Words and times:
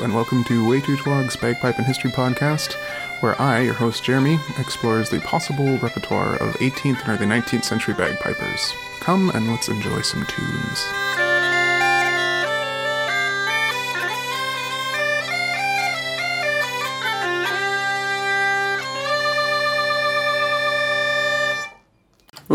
and 0.00 0.14
welcome 0.14 0.44
to 0.44 0.68
Way 0.68 0.80
Too 0.80 0.96
Twog's 0.96 1.36
Bagpipe 1.36 1.76
and 1.78 1.86
History 1.86 2.10
podcast, 2.10 2.74
where 3.20 3.40
I, 3.40 3.62
your 3.62 3.74
host 3.74 4.04
Jeremy, 4.04 4.38
explores 4.58 5.10
the 5.10 5.20
possible 5.20 5.76
repertoire 5.78 6.36
of 6.36 6.54
18th 6.56 7.00
and 7.00 7.08
early 7.08 7.26
19th 7.26 7.64
century 7.64 7.94
bagpipers. 7.94 8.72
Come 9.00 9.30
and 9.30 9.48
let's 9.48 9.68
enjoy 9.68 10.02
some 10.02 10.24
tunes. 10.26 11.27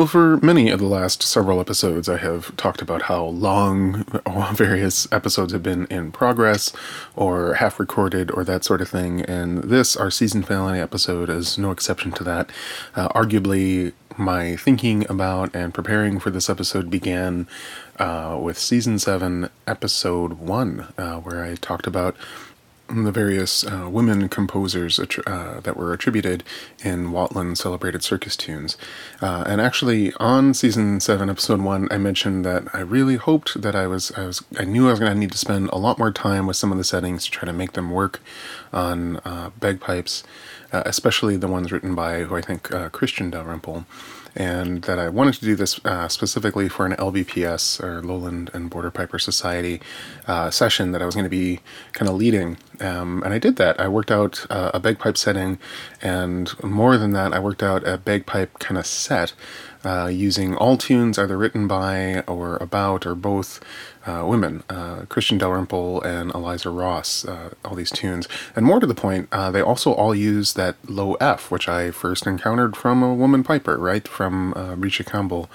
Well, 0.03 0.09
for 0.09 0.35
many 0.45 0.69
of 0.69 0.81
the 0.81 0.85
last 0.85 1.23
several 1.23 1.61
episodes, 1.61 2.09
I 2.09 2.17
have 2.17 2.57
talked 2.57 2.81
about 2.81 3.03
how 3.03 3.23
long 3.23 4.03
various 4.53 5.07
episodes 5.13 5.53
have 5.53 5.63
been 5.63 5.85
in 5.85 6.11
progress 6.11 6.73
or 7.15 7.53
half 7.53 7.79
recorded 7.79 8.29
or 8.29 8.43
that 8.43 8.65
sort 8.65 8.81
of 8.81 8.89
thing. 8.89 9.21
And 9.21 9.59
this, 9.63 9.95
our 9.95 10.11
season 10.11 10.43
finale 10.43 10.81
episode, 10.81 11.29
is 11.29 11.57
no 11.57 11.71
exception 11.71 12.11
to 12.11 12.23
that. 12.25 12.49
Uh, 12.97 13.07
arguably, 13.17 13.93
my 14.17 14.57
thinking 14.57 15.09
about 15.09 15.55
and 15.55 15.73
preparing 15.73 16.19
for 16.19 16.31
this 16.31 16.49
episode 16.49 16.89
began 16.89 17.47
uh, 17.97 18.37
with 18.41 18.59
season 18.59 18.99
7, 18.99 19.49
episode 19.67 20.33
1, 20.33 20.87
uh, 20.97 21.15
where 21.21 21.45
I 21.45 21.55
talked 21.55 21.87
about 21.87 22.17
the 22.89 23.11
various 23.11 23.65
uh, 23.65 23.87
women 23.89 24.29
composers 24.29 24.99
uh, 24.99 25.59
that 25.61 25.77
were 25.77 25.93
attributed 25.93 26.43
in 26.83 27.11
Watlen's 27.11 27.61
celebrated 27.61 28.03
circus 28.03 28.35
tunes. 28.35 28.77
Uh, 29.21 29.43
and 29.47 29.61
actually, 29.61 30.13
on 30.15 30.53
season 30.53 30.99
seven, 30.99 31.29
episode 31.29 31.61
one, 31.61 31.87
I 31.91 31.97
mentioned 31.97 32.45
that 32.45 32.63
I 32.73 32.79
really 32.79 33.15
hoped 33.15 33.61
that 33.61 33.75
I 33.75 33.87
was 33.87 34.11
I 34.17 34.25
was 34.25 34.43
I 34.59 34.65
knew 34.65 34.87
I 34.87 34.91
was 34.91 34.99
going 34.99 35.11
to 35.11 35.17
need 35.17 35.31
to 35.31 35.37
spend 35.37 35.69
a 35.69 35.77
lot 35.77 35.97
more 35.97 36.11
time 36.11 36.45
with 36.45 36.57
some 36.57 36.71
of 36.71 36.77
the 36.77 36.83
settings 36.83 37.25
to 37.25 37.31
try 37.31 37.45
to 37.45 37.53
make 37.53 37.73
them 37.73 37.91
work 37.91 38.21
on 38.71 39.17
uh, 39.17 39.51
bagpipes, 39.59 40.23
uh, 40.71 40.83
especially 40.85 41.37
the 41.37 41.47
ones 41.47 41.71
written 41.71 41.95
by 41.95 42.23
who 42.23 42.35
I 42.35 42.41
think 42.41 42.73
uh, 42.73 42.89
Christian 42.89 43.29
Dalrymple 43.29 43.85
and 44.35 44.83
that 44.83 44.99
I 44.99 45.09
wanted 45.09 45.35
to 45.35 45.41
do 45.41 45.55
this 45.55 45.79
uh, 45.85 46.07
specifically 46.07 46.67
for 46.67 46.85
an 46.85 46.93
LBPS 46.93 47.83
or 47.83 48.01
Lowland 48.01 48.49
and 48.53 48.69
Border 48.69 48.91
Piper 48.91 49.19
Society 49.19 49.79
uh, 50.27 50.49
session 50.49 50.91
that 50.91 51.01
I 51.01 51.05
was 51.05 51.15
going 51.15 51.25
to 51.25 51.29
be 51.29 51.59
kind 51.93 52.09
of 52.09 52.15
leading. 52.15 52.57
Um, 52.79 53.21
and 53.23 53.33
I 53.33 53.37
did 53.37 53.57
that. 53.57 53.79
I 53.79 53.87
worked 53.87 54.11
out 54.11 54.45
uh, 54.49 54.71
a 54.73 54.79
bagpipe 54.79 55.17
setting, 55.17 55.59
and 56.01 56.51
more 56.63 56.97
than 56.97 57.11
that, 57.11 57.33
I 57.33 57.39
worked 57.39 57.61
out 57.63 57.87
a 57.87 57.97
bagpipe 57.97 58.59
kind 58.59 58.77
of 58.77 58.85
set 58.85 59.33
uh, 59.85 60.07
using 60.07 60.55
all 60.55 60.77
tunes 60.77 61.19
either 61.19 61.37
written 61.37 61.67
by 61.67 62.21
or 62.21 62.57
about 62.57 63.05
or 63.05 63.15
both 63.15 63.59
uh, 64.05 64.25
women, 64.25 64.63
uh, 64.69 65.05
Christian 65.07 65.37
Dalrymple 65.37 66.01
and 66.01 66.31
Eliza 66.33 66.69
Ross, 66.69 67.25
uh, 67.25 67.51
all 67.63 67.75
these 67.75 67.91
tunes. 67.91 68.27
And 68.55 68.65
more 68.65 68.79
to 68.79 68.87
the 68.87 68.95
point, 68.95 69.29
uh, 69.31 69.51
they 69.51 69.61
also 69.61 69.93
all 69.93 70.13
use 70.13 70.53
that 70.53 70.75
low 70.87 71.13
F, 71.15 71.49
which 71.51 71.69
I 71.69 71.91
first 71.91 72.27
encountered 72.27 72.75
from 72.75 73.01
a 73.01 73.13
woman 73.13 73.43
piper, 73.43 73.77
right? 73.77 74.07
From 74.07 74.53
uh, 74.53 74.75
Breecha 74.75 75.05
Campbell, 75.05 75.49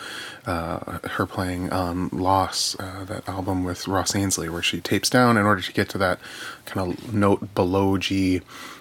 uh, 0.46 0.98
her 1.08 1.26
playing 1.26 1.70
on 1.70 2.08
Loss, 2.08 2.76
that 2.78 3.28
album 3.28 3.64
with 3.64 3.86
Ross 3.86 4.14
Ainslie, 4.14 4.48
where 4.48 4.62
she 4.62 4.80
tapes 4.80 5.10
down 5.10 5.36
in 5.36 5.44
order 5.44 5.60
to 5.60 5.72
get 5.72 5.88
to 5.90 5.98
that 5.98 6.18
kind 6.64 6.92
of 6.92 7.14
note 7.14 7.54
below 7.54 7.98
G. 7.98 8.40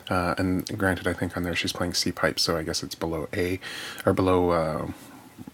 and 0.09 0.65
granted, 0.77 1.07
I 1.07 1.13
think 1.13 1.35
on 1.35 1.43
there 1.43 1.55
she's 1.55 1.73
playing 1.73 1.93
C 1.93 2.11
pipe, 2.11 2.39
so 2.39 2.57
I 2.57 2.63
guess 2.63 2.83
it's 2.83 2.95
below 2.95 3.27
A, 3.33 3.59
or 4.05 4.13
below 4.13 4.93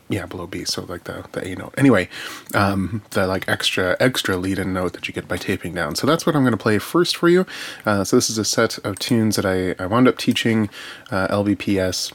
yeah 0.10 0.26
below 0.26 0.48
B, 0.48 0.66
so 0.66 0.84
like 0.84 1.06
the 1.06 1.26
the 1.32 1.46
A 1.48 1.56
note. 1.56 1.74
Anyway, 1.78 2.10
um, 2.54 3.02
the 3.12 3.28
like 3.28 3.48
extra 3.48 3.96
extra 4.00 4.38
lead 4.38 4.60
in 4.60 4.74
note 4.74 4.94
that 4.94 5.08
you 5.08 5.14
get 5.14 5.28
by 5.28 5.38
taping 5.38 5.74
down. 5.74 5.96
So 5.96 6.08
that's 6.08 6.26
what 6.26 6.36
I'm 6.36 6.44
going 6.44 6.52
to 6.52 6.58
play 6.58 6.78
first 6.80 7.16
for 7.18 7.30
you. 7.30 7.46
Uh, 7.86 8.04
so 8.04 8.18
this 8.18 8.30
is 8.30 8.38
a 8.38 8.46
set 8.46 8.78
of 8.80 9.00
tunes 9.00 9.36
that 9.36 9.46
I 9.46 9.82
I 9.82 9.88
wound 9.88 10.08
up 10.08 10.18
teaching 10.18 10.70
uh, 11.12 11.28
LBPS 11.28 12.14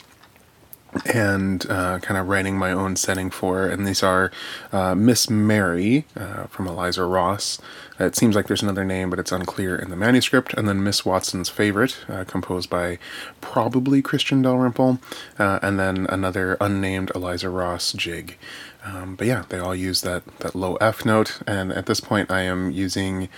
and 1.15 1.67
uh, 1.71 1.99
kind 2.01 2.19
of 2.19 2.29
writing 2.29 2.57
my 2.57 2.73
own 2.73 2.97
setting 2.97 3.31
for. 3.31 3.67
And 3.67 3.87
these 3.87 4.03
are 4.03 4.31
uh, 4.73 4.95
Miss 4.95 5.29
Mary 5.29 6.07
uh, 6.17 6.45
from 6.45 6.67
Eliza 6.67 7.05
Ross. 7.05 7.61
It 7.99 8.15
seems 8.15 8.37
like 8.37 8.47
there's 8.47 8.63
another 8.63 8.85
name, 8.85 9.11
but 9.11 9.19
it's 9.19 9.33
unclear 9.33 9.77
in 9.77 9.91
the 9.91 9.97
manuscript. 9.97 10.55
And 10.55 10.69
then 10.69 10.85
Miss 10.85 11.05
Watson's 11.05 11.49
Favorite, 11.49 11.99
uh, 12.09 12.25
composed 12.25 12.71
by 12.71 12.99
probably 13.41 14.03
Christian 14.03 14.43
Dalrymple. 14.43 15.01
Uh, 15.39 15.59
and 15.63 15.79
then 15.79 16.07
another 16.09 16.57
unnamed 16.61 17.11
Eliza 17.15 17.51
Ross 17.51 17.93
jig. 17.93 18.37
Um, 18.85 19.17
but 19.17 19.27
yeah, 19.27 19.45
they 19.49 19.59
all 19.59 19.75
use 19.75 20.03
that, 20.03 20.23
that 20.39 20.55
low 20.55 20.77
F 20.77 21.05
note. 21.05 21.41
And 21.47 21.73
at 21.73 21.87
this 21.87 22.01
point, 22.01 22.31
I 22.31 22.43
am 22.43 22.71
using 22.71 23.29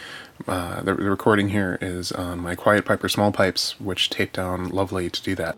uh, 0.46 0.82
the, 0.82 0.94
the 0.94 1.10
recording 1.10 1.48
here 1.48 1.78
is 1.80 2.12
on 2.12 2.40
my 2.40 2.54
Quiet 2.54 2.84
Piper 2.84 3.08
small 3.08 3.32
pipes, 3.32 3.80
which 3.80 4.10
tape 4.10 4.32
down 4.32 4.68
lovely 4.68 5.08
to 5.08 5.22
do 5.22 5.34
that. 5.36 5.56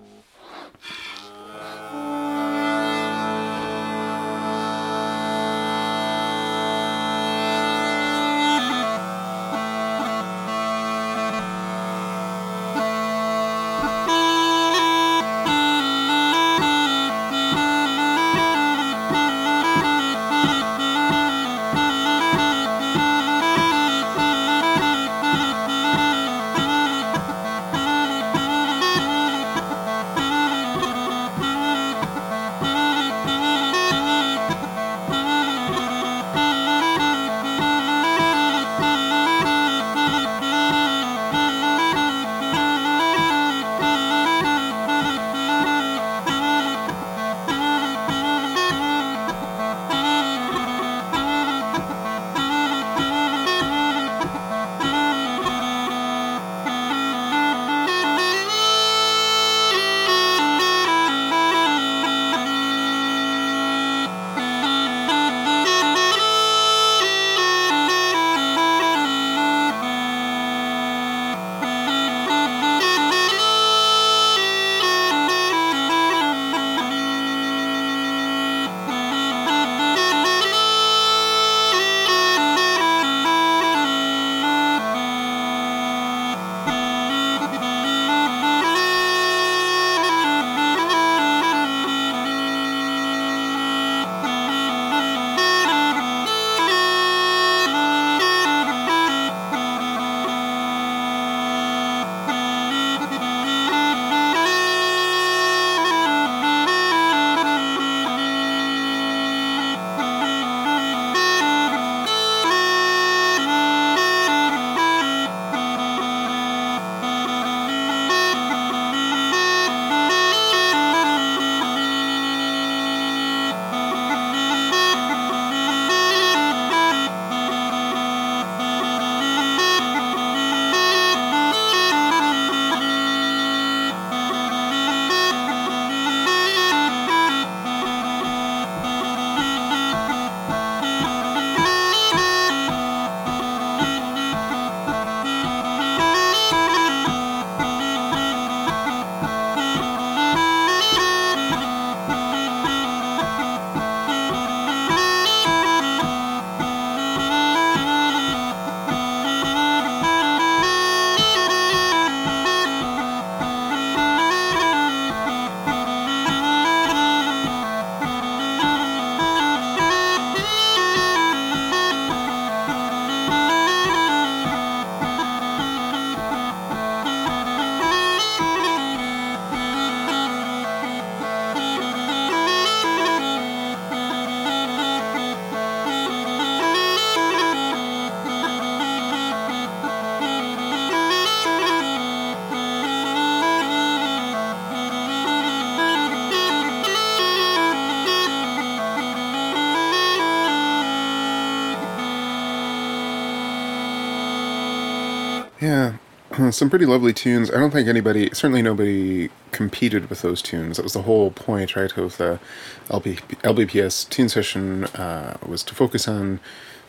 Some 206.50 206.70
pretty 206.70 206.86
lovely 206.86 207.12
tunes. 207.12 207.50
I 207.50 207.58
don't 207.58 207.70
think 207.70 207.88
anybody, 207.88 208.30
certainly 208.32 208.62
nobody, 208.62 209.30
competed 209.50 210.08
with 210.08 210.22
those 210.22 210.42
tunes. 210.42 210.76
That 210.76 210.82
was 210.82 210.94
the 210.94 211.02
whole 211.02 211.30
point, 211.30 211.76
right, 211.76 211.96
of 211.96 212.16
the 212.16 212.40
LB, 212.88 213.18
LBPS 213.42 214.08
tune 214.08 214.28
session 214.28 214.84
uh, 214.86 215.36
was 215.46 215.62
to 215.64 215.74
focus 215.74 216.08
on 216.08 216.40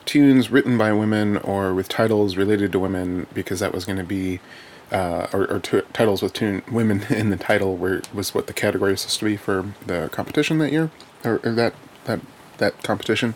tunes 0.05 0.49
written 0.49 0.77
by 0.77 0.91
women 0.93 1.37
or 1.37 1.73
with 1.73 1.87
titles 1.89 2.35
related 2.35 2.71
to 2.71 2.79
women 2.79 3.27
because 3.33 3.59
that 3.59 3.73
was 3.73 3.85
going 3.85 3.97
to 3.97 4.03
be 4.03 4.39
uh, 4.91 5.27
or, 5.33 5.49
or 5.49 5.59
t- 5.59 5.81
titles 5.93 6.21
with 6.21 6.33
tune 6.33 6.61
women 6.71 7.03
in 7.09 7.29
the 7.29 7.37
title 7.37 7.77
were 7.77 8.01
was 8.13 8.33
what 8.33 8.47
the 8.47 8.53
category 8.53 8.91
was 8.91 9.01
supposed 9.01 9.19
to 9.19 9.25
be 9.25 9.37
for 9.37 9.73
the 9.85 10.09
competition 10.11 10.57
that 10.59 10.71
year 10.71 10.91
or, 11.23 11.39
or 11.43 11.51
that 11.51 11.73
that 12.57 12.81
competition. 12.83 13.33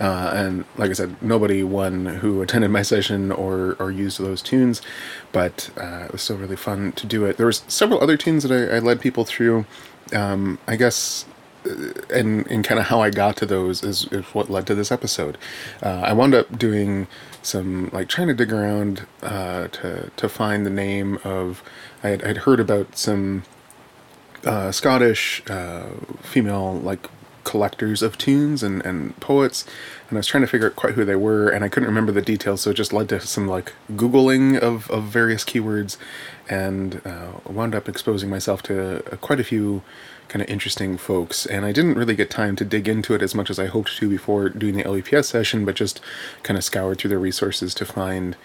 Uh, 0.00 0.32
and 0.34 0.64
like 0.76 0.90
I 0.90 0.94
said, 0.94 1.20
nobody 1.22 1.62
won 1.62 2.06
who 2.06 2.42
attended 2.42 2.70
my 2.70 2.82
session 2.82 3.32
or 3.32 3.76
or 3.78 3.90
used 3.90 4.18
those 4.20 4.42
tunes, 4.42 4.82
but 5.32 5.70
uh, 5.80 6.04
it 6.06 6.12
was 6.12 6.22
still 6.22 6.38
really 6.38 6.56
fun 6.56 6.92
to 6.92 7.06
do 7.06 7.24
it. 7.24 7.36
There 7.36 7.46
was 7.46 7.62
several 7.68 8.00
other 8.02 8.16
tunes 8.16 8.42
that 8.44 8.52
I, 8.52 8.76
I 8.76 8.78
led 8.78 9.00
people 9.00 9.24
through. 9.24 9.66
Um, 10.12 10.58
I 10.66 10.76
guess 10.76 11.24
and 12.10 12.46
and 12.46 12.64
kind 12.64 12.78
of 12.78 12.86
how 12.86 13.00
I 13.00 13.10
got 13.10 13.36
to 13.38 13.46
those 13.46 13.82
is, 13.82 14.06
is 14.12 14.24
what 14.26 14.50
led 14.50 14.66
to 14.68 14.74
this 14.74 14.90
episode. 14.90 15.36
Uh, 15.82 16.02
I 16.04 16.12
wound 16.12 16.34
up 16.34 16.58
doing 16.58 17.06
some 17.42 17.90
like 17.92 18.08
trying 18.08 18.28
to 18.28 18.34
dig 18.34 18.52
around 18.52 19.06
uh, 19.22 19.68
to 19.68 20.10
to 20.16 20.28
find 20.28 20.64
the 20.64 20.70
name 20.70 21.18
of. 21.24 21.62
I 22.02 22.08
had 22.08 22.24
I'd 22.24 22.38
heard 22.38 22.60
about 22.60 22.96
some 22.96 23.42
uh, 24.44 24.72
Scottish 24.72 25.42
uh, 25.48 25.88
female 26.22 26.74
like 26.74 27.08
collectors 27.44 28.02
of 28.02 28.18
tunes 28.18 28.62
and, 28.62 28.84
and 28.84 29.18
poets 29.20 29.64
and 30.08 30.16
I 30.16 30.20
was 30.20 30.26
trying 30.26 30.42
to 30.42 30.46
figure 30.46 30.66
out 30.66 30.76
quite 30.76 30.94
who 30.94 31.04
they 31.04 31.16
were 31.16 31.48
and 31.48 31.64
I 31.64 31.68
couldn't 31.68 31.88
remember 31.88 32.12
the 32.12 32.22
details 32.22 32.62
so 32.62 32.70
it 32.70 32.74
just 32.74 32.92
led 32.92 33.08
to 33.10 33.20
some 33.20 33.46
like 33.46 33.72
googling 33.92 34.58
of, 34.58 34.90
of 34.90 35.04
various 35.04 35.44
keywords 35.44 35.96
and 36.48 37.00
uh, 37.04 37.32
wound 37.46 37.74
up 37.74 37.88
exposing 37.88 38.28
myself 38.28 38.62
to 38.64 39.04
uh, 39.12 39.16
quite 39.16 39.40
a 39.40 39.44
few 39.44 39.82
kind 40.30 40.42
of 40.42 40.48
interesting 40.48 40.96
folks. 40.96 41.44
And 41.44 41.66
I 41.66 41.72
didn't 41.72 41.94
really 41.94 42.14
get 42.14 42.30
time 42.30 42.56
to 42.56 42.64
dig 42.64 42.88
into 42.88 43.14
it 43.14 43.20
as 43.20 43.34
much 43.34 43.50
as 43.50 43.58
I 43.58 43.66
hoped 43.66 43.96
to 43.96 44.08
before 44.08 44.48
doing 44.48 44.76
the 44.76 44.84
LBPS 44.84 45.24
session, 45.24 45.64
but 45.64 45.74
just 45.74 46.00
kind 46.44 46.56
of 46.56 46.64
scoured 46.64 46.98
through 46.98 47.10
the 47.10 47.18
resources 47.18 47.74
to 47.74 47.84
find. 47.84 48.36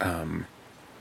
Um, 0.00 0.46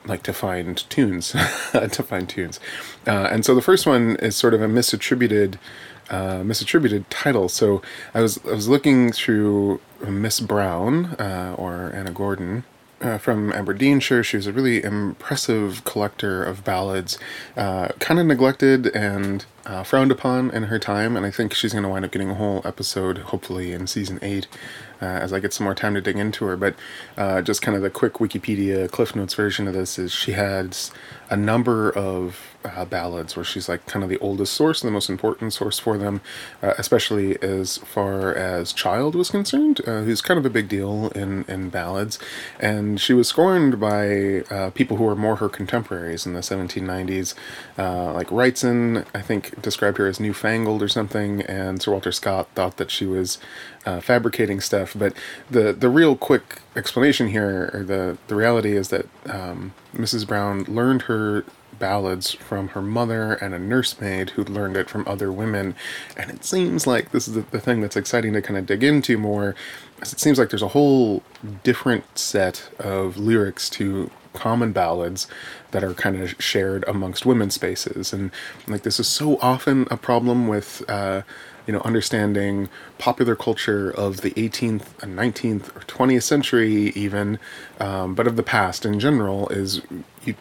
like 0.06 0.24
to 0.24 0.34
find 0.34 0.78
tunes, 0.90 1.32
to 1.72 2.04
find 2.04 2.28
tunes, 2.28 2.60
uh, 3.08 3.30
and 3.32 3.46
so 3.46 3.56
the 3.56 3.62
first 3.62 3.86
one 3.86 4.16
is 4.18 4.36
sort 4.36 4.54
of 4.54 4.62
a 4.62 4.68
misattributed, 4.68 5.58
uh, 6.10 6.42
misattributed 6.42 7.06
title. 7.10 7.50
So 7.50 7.82
I 8.14 8.22
was 8.22 8.40
I 8.46 8.52
was 8.52 8.68
looking 8.68 9.12
through 9.12 9.80
Miss 10.06 10.40
Brown 10.40 11.16
uh, 11.20 11.56
or 11.58 11.92
Anna 11.94 12.12
Gordon, 12.12 12.64
uh, 13.02 13.18
from 13.18 13.52
Aberdeenshire. 13.52 14.24
She 14.24 14.38
was 14.38 14.48
a 14.48 14.54
really 14.54 14.84
impressive 14.84 15.84
collector 15.84 16.44
of 16.44 16.64
ballads, 16.64 17.18
uh, 17.58 17.90
kind 18.00 18.20
of 18.20 18.26
neglected 18.26 18.88
and 18.88 19.46
uh, 19.66 19.84
frowned 19.84 20.12
upon 20.12 20.52
in 20.52 20.64
her 20.64 20.80
time. 20.80 21.16
And 21.16 21.26
I 21.26 21.32
think 21.32 21.54
she's 21.54 21.74
going 21.74 21.84
to 21.84 21.90
wind 21.90 22.06
up 22.06 22.12
getting 22.12 22.30
a 22.30 22.36
whole 22.36 22.62
episode, 22.66 23.18
hopefully 23.20 23.72
in 23.74 23.88
season 23.88 24.20
eight, 24.22 24.48
uh, 25.02 25.06
as 25.06 25.34
I 25.34 25.40
get 25.40 25.54
some 25.54 25.66
more 25.66 25.76
time 25.76 25.94
to 25.94 26.02
dig 26.02 26.18
into 26.18 26.46
her. 26.46 26.58
But 26.58 26.76
uh, 27.18 27.42
just 27.42 27.62
kind 27.62 27.76
of 27.76 27.82
the 27.82 27.90
quick 27.90 28.14
Wikipedia 28.14 28.90
Cliff 28.90 29.16
Notes 29.16 29.34
version 29.34 29.68
of 29.68 29.74
this 29.74 29.98
is 29.98 30.12
she 30.12 30.34
has 30.34 30.92
a 31.30 31.38
number 31.38 31.90
of 31.92 32.56
uh, 32.64 32.86
ballads 32.86 33.36
where 33.36 33.46
she's 33.46 33.68
like 33.68 33.86
kind 33.88 34.04
of 34.04 34.10
the 34.10 34.20
oldest 34.20 34.54
source 34.54 34.82
and 34.82 34.88
the 34.88 34.92
most 34.92 35.10
important 35.10 35.54
source 35.54 35.80
for 35.80 35.98
them, 35.98 36.22
uh, 36.62 36.74
especially 36.78 37.42
as 37.42 37.78
far 37.78 38.36
as 38.36 38.74
Child 38.74 39.16
was 39.16 39.32
concerned, 39.32 39.82
uh, 39.88 40.02
who's 40.02 40.22
kind 40.22 40.38
of 40.38 40.46
a 40.46 40.50
big 40.50 40.68
deal 40.68 41.10
in, 41.16 41.46
in 41.48 41.70
ballads. 41.70 42.20
And 42.60 43.00
she 43.00 43.14
was 43.14 43.28
scorned 43.28 43.80
by 43.80 44.44
people 44.76 44.98
who 44.98 45.06
were 45.06 45.16
more 45.16 45.38
her 45.38 45.50
contemporaries 45.50 46.26
in 46.26 46.34
the 46.34 46.42
1790s. 46.42 47.34
Uh, 47.78 48.14
like 48.14 48.32
Ritson, 48.32 49.06
I 49.14 49.22
think, 49.22 49.51
described 49.62 49.98
her 49.98 50.08
as 50.08 50.20
newfangled 50.20 50.82
or 50.82 50.88
something, 50.88 51.42
and 51.42 51.82
Sir 51.82 51.92
Walter 51.92 52.12
Scott 52.12 52.48
thought 52.56 52.78
that 52.78 52.92
she 52.92 53.06
was 53.06 53.38
uh, 53.86 54.00
fabricating 54.00 54.60
stuff. 54.60 54.94
But 54.98 55.14
the, 55.50 55.74
the 55.74 55.90
real 55.90 56.16
quick 56.16 56.62
explanation 56.76 57.30
here, 57.30 57.70
or 57.74 57.84
the, 57.84 58.18
the 58.28 58.36
reality 58.36 58.76
is 58.76 58.90
that 58.90 59.08
um, 59.26 59.74
Mrs. 59.94 60.28
Brown 60.28 60.64
learned 60.64 61.04
her 61.04 61.46
ballads 61.82 62.32
from 62.32 62.70
her 62.70 62.82
mother 62.82 63.34
and 63.34 63.54
a 63.54 63.60
nursemaid 63.60 64.32
who'd 64.32 64.50
learned 64.50 64.78
it 64.78 64.90
from 64.90 65.06
other 65.08 65.32
women. 65.32 65.76
And 66.16 66.30
it 66.30 66.46
seems 66.46 66.86
like 66.86 67.12
this 67.12 67.28
is 67.28 67.34
the, 67.34 67.42
the 67.42 67.60
thing 67.60 67.82
that's 67.82 67.98
exciting 67.98 68.34
to 68.34 68.42
kind 68.42 68.58
of 68.58 68.68
dig 68.68 68.84
into 68.84 69.18
more. 69.18 69.56
It 70.00 70.20
seems 70.20 70.38
like 70.38 70.50
there's 70.50 70.62
a 70.62 70.70
whole 70.70 71.24
different 71.64 72.18
set 72.18 72.70
of 72.80 73.18
lyrics 73.18 73.70
to 73.72 74.12
common 74.34 74.72
ballads 74.72 75.28
that 75.72 75.84
are 75.84 75.94
kind 75.94 76.22
of 76.22 76.36
shared 76.42 76.84
amongst 76.88 77.26
women's 77.26 77.56
spaces. 77.56 78.14
And 78.14 78.32
like 78.68 78.84
this 78.84 79.00
is 79.00 79.08
so 79.08 79.38
often 79.40 79.88
a 79.92 79.98
problem 79.98 80.48
with. 80.48 80.84
Uh, 80.90 81.24
you 81.68 81.74
know, 81.74 81.82
understanding 81.82 82.70
popular 82.98 83.36
culture 83.36 83.92
of 83.92 84.22
the 84.22 84.32
18th 84.32 85.02
and 85.02 85.18
19th 85.18 85.76
or 85.76 85.82
20th 85.82 86.24
century, 86.24 86.90
even, 86.96 87.38
um, 87.80 88.16
but 88.16 88.26
of 88.26 88.36
the 88.36 88.44
past 88.44 88.84
in 88.84 89.00
general, 89.00 89.48
is 89.50 89.82
you, 90.26 90.34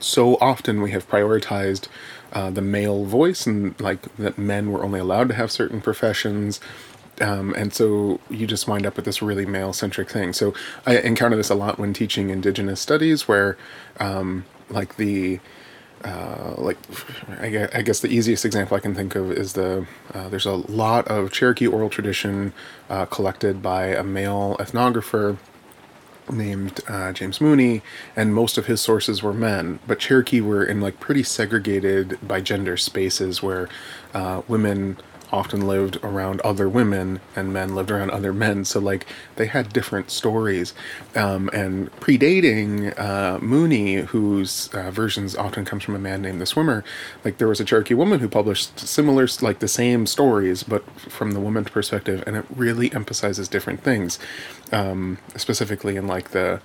so 0.00 0.36
often 0.36 0.82
we 0.82 0.90
have 0.90 1.08
prioritized 1.08 1.88
uh, 2.32 2.50
the 2.50 2.60
male 2.60 3.04
voice 3.04 3.46
and 3.46 3.78
like 3.80 4.14
that 4.16 4.36
men 4.36 4.70
were 4.70 4.84
only 4.84 5.00
allowed 5.00 5.28
to 5.28 5.34
have 5.34 5.50
certain 5.50 5.80
professions. 5.80 6.60
Um, 7.20 7.54
and 7.54 7.72
so 7.72 8.20
you 8.28 8.46
just 8.46 8.68
wind 8.68 8.84
up 8.84 8.96
with 8.96 9.06
this 9.06 9.22
really 9.22 9.46
male 9.46 9.72
centric 9.72 10.10
thing. 10.10 10.32
So 10.32 10.52
I 10.86 10.98
encounter 10.98 11.36
this 11.36 11.48
a 11.48 11.54
lot 11.54 11.78
when 11.78 11.94
teaching 11.94 12.28
Indigenous 12.28 12.80
studies, 12.80 13.26
where 13.26 13.56
um, 13.98 14.44
like 14.70 14.96
the 14.96 15.40
uh, 16.04 16.54
like 16.58 16.76
I 17.40 17.48
guess, 17.48 17.74
I 17.74 17.82
guess, 17.82 18.00
the 18.00 18.08
easiest 18.08 18.44
example 18.44 18.76
I 18.76 18.80
can 18.80 18.94
think 18.94 19.14
of 19.14 19.32
is 19.32 19.54
the 19.54 19.86
uh, 20.14 20.28
there's 20.28 20.46
a 20.46 20.52
lot 20.52 21.08
of 21.08 21.32
Cherokee 21.32 21.66
oral 21.66 21.90
tradition 21.90 22.52
uh, 22.90 23.06
collected 23.06 23.62
by 23.62 23.86
a 23.86 24.04
male 24.04 24.56
ethnographer 24.60 25.38
named 26.30 26.80
uh, 26.88 27.12
James 27.12 27.40
Mooney, 27.40 27.82
and 28.14 28.34
most 28.34 28.58
of 28.58 28.66
his 28.66 28.80
sources 28.80 29.22
were 29.22 29.32
men. 29.32 29.78
But 29.86 29.98
Cherokee 29.98 30.40
were 30.40 30.64
in 30.64 30.80
like 30.80 31.00
pretty 31.00 31.22
segregated 31.22 32.18
by 32.26 32.40
gender 32.40 32.76
spaces 32.76 33.42
where 33.42 33.68
uh, 34.14 34.42
women 34.48 34.98
often 35.32 35.66
lived 35.66 35.98
around 36.02 36.40
other 36.42 36.68
women 36.68 37.20
and 37.34 37.52
men 37.52 37.74
lived 37.74 37.90
around 37.90 38.10
other 38.10 38.32
men. 38.32 38.64
So 38.64 38.80
like 38.80 39.06
they 39.36 39.46
had 39.46 39.72
different 39.72 40.10
stories. 40.10 40.74
Um, 41.14 41.50
and 41.52 41.90
predating 42.00 42.98
uh, 42.98 43.38
Mooney, 43.40 43.96
whose 43.96 44.68
uh, 44.68 44.90
versions 44.90 45.36
often 45.36 45.64
comes 45.64 45.84
from 45.84 45.94
a 45.94 45.98
man 45.98 46.22
named 46.22 46.40
the 46.40 46.46
Swimmer, 46.46 46.84
like 47.24 47.38
there 47.38 47.48
was 47.48 47.60
a 47.60 47.64
Cherokee 47.64 47.94
woman 47.94 48.20
who 48.20 48.28
published 48.28 48.78
similar, 48.78 49.26
like 49.40 49.58
the 49.58 49.68
same 49.68 50.06
stories, 50.06 50.62
but 50.62 50.88
from 51.00 51.32
the 51.32 51.40
woman's 51.40 51.68
perspective, 51.68 52.22
and 52.26 52.36
it 52.36 52.44
really 52.54 52.92
emphasizes 52.92 53.48
different 53.48 53.82
things, 53.82 54.18
um, 54.72 55.18
specifically 55.36 55.96
in 55.96 56.06
like 56.06 56.30
the 56.30 56.60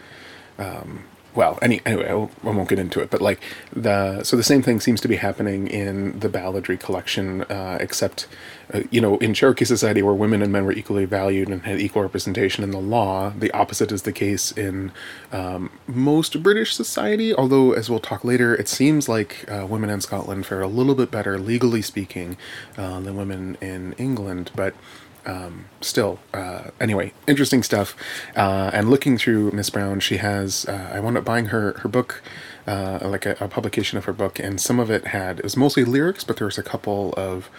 um, 0.57 1.03
well, 1.33 1.57
any 1.61 1.81
anyway, 1.85 2.09
I 2.09 2.49
won't 2.49 2.67
get 2.67 2.79
into 2.79 2.99
it, 3.01 3.09
but 3.09 3.21
like 3.21 3.39
the 3.73 4.23
so 4.23 4.35
the 4.35 4.43
same 4.43 4.61
thing 4.61 4.79
seems 4.79 4.99
to 5.01 5.07
be 5.07 5.15
happening 5.15 5.67
in 5.67 6.19
the 6.19 6.27
balladry 6.27 6.79
collection, 6.79 7.43
uh, 7.43 7.77
except 7.79 8.27
uh, 8.73 8.81
you 8.91 8.99
know 8.99 9.17
in 9.17 9.33
Cherokee 9.33 9.65
society 9.65 10.01
where 10.01 10.13
women 10.13 10.41
and 10.41 10.51
men 10.51 10.65
were 10.65 10.73
equally 10.73 11.05
valued 11.05 11.47
and 11.47 11.63
had 11.63 11.79
equal 11.79 12.01
representation 12.01 12.63
in 12.63 12.71
the 12.71 12.79
law. 12.79 13.29
The 13.29 13.51
opposite 13.51 13.91
is 13.91 14.01
the 14.01 14.11
case 14.11 14.51
in 14.51 14.91
um, 15.31 15.71
most 15.87 16.43
British 16.43 16.75
society. 16.75 17.33
Although, 17.33 17.71
as 17.71 17.89
we'll 17.89 17.99
talk 17.99 18.25
later, 18.25 18.53
it 18.53 18.67
seems 18.67 19.07
like 19.07 19.49
uh, 19.49 19.65
women 19.65 19.89
in 19.89 20.01
Scotland 20.01 20.45
fare 20.45 20.61
a 20.61 20.67
little 20.67 20.95
bit 20.95 21.11
better, 21.11 21.39
legally 21.39 21.81
speaking, 21.81 22.35
uh, 22.77 22.99
than 22.99 23.15
women 23.15 23.57
in 23.61 23.93
England, 23.93 24.51
but 24.55 24.75
um, 25.25 25.65
still, 25.81 26.19
uh, 26.33 26.71
anyway, 26.79 27.13
interesting 27.27 27.63
stuff. 27.63 27.95
Uh, 28.35 28.71
and 28.73 28.89
looking 28.89 29.17
through 29.17 29.51
Miss 29.51 29.69
Brown, 29.69 29.99
she 29.99 30.17
has. 30.17 30.65
Uh, 30.65 30.91
I 30.93 30.99
wound 30.99 31.17
up 31.17 31.25
buying 31.25 31.47
her 31.47 31.73
her 31.79 31.89
book, 31.89 32.21
uh, 32.67 32.99
like 33.03 33.25
a, 33.25 33.35
a, 33.39 33.47
publication 33.47 33.97
of 33.97 34.05
her 34.05 34.13
book, 34.13 34.39
and 34.39 34.59
some 34.59 34.79
of 34.79 34.89
it 34.89 35.07
had 35.07 35.39
it 35.39 35.43
was 35.43 35.55
mostly 35.57 35.83
lyrics, 35.83 36.23
but 36.23 36.37
there 36.37 36.45
was 36.45 36.57
a 36.57 36.63
couple 36.63 37.13
of 37.17 37.49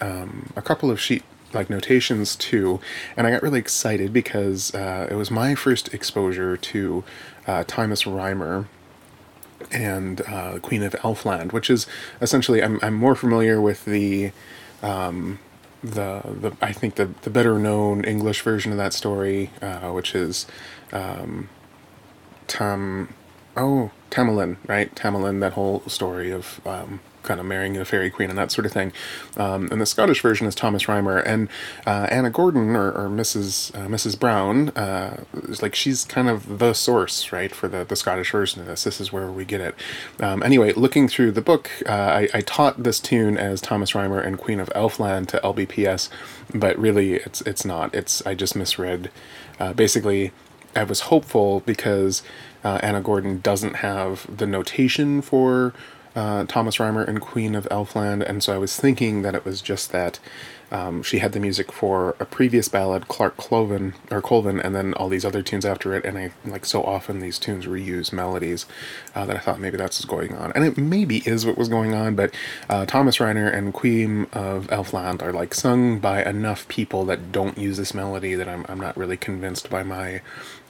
um, 0.00 0.52
a 0.56 0.62
couple 0.62 0.90
of 0.90 1.00
sheet 1.00 1.22
like 1.52 1.68
notations 1.68 2.34
too. 2.34 2.80
And 3.16 3.26
I 3.26 3.30
got 3.30 3.42
really 3.42 3.58
excited 3.58 4.12
because 4.12 4.74
uh, 4.74 5.06
it 5.10 5.14
was 5.14 5.30
my 5.30 5.54
first 5.54 5.92
exposure 5.92 6.56
to 6.56 7.04
uh, 7.46 7.64
Thomas 7.66 8.06
Rymer 8.06 8.68
and 9.70 10.22
Queen 10.62 10.82
of 10.82 10.92
Elfland, 10.94 11.52
which 11.52 11.68
is 11.68 11.86
essentially 12.20 12.62
I'm 12.62 12.78
I'm 12.82 12.94
more 12.94 13.14
familiar 13.14 13.60
with 13.60 13.84
the 13.84 14.32
um, 14.82 15.38
the 15.82 16.22
the 16.24 16.56
I 16.62 16.72
think 16.72 16.96
the 16.96 17.10
the 17.22 17.30
better 17.30 17.58
known 17.58 18.04
English 18.04 18.42
version 18.42 18.72
of 18.72 18.78
that 18.78 18.92
story, 18.92 19.50
uh, 19.62 19.90
which 19.90 20.14
is 20.14 20.46
um, 20.92 21.48
Tam 22.48 23.14
oh 23.56 23.90
Tamlane 24.10 24.56
right? 24.68 24.94
Tamlane 24.94 25.40
that 25.40 25.54
whole 25.54 25.82
story 25.88 26.30
of 26.30 26.60
um, 26.66 27.00
kind 27.22 27.40
of 27.40 27.46
marrying 27.46 27.76
a 27.76 27.84
fairy 27.84 28.10
queen 28.10 28.30
and 28.30 28.38
that 28.38 28.50
sort 28.50 28.66
of 28.66 28.72
thing. 28.72 28.92
Um, 29.36 29.68
and 29.70 29.80
the 29.80 29.86
Scottish 29.86 30.20
version 30.20 30.46
is 30.46 30.54
Thomas 30.54 30.88
Rhymer 30.88 31.18
and 31.18 31.48
uh, 31.86 32.06
Anna 32.10 32.30
Gordon 32.30 32.76
or, 32.76 32.90
or 32.92 33.08
Mrs. 33.08 33.74
Uh, 33.74 33.88
Mrs. 33.88 34.18
Brown 34.18 34.70
uh, 34.70 35.24
is 35.48 35.62
like 35.62 35.74
she's 35.74 36.04
kind 36.04 36.28
of 36.28 36.58
the 36.58 36.72
source, 36.72 37.32
right, 37.32 37.54
for 37.54 37.68
the, 37.68 37.84
the 37.84 37.96
Scottish 37.96 38.30
version 38.30 38.60
of 38.60 38.66
this. 38.66 38.84
This 38.84 39.00
is 39.00 39.12
where 39.12 39.30
we 39.30 39.44
get 39.44 39.60
it. 39.60 39.74
Um, 40.20 40.42
anyway, 40.42 40.72
looking 40.72 41.08
through 41.08 41.32
the 41.32 41.40
book, 41.40 41.70
uh, 41.86 41.92
I, 41.92 42.28
I 42.34 42.40
taught 42.40 42.82
this 42.82 43.00
tune 43.00 43.36
as 43.36 43.60
Thomas 43.60 43.94
Rhymer 43.94 44.20
and 44.20 44.38
Queen 44.38 44.60
of 44.60 44.68
Elfland 44.70 45.28
to 45.28 45.40
LBPS, 45.42 46.08
but 46.54 46.78
really 46.78 47.14
it's 47.14 47.40
it's 47.42 47.64
not. 47.64 47.94
It's 47.94 48.24
I 48.26 48.34
just 48.34 48.56
misread. 48.56 49.10
Uh, 49.58 49.72
basically, 49.72 50.32
I 50.74 50.84
was 50.84 51.00
hopeful 51.00 51.60
because 51.60 52.22
uh, 52.64 52.78
Anna 52.82 53.00
Gordon 53.00 53.40
doesn't 53.40 53.76
have 53.76 54.26
the 54.34 54.46
notation 54.46 55.22
for 55.22 55.74
uh, 56.14 56.44
Thomas 56.44 56.78
Rhymer 56.78 57.02
and 57.02 57.20
Queen 57.20 57.54
of 57.54 57.68
Elfland, 57.70 58.22
and 58.28 58.42
so 58.42 58.54
I 58.54 58.58
was 58.58 58.76
thinking 58.76 59.22
that 59.22 59.34
it 59.34 59.44
was 59.44 59.60
just 59.62 59.92
that 59.92 60.18
um, 60.72 61.02
she 61.02 61.18
had 61.18 61.32
the 61.32 61.40
music 61.40 61.70
for 61.70 62.16
a 62.18 62.24
previous 62.24 62.66
ballad, 62.66 63.06
Clark 63.06 63.36
Cloven 63.36 63.92
or 64.10 64.22
Colven, 64.22 64.58
and 64.58 64.74
then 64.74 64.94
all 64.94 65.10
these 65.10 65.24
other 65.24 65.42
tunes 65.42 65.66
after 65.66 65.94
it. 65.94 66.02
And 66.06 66.16
I 66.16 66.32
like 66.46 66.64
so 66.64 66.82
often 66.82 67.20
these 67.20 67.38
tunes 67.38 67.66
reuse 67.66 68.10
melodies 68.10 68.64
uh, 69.14 69.26
that 69.26 69.36
I 69.36 69.38
thought 69.38 69.60
maybe 69.60 69.76
that's 69.76 69.98
what's 69.98 70.06
going 70.06 70.34
on, 70.34 70.50
and 70.52 70.64
it 70.64 70.78
maybe 70.78 71.18
is 71.26 71.44
what 71.44 71.58
was 71.58 71.68
going 71.68 71.94
on. 71.94 72.14
But 72.14 72.34
uh, 72.70 72.86
Thomas 72.86 73.20
Rhymer 73.20 73.48
and 73.48 73.74
Queen 73.74 74.26
of 74.32 74.66
Elfland 74.68 75.22
are 75.22 75.32
like 75.32 75.52
sung 75.52 75.98
by 75.98 76.24
enough 76.24 76.66
people 76.68 77.04
that 77.04 77.32
don't 77.32 77.58
use 77.58 77.76
this 77.76 77.92
melody 77.92 78.34
that 78.34 78.48
I'm 78.48 78.64
I'm 78.66 78.80
not 78.80 78.96
really 78.96 79.18
convinced 79.18 79.68
by 79.68 79.82
my 79.82 80.22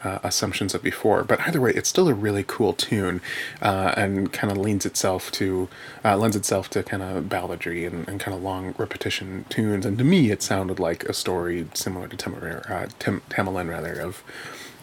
uh, 0.05 0.19
assumptions 0.23 0.75
of 0.75 0.83
before. 0.83 1.25
But 1.25 1.41
either 1.41 1.61
way, 1.61 1.73
it's 1.73 1.89
still 1.89 2.09
a 2.09 2.15
really 2.15 2.45
cool 2.47 2.73
tune, 2.73 3.21
uh, 3.61 3.95
and 3.97 4.33
kind 4.33 4.51
of 4.51 4.59
leans 4.59 4.87
itself 4.87 5.31
to 5.33 5.69
uh, 6.05 6.17
lends 6.17 6.37
itself 6.37 6.69
to 6.71 6.83
kind 6.83 7.03
of 7.03 7.25
balladry 7.25 7.87
and, 7.87 8.09
and 8.09 8.21
kind 8.21 8.37
of 8.37 8.43
long 8.43 8.75
repetition 8.79 9.45
tunes. 9.49 9.87
And 9.87 9.99
to 9.99 10.05
me, 10.05 10.31
it 10.31 10.43
sounded 10.43 10.79
like 10.79 11.05
a 11.05 11.13
story 11.13 11.67
similar 11.75 12.09
to 12.09 12.17
Tamar, 12.17 12.63
uh, 12.69 13.65
rather 13.65 14.01
of 14.01 14.23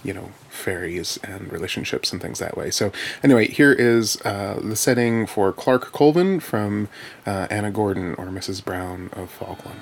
you 0.04 0.14
know 0.14 0.32
fairies 0.50 1.18
and 1.24 1.52
relationships 1.52 2.12
and 2.12 2.22
things 2.22 2.40
that 2.40 2.58
way. 2.58 2.70
So 2.72 2.92
anyway, 3.24 3.48
here 3.48 3.74
is 3.74 4.20
uh, 4.26 4.60
the 4.62 4.76
setting 4.76 5.26
for 5.26 5.52
Clark 5.52 5.92
Colven 5.92 6.40
from 6.40 6.90
uh, 7.26 7.48
Anna 7.50 7.72
Gordon 7.72 8.16
or 8.16 8.26
Mrs. 8.26 8.64
Brown 8.64 9.10
of 9.14 9.30
Falkland. 9.30 9.82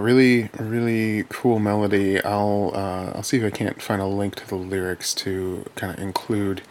Really, 0.00 0.50
really 0.58 1.24
cool 1.28 1.58
melody. 1.58 2.22
I'll 2.22 2.72
uh, 2.74 3.12
I'll 3.14 3.22
see 3.22 3.38
if 3.38 3.44
I 3.44 3.50
can't 3.50 3.82
find 3.82 4.00
a 4.00 4.06
link 4.06 4.34
to 4.36 4.48
the 4.48 4.56
lyrics 4.56 5.14
to 5.14 5.64
kind 5.74 5.92
of 5.92 5.98
include 6.00 6.62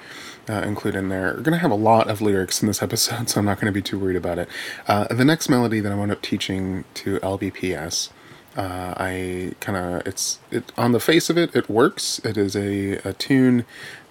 uh, 0.49 0.61
include 0.65 0.95
in 0.95 1.09
there. 1.09 1.33
We're 1.35 1.43
gonna 1.43 1.57
have 1.57 1.71
a 1.71 1.75
lot 1.75 2.09
of 2.09 2.21
lyrics 2.21 2.61
in 2.61 2.67
this 2.67 2.81
episode, 2.81 3.29
so 3.29 3.39
I'm 3.39 3.45
not 3.45 3.59
gonna 3.59 3.71
be 3.71 3.81
too 3.81 3.99
worried 3.99 4.15
about 4.15 4.39
it. 4.39 4.49
Uh, 4.87 5.05
the 5.13 5.25
next 5.25 5.49
melody 5.49 5.79
that 5.79 5.91
I 5.91 5.95
wound 5.95 6.11
up 6.11 6.21
teaching 6.21 6.85
to 6.95 7.19
LBPS, 7.19 8.09
uh, 8.57 8.93
I 8.97 9.53
kind 9.59 9.77
of 9.77 10.07
it's 10.07 10.39
it 10.51 10.71
on 10.77 10.91
the 10.91 10.99
face 10.99 11.29
of 11.29 11.37
it, 11.37 11.55
it 11.55 11.69
works. 11.69 12.19
It 12.25 12.37
is 12.37 12.55
a, 12.55 12.93
a 13.07 13.13
tune 13.13 13.65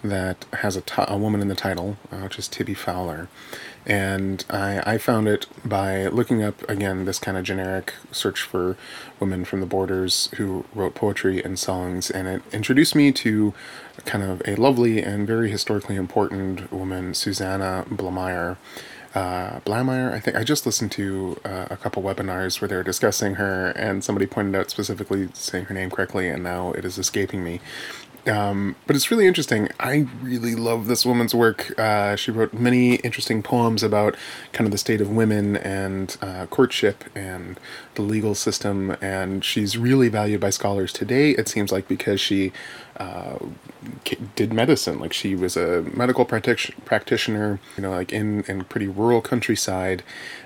that 0.04 0.44
has 0.52 0.76
a, 0.76 0.80
t- 0.80 1.02
a 1.08 1.18
woman 1.18 1.40
in 1.40 1.48
the 1.48 1.54
title, 1.54 1.96
uh, 2.12 2.18
which 2.18 2.38
is 2.38 2.48
Tibby 2.48 2.74
Fowler 2.74 3.28
and 3.86 4.44
I, 4.50 4.82
I 4.94 4.98
found 4.98 5.28
it 5.28 5.46
by 5.64 6.08
looking 6.08 6.42
up 6.42 6.68
again 6.68 7.04
this 7.04 7.20
kind 7.20 7.38
of 7.38 7.44
generic 7.44 7.94
search 8.10 8.42
for 8.42 8.76
women 9.20 9.44
from 9.44 9.60
the 9.60 9.66
borders 9.66 10.28
who 10.36 10.64
wrote 10.74 10.96
poetry 10.96 11.42
and 11.42 11.56
songs 11.56 12.10
and 12.10 12.26
it 12.26 12.42
introduced 12.52 12.96
me 12.96 13.12
to 13.12 13.54
kind 14.04 14.24
of 14.24 14.42
a 14.44 14.56
lovely 14.56 15.02
and 15.02 15.26
very 15.26 15.50
historically 15.50 15.94
important 15.94 16.72
woman 16.72 17.14
Susanna 17.14 17.86
Blamire 17.88 18.56
uh, 19.16 19.60
I 19.66 20.20
think 20.20 20.36
I 20.36 20.44
just 20.44 20.66
listened 20.66 20.92
to 20.92 21.40
uh, 21.42 21.68
a 21.70 21.76
couple 21.78 22.02
webinars 22.02 22.60
where 22.60 22.68
they 22.68 22.76
were 22.76 22.82
discussing 22.82 23.36
her, 23.36 23.70
and 23.70 24.04
somebody 24.04 24.26
pointed 24.26 24.54
out 24.54 24.70
specifically 24.70 25.30
saying 25.32 25.64
her 25.66 25.74
name 25.74 25.90
correctly, 25.90 26.28
and 26.28 26.42
now 26.42 26.72
it 26.72 26.84
is 26.84 26.98
escaping 26.98 27.42
me. 27.42 27.60
Um, 28.26 28.74
but 28.86 28.96
it's 28.96 29.10
really 29.10 29.26
interesting. 29.26 29.68
I 29.78 30.06
really 30.20 30.56
love 30.56 30.88
this 30.88 31.06
woman's 31.06 31.34
work. 31.34 31.78
Uh, 31.78 32.16
she 32.16 32.30
wrote 32.32 32.52
many 32.52 32.96
interesting 32.96 33.42
poems 33.42 33.82
about 33.84 34.16
kind 34.52 34.66
of 34.66 34.72
the 34.72 34.78
state 34.78 35.00
of 35.00 35.10
women 35.10 35.56
and 35.56 36.16
uh, 36.20 36.46
courtship 36.46 37.04
and 37.14 37.58
the 37.94 38.02
legal 38.02 38.34
system, 38.34 38.96
and 39.00 39.44
she's 39.44 39.78
really 39.78 40.08
valued 40.08 40.40
by 40.40 40.50
scholars 40.50 40.92
today. 40.92 41.30
It 41.30 41.48
seems 41.48 41.70
like 41.70 41.86
because 41.86 42.20
she 42.20 42.52
uh, 42.96 43.38
did 44.34 44.52
medicine, 44.52 44.98
like 44.98 45.12
she 45.12 45.34
was 45.36 45.56
a 45.56 45.82
medical 45.94 46.24
practic- 46.24 46.74
practitioner, 46.84 47.60
you 47.76 47.82
know, 47.82 47.90
like 47.90 48.12
in 48.12 48.42
in 48.48 48.64
pretty 48.64 48.88
rural 48.88 49.20
countryside, 49.20 50.02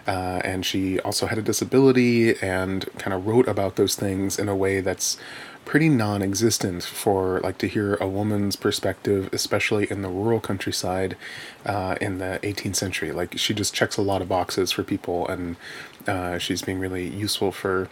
uh, 0.06 0.40
and 0.44 0.66
she 0.66 1.00
also 1.00 1.26
had 1.26 1.38
a 1.38 1.42
disability 1.42 2.36
and 2.42 2.86
kind 2.98 3.14
of 3.14 3.26
wrote 3.26 3.48
about 3.48 3.76
those 3.76 3.94
things 3.94 4.38
in 4.38 4.48
a 4.48 4.56
way 4.56 4.80
that's 4.80 5.16
pretty 5.64 5.88
non-existent 5.88 6.82
for 6.82 7.40
like 7.40 7.58
to 7.58 7.68
hear 7.68 7.94
a 7.96 8.08
woman's 8.08 8.56
perspective 8.56 9.28
especially 9.32 9.90
in 9.90 10.02
the 10.02 10.08
rural 10.08 10.40
countryside 10.40 11.16
uh, 11.64 11.94
in 12.00 12.18
the 12.18 12.40
18th 12.42 12.76
century 12.76 13.12
like 13.12 13.38
she 13.38 13.54
just 13.54 13.74
checks 13.74 13.96
a 13.96 14.02
lot 14.02 14.22
of 14.22 14.28
boxes 14.28 14.72
for 14.72 14.82
people 14.82 15.28
and 15.28 15.56
uh, 16.06 16.38
she's 16.38 16.62
being 16.62 16.78
really 16.78 17.06
useful 17.06 17.52
for 17.52 17.88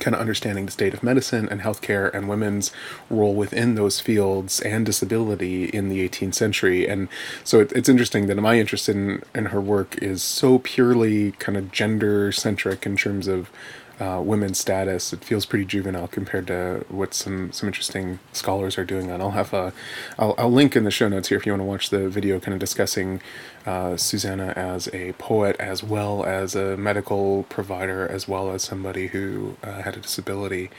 kind 0.00 0.14
of 0.14 0.20
understanding 0.20 0.66
the 0.66 0.72
state 0.72 0.94
of 0.94 1.02
medicine 1.02 1.48
and 1.50 1.60
healthcare 1.60 2.12
and 2.12 2.28
women's 2.28 2.70
role 3.10 3.34
within 3.34 3.74
those 3.74 4.00
fields 4.00 4.60
and 4.60 4.86
disability 4.86 5.64
in 5.66 5.88
the 5.88 6.06
18th 6.06 6.34
century. 6.34 6.88
And 6.88 7.08
so 7.44 7.60
it, 7.60 7.72
it's 7.72 7.88
interesting 7.88 8.26
that 8.26 8.36
my 8.36 8.58
interest 8.58 8.88
in, 8.88 9.22
in 9.34 9.46
her 9.46 9.60
work 9.60 9.96
is 10.02 10.22
so 10.22 10.58
purely 10.58 11.32
kind 11.32 11.56
of 11.56 11.72
gender 11.72 12.32
centric 12.32 12.86
in 12.86 12.96
terms 12.96 13.26
of 13.26 13.50
uh, 14.00 14.20
women's 14.24 14.58
status. 14.58 15.12
It 15.12 15.24
feels 15.24 15.46
pretty 15.46 15.64
juvenile 15.64 16.08
compared 16.08 16.46
to 16.48 16.84
what 16.88 17.14
some 17.14 17.52
some 17.52 17.68
interesting 17.68 18.18
scholars 18.32 18.78
are 18.78 18.84
doing. 18.84 19.10
And 19.10 19.22
I'll 19.22 19.30
have 19.30 19.52
a, 19.52 19.72
I'll, 20.18 20.34
I'll 20.38 20.52
link 20.52 20.76
in 20.76 20.84
the 20.84 20.90
show 20.90 21.08
notes 21.08 21.28
here 21.28 21.38
if 21.38 21.46
you 21.46 21.52
want 21.52 21.60
to 21.60 21.66
watch 21.66 21.90
the 21.90 22.08
video, 22.08 22.38
kind 22.40 22.54
of 22.54 22.60
discussing 22.60 23.20
uh, 23.64 23.96
Susanna 23.96 24.52
as 24.54 24.88
a 24.92 25.12
poet, 25.14 25.56
as 25.58 25.82
well 25.82 26.24
as 26.24 26.54
a 26.54 26.76
medical 26.76 27.44
provider, 27.44 28.06
as 28.06 28.28
well 28.28 28.50
as 28.52 28.62
somebody 28.62 29.08
who 29.08 29.56
uh, 29.62 29.82
had 29.82 29.96
a 29.96 30.00
disability. 30.00 30.70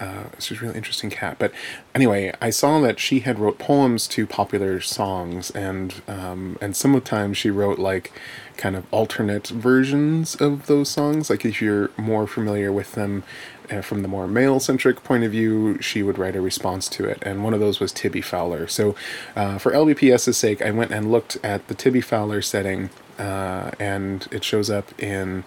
Uh, 0.00 0.24
she's 0.38 0.58
a 0.58 0.60
really 0.60 0.76
interesting 0.76 1.08
cat. 1.08 1.36
But 1.38 1.52
anyway, 1.94 2.34
I 2.40 2.50
saw 2.50 2.80
that 2.80 2.98
she 2.98 3.20
had 3.20 3.38
wrote 3.38 3.58
poems 3.58 4.08
to 4.08 4.26
popular 4.26 4.80
songs, 4.80 5.50
and 5.52 6.02
um, 6.08 6.58
and 6.60 6.76
sometimes 6.76 7.36
she 7.36 7.50
wrote 7.50 7.78
like 7.78 8.12
kind 8.56 8.76
of 8.76 8.86
alternate 8.92 9.48
versions 9.48 10.34
of 10.36 10.66
those 10.66 10.88
songs. 10.88 11.30
Like 11.30 11.44
if 11.44 11.60
you're 11.60 11.90
more 11.96 12.26
familiar 12.26 12.72
with 12.72 12.92
them 12.92 13.24
uh, 13.70 13.80
from 13.80 14.02
the 14.02 14.08
more 14.08 14.26
male 14.26 14.60
centric 14.60 15.02
point 15.02 15.24
of 15.24 15.32
view, 15.32 15.80
she 15.80 16.02
would 16.02 16.18
write 16.18 16.36
a 16.36 16.40
response 16.40 16.88
to 16.90 17.04
it. 17.04 17.18
And 17.22 17.42
one 17.42 17.54
of 17.54 17.60
those 17.60 17.80
was 17.80 17.92
Tibby 17.92 18.20
Fowler. 18.20 18.66
So 18.66 18.94
uh, 19.34 19.58
for 19.58 19.72
LBPS's 19.72 20.36
sake, 20.36 20.62
I 20.62 20.70
went 20.70 20.92
and 20.92 21.10
looked 21.10 21.38
at 21.42 21.66
the 21.68 21.74
Tibby 21.74 22.00
Fowler 22.00 22.42
setting 22.42 22.90
uh, 23.18 23.70
and 23.78 24.26
it 24.30 24.44
shows 24.44 24.70
up 24.70 25.00
in 25.00 25.44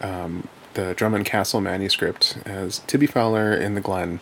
um, 0.00 0.48
the 0.74 0.94
Drummond 0.94 1.26
Castle 1.26 1.60
manuscript 1.60 2.38
as 2.44 2.80
Tibby 2.80 3.06
Fowler 3.06 3.54
in 3.54 3.74
the 3.74 3.80
Glen. 3.80 4.20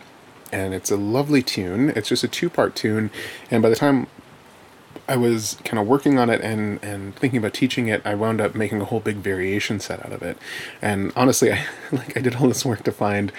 And 0.51 0.73
it's 0.73 0.89
a 0.89 0.97
lovely 0.97 1.43
tune. 1.43 1.89
It's 1.95 2.09
just 2.09 2.23
a 2.23 2.27
two 2.27 2.49
part 2.49 2.75
tune. 2.75 3.11
And 3.51 3.61
by 3.61 3.69
the 3.69 3.75
time 3.75 4.07
I 5.09 5.17
was 5.17 5.57
kind 5.63 5.79
of 5.79 5.87
working 5.87 6.19
on 6.19 6.29
it 6.29 6.39
and, 6.41 6.81
and 6.83 7.15
thinking 7.15 7.39
about 7.39 7.55
teaching 7.55 7.87
it, 7.87 8.01
I 8.05 8.13
wound 8.13 8.39
up 8.39 8.53
making 8.53 8.79
a 8.79 8.85
whole 8.85 8.99
big 8.99 9.17
variation 9.17 9.79
set 9.79 10.05
out 10.05 10.11
of 10.11 10.21
it. 10.21 10.37
And 10.83 11.11
honestly, 11.15 11.51
I 11.53 11.65
like 11.91 12.15
I 12.15 12.21
did 12.21 12.35
all 12.35 12.47
this 12.47 12.63
work 12.63 12.83
to 12.83 12.91
find 12.91 13.31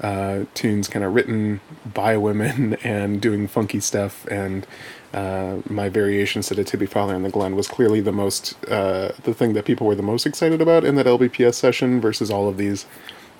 uh, 0.00 0.44
tunes 0.54 0.88
kind 0.88 1.04
of 1.04 1.14
written 1.14 1.60
by 1.86 2.16
women 2.16 2.74
and 2.84 3.20
doing 3.20 3.46
funky 3.46 3.78
stuff. 3.78 4.26
And 4.26 4.66
uh, 5.14 5.58
my 5.68 5.88
variation 5.88 6.42
set 6.42 6.58
of 6.58 6.66
Tibby 6.66 6.86
Fowler 6.86 7.14
and 7.14 7.24
the 7.24 7.30
Glen 7.30 7.54
was 7.54 7.68
clearly 7.68 8.00
the 8.00 8.12
most 8.12 8.56
uh, 8.66 9.12
the 9.22 9.32
thing 9.32 9.52
that 9.52 9.64
people 9.64 9.86
were 9.86 9.94
the 9.94 10.02
most 10.02 10.26
excited 10.26 10.60
about 10.60 10.84
in 10.84 10.96
that 10.96 11.06
LBPS 11.06 11.54
session 11.54 12.00
versus 12.00 12.30
all 12.30 12.48
of 12.48 12.56
these 12.56 12.84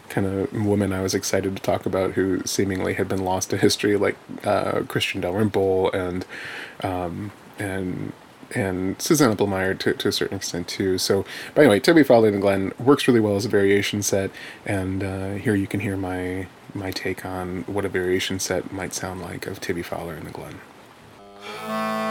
kind 0.09 0.27
of 0.27 0.53
women 0.53 0.93
I 0.93 1.01
was 1.01 1.15
excited 1.15 1.57
to 1.57 1.63
talk 1.63 1.87
about 1.87 2.13
who 2.13 2.43
seemingly 2.45 2.95
had 2.95 3.09
been 3.09 3.25
lost 3.25 3.51
to 3.51 3.57
history, 3.57 3.97
like 3.97 4.17
uh, 4.45 4.83
Christian 4.87 5.23
Dalrymple 5.23 5.91
and 5.93 6.27
um, 6.83 7.33
and 7.63 8.13
and 8.55 9.01
Susanna 9.01 9.35
Blamire 9.35 9.79
to, 9.79 9.95
to 9.95 10.09
a 10.09 10.13
certain 10.13 10.37
extent 10.37 10.69
too. 10.69 10.99
So, 10.99 11.25
but 11.55 11.63
anyway, 11.63 11.81
Tibby 11.81 12.03
Fowler 12.03 12.29
and 12.29 12.43
Glen 12.43 12.73
works 12.79 13.09
really 13.09 13.21
well 13.21 13.37
as 13.37 13.47
a 13.47 13.49
variation 13.49 14.03
set, 14.03 14.31
and 14.67 15.03
uh, 15.03 15.33
here 15.35 15.55
you 15.55 15.67
can 15.67 15.81
hear 15.81 15.97
my 15.97 16.47
my 16.75 16.91
take 16.91 17.25
on 17.25 17.63
what 17.63 17.85
a 17.85 17.89
variation 17.89 18.39
set 18.39 18.73
might 18.73 18.95
sound 18.95 19.21
like 19.21 19.47
of 19.47 19.61
Tibby 19.61 19.83
Fowler 19.83 20.15
and 20.15 20.27
the 20.27 20.31
Glen. 20.31 22.02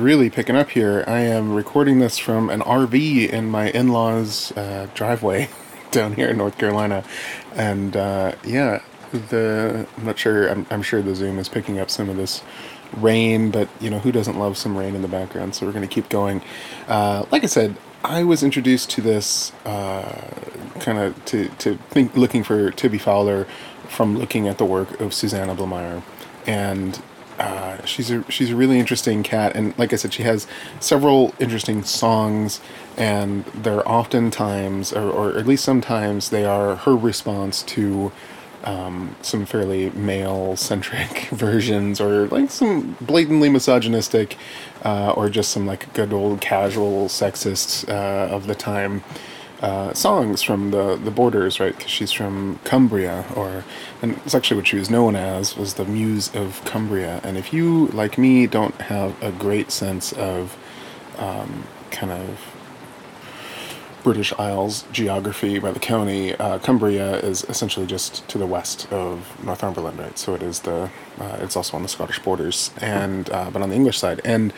Really 0.00 0.30
picking 0.30 0.56
up 0.56 0.70
here. 0.70 1.04
I 1.06 1.20
am 1.20 1.54
recording 1.54 1.98
this 1.98 2.18
from 2.18 2.48
an 2.50 2.60
RV 2.60 3.28
in 3.28 3.50
my 3.50 3.70
in 3.70 3.88
law's 3.88 4.52
uh, 4.52 4.88
driveway 4.94 5.50
down 5.90 6.14
here 6.14 6.28
in 6.28 6.38
North 6.38 6.56
Carolina. 6.58 7.04
And 7.54 7.96
uh, 7.96 8.32
yeah, 8.44 8.82
the 9.12 9.86
I'm 9.96 10.04
not 10.04 10.18
sure, 10.18 10.48
I'm, 10.48 10.66
I'm 10.70 10.82
sure 10.82 11.02
the 11.02 11.14
Zoom 11.14 11.38
is 11.38 11.48
picking 11.48 11.78
up 11.78 11.90
some 11.90 12.08
of 12.08 12.16
this 12.16 12.42
rain, 12.96 13.50
but 13.50 13.68
you 13.80 13.90
know, 13.90 13.98
who 13.98 14.10
doesn't 14.10 14.38
love 14.38 14.56
some 14.56 14.76
rain 14.76 14.94
in 14.94 15.02
the 15.02 15.08
background? 15.08 15.54
So 15.54 15.66
we're 15.66 15.72
going 15.72 15.86
to 15.86 15.94
keep 15.94 16.08
going. 16.08 16.42
Uh, 16.88 17.26
like 17.30 17.44
I 17.44 17.48
said, 17.48 17.76
I 18.02 18.24
was 18.24 18.42
introduced 18.42 18.90
to 18.92 19.02
this 19.02 19.52
uh, 19.66 20.30
kind 20.80 20.98
of 20.98 21.24
to, 21.26 21.48
to 21.48 21.76
think 21.90 22.16
looking 22.16 22.42
for 22.42 22.70
Tibby 22.70 22.98
Fowler 22.98 23.46
from 23.88 24.16
looking 24.16 24.48
at 24.48 24.58
the 24.58 24.64
work 24.64 25.00
of 25.00 25.12
Susanna 25.12 25.54
Blamire. 25.54 26.02
And 26.46 27.00
she's 27.86 28.10
a 28.10 28.24
she's 28.30 28.50
a 28.50 28.56
really 28.56 28.78
interesting 28.78 29.22
cat, 29.22 29.54
and 29.54 29.76
like 29.78 29.92
I 29.92 29.96
said, 29.96 30.12
she 30.12 30.22
has 30.22 30.46
several 30.80 31.34
interesting 31.38 31.82
songs, 31.84 32.60
and 32.96 33.44
they're 33.46 33.86
oftentimes, 33.88 34.92
or, 34.92 35.10
or 35.10 35.38
at 35.38 35.46
least 35.46 35.64
sometimes, 35.64 36.30
they 36.30 36.44
are 36.44 36.76
her 36.76 36.96
response 36.96 37.62
to 37.64 38.12
um, 38.64 39.16
some 39.22 39.46
fairly 39.46 39.90
male 39.90 40.56
centric 40.56 41.28
versions, 41.30 42.00
or 42.00 42.26
like 42.28 42.50
some 42.50 42.96
blatantly 43.00 43.48
misogynistic, 43.48 44.36
uh, 44.84 45.12
or 45.16 45.28
just 45.28 45.50
some 45.50 45.66
like 45.66 45.92
good 45.94 46.12
old 46.12 46.40
casual 46.40 47.06
sexist 47.06 47.88
uh, 47.88 48.32
of 48.34 48.46
the 48.46 48.54
time 48.54 49.02
uh, 49.60 49.92
songs 49.92 50.42
from 50.42 50.70
the 50.70 50.96
the 50.96 51.10
borders, 51.10 51.60
right? 51.60 51.76
Because 51.76 51.90
she's 51.90 52.12
from 52.12 52.58
Cumbria, 52.64 53.26
or 53.36 53.64
and 54.00 54.18
it's 54.24 54.34
actually 54.34 54.56
what 54.56 54.66
she 54.66 54.76
was 54.76 54.90
known 54.90 55.16
as 55.16 55.56
was 55.56 55.74
the 55.74 55.84
Muse 55.84 56.34
of 56.34 56.64
Cumbria. 56.64 57.20
And 57.22 57.36
if 57.36 57.52
you, 57.52 57.88
like 57.88 58.16
me, 58.16 58.46
don't 58.46 58.80
have 58.82 59.22
a 59.22 59.30
great 59.32 59.70
sense 59.70 60.12
of 60.12 60.56
um, 61.18 61.64
kind 61.90 62.12
of 62.12 62.49
British 64.02 64.32
Isles 64.38 64.84
geography 64.92 65.58
by 65.58 65.72
the 65.72 65.80
county, 65.80 66.34
uh, 66.36 66.58
Cumbria 66.58 67.16
is 67.18 67.44
essentially 67.44 67.86
just 67.86 68.26
to 68.28 68.38
the 68.38 68.46
west 68.46 68.90
of 68.92 69.42
Northumberland, 69.44 69.98
right? 69.98 70.18
So 70.18 70.34
it 70.34 70.42
is 70.42 70.60
the, 70.60 70.90
uh, 71.18 71.38
it's 71.40 71.56
also 71.56 71.76
on 71.76 71.82
the 71.82 71.88
Scottish 71.88 72.18
borders, 72.20 72.70
and 72.80 73.28
uh, 73.30 73.50
but 73.50 73.62
on 73.62 73.68
the 73.68 73.76
English 73.76 73.98
side, 73.98 74.20
and 74.24 74.52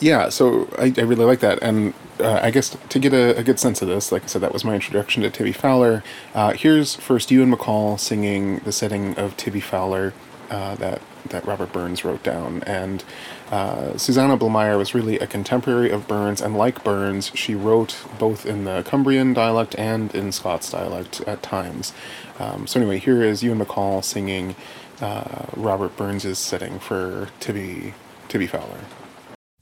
yeah, 0.00 0.28
so 0.28 0.68
I, 0.78 0.92
I 0.96 1.02
really 1.02 1.24
like 1.24 1.40
that, 1.40 1.62
and 1.62 1.94
uh, 2.20 2.40
I 2.42 2.50
guess 2.50 2.76
to 2.88 2.98
get 2.98 3.12
a, 3.12 3.36
a, 3.36 3.42
good 3.42 3.58
sense 3.58 3.82
of 3.82 3.88
this, 3.88 4.12
like 4.12 4.22
I 4.22 4.26
said, 4.26 4.42
that 4.42 4.52
was 4.52 4.64
my 4.64 4.74
introduction 4.74 5.22
to 5.22 5.30
Tibby 5.30 5.52
Fowler. 5.52 6.04
Uh, 6.34 6.52
here's 6.52 6.94
first 6.94 7.30
Ewan 7.30 7.52
MacColl 7.52 7.98
singing 7.98 8.58
the 8.58 8.72
setting 8.72 9.18
of 9.18 9.36
Tibby 9.36 9.60
Fowler 9.60 10.14
uh, 10.50 10.74
that 10.76 11.02
that 11.28 11.46
Robert 11.46 11.72
Burns 11.72 12.04
wrote 12.04 12.22
down. 12.22 12.62
And 12.64 13.02
uh, 13.50 13.96
Susanna 13.96 14.36
Blamire 14.36 14.78
was 14.78 14.94
really 14.94 15.18
a 15.18 15.26
contemporary 15.26 15.90
of 15.90 16.08
Burns, 16.08 16.40
and 16.40 16.56
like 16.56 16.82
Burns, 16.82 17.30
she 17.34 17.54
wrote 17.54 17.96
both 18.18 18.46
in 18.46 18.64
the 18.64 18.82
Cumbrian 18.84 19.34
dialect 19.34 19.74
and 19.78 20.14
in 20.14 20.32
Scots 20.32 20.70
dialect 20.70 21.20
at 21.22 21.42
times. 21.42 21.92
Um, 22.38 22.66
so 22.66 22.80
anyway, 22.80 22.98
here 22.98 23.22
is 23.22 23.42
Ewan 23.42 23.58
MacColl 23.58 24.02
singing 24.02 24.56
uh, 25.00 25.46
Robert 25.56 25.96
Burns's 25.96 26.38
setting 26.38 26.78
for 26.78 27.28
Tibby 27.40 27.94
Tibby 28.28 28.46
Fowler. 28.46 28.80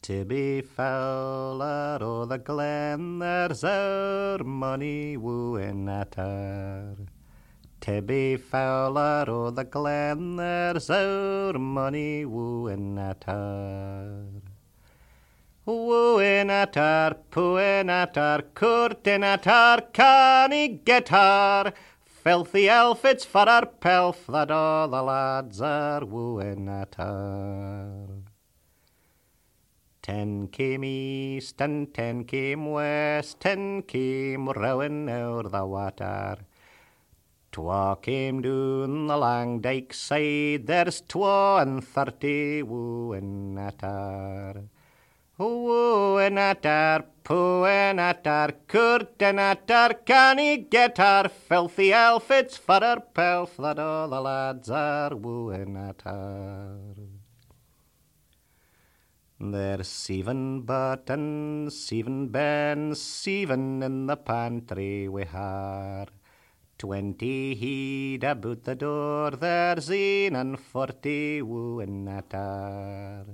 Tibby 0.01 0.62
Fowler 0.62 1.99
o' 2.01 2.25
the 2.25 2.38
glen, 2.38 3.21
there's 3.21 3.62
our 3.62 4.38
money 4.38 5.16
wooing 5.16 5.88
at 5.88 6.14
her. 6.16 6.97
Tibby 7.83 8.37
Fowler 8.37 9.25
o' 9.29 9.51
the 9.51 9.64
glen, 9.64 10.37
there's 10.37 10.88
our 10.88 11.55
money 11.55 12.25
wooing 12.25 12.97
at 12.97 13.25
her. 13.25 14.25
Wooing 15.66 16.49
at 16.49 16.77
her, 16.77 17.16
pooing 17.33 17.90
at 17.90 18.14
her, 18.14 18.45
courting 18.55 19.25
at 19.25 19.47
her, 19.47 19.81
can 19.92 20.53
he 20.53 20.68
get 20.68 21.09
her? 21.09 21.73
Filthy 22.05 22.68
elf, 22.68 23.05
it's 23.05 23.25
for 23.25 23.47
her 23.47 23.66
pelf 23.66 24.29
that 24.29 24.53
all 24.53 24.87
the 24.87 25.03
lads 25.03 25.61
are 25.61 26.05
wooing 26.05 26.68
at 26.68 26.95
her. 26.95 28.07
Ten 30.03 30.47
came 30.47 30.85
east 30.85 31.61
and 31.61 31.92
ten 31.92 32.23
came 32.27 32.71
west, 32.71 33.40
ten 33.40 33.83
came 33.83 34.49
rowing 34.51 35.09
o'er 35.09 35.49
the 35.49 35.66
water. 35.66 36.37
Twa 37.53 37.99
came 38.01 38.41
down 38.41 39.09
the 39.09 39.17
lang 39.19 39.61
dyke 39.61 39.93
side, 39.93 40.67
there's 40.67 41.03
twa 41.03 41.61
and 41.61 41.85
thirty 41.85 42.62
wooing 42.62 43.59
at 43.59 43.83
her. 43.83 44.65
Wooing 45.37 46.38
at 46.38 46.65
her, 46.65 47.05
pooing 47.23 47.99
at 47.99 48.25
her, 48.25 48.55
courting 48.67 49.38
at 49.38 49.69
her, 49.69 49.93
can 50.07 50.38
he 50.38 50.57
get 50.57 50.97
her? 50.97 51.29
Filthy 51.29 51.93
elf, 51.93 52.31
it's 52.31 52.57
for 52.57 52.81
her 52.81 53.01
pelf 53.12 53.59
that 53.59 53.79
all 53.79 54.09
the 54.09 54.21
lads 54.23 54.71
are 54.71 55.15
wooing 55.15 55.77
at 55.77 56.01
her. 56.07 56.79
There's 59.38 59.88
Stephen 59.88 60.62
Burton, 60.62 61.69
Stephen 61.69 62.29
Ben, 62.29 62.95
Stephen 62.95 63.83
in 63.83 64.07
the 64.07 64.17
pantry 64.17 65.07
we 65.07 65.25
her. 65.25 66.07
Twenty 66.83 67.55
heed 67.55 68.25
about 68.25 68.64
the 68.64 68.75
door, 68.75 69.31
there's 69.31 69.88
een 69.88 70.35
and 70.35 70.59
forty 70.59 71.40
wooing 71.40 72.09
at 72.09 72.33
her. 72.33 73.25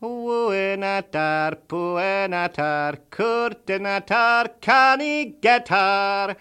Wooing 0.00 0.84
at 0.84 1.12
her, 1.12 1.58
pooing 1.66 2.32
at 2.32 2.56
her, 2.56 2.98
courting 3.10 3.84
at 3.84 4.08
her, 4.10 4.48
can 4.60 5.00
he 5.00 5.24
get 5.24 5.66
her? 5.70 6.36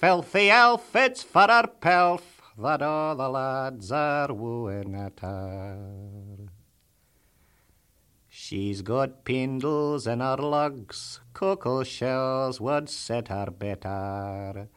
Filthy 0.00 0.48
elf, 0.48 0.96
it's 0.96 1.22
for 1.22 1.48
her 1.48 1.66
pelf 1.66 2.40
that 2.56 2.80
all 2.80 3.14
the 3.14 3.28
lads 3.28 3.92
are 3.92 4.32
wooing 4.32 4.94
at 4.94 5.20
her. 5.20 6.48
She's 8.26 8.80
got 8.80 9.26
pindles 9.26 10.06
in 10.06 10.20
her 10.20 10.38
lugs, 10.38 11.20
cockle 11.34 11.84
shells 11.84 12.58
would 12.58 12.88
set 12.88 13.28
her 13.28 13.50
better. 13.50 14.70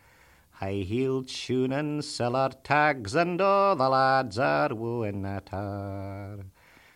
High-heeled 0.60 1.30
shoon 1.30 1.74
and 1.74 2.04
siller 2.04 2.50
tags, 2.64 3.14
and 3.14 3.42
all 3.42 3.76
the 3.76 3.90
lads 3.90 4.40
are 4.40 4.74
wooing 4.74 5.26
at 5.26 5.50
her. 5.50 6.46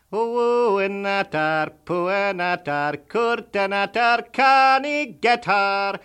Wooing 0.10 1.06
at 1.06 1.34
her, 1.34 1.72
pooing 1.86 2.40
at 2.40 2.66
her, 2.68 2.98
courting 3.10 3.74
at 3.74 3.96
her, 3.96 4.24
can 4.32 4.86
he 4.86 5.06
get 5.08 5.44
her? 5.44 6.00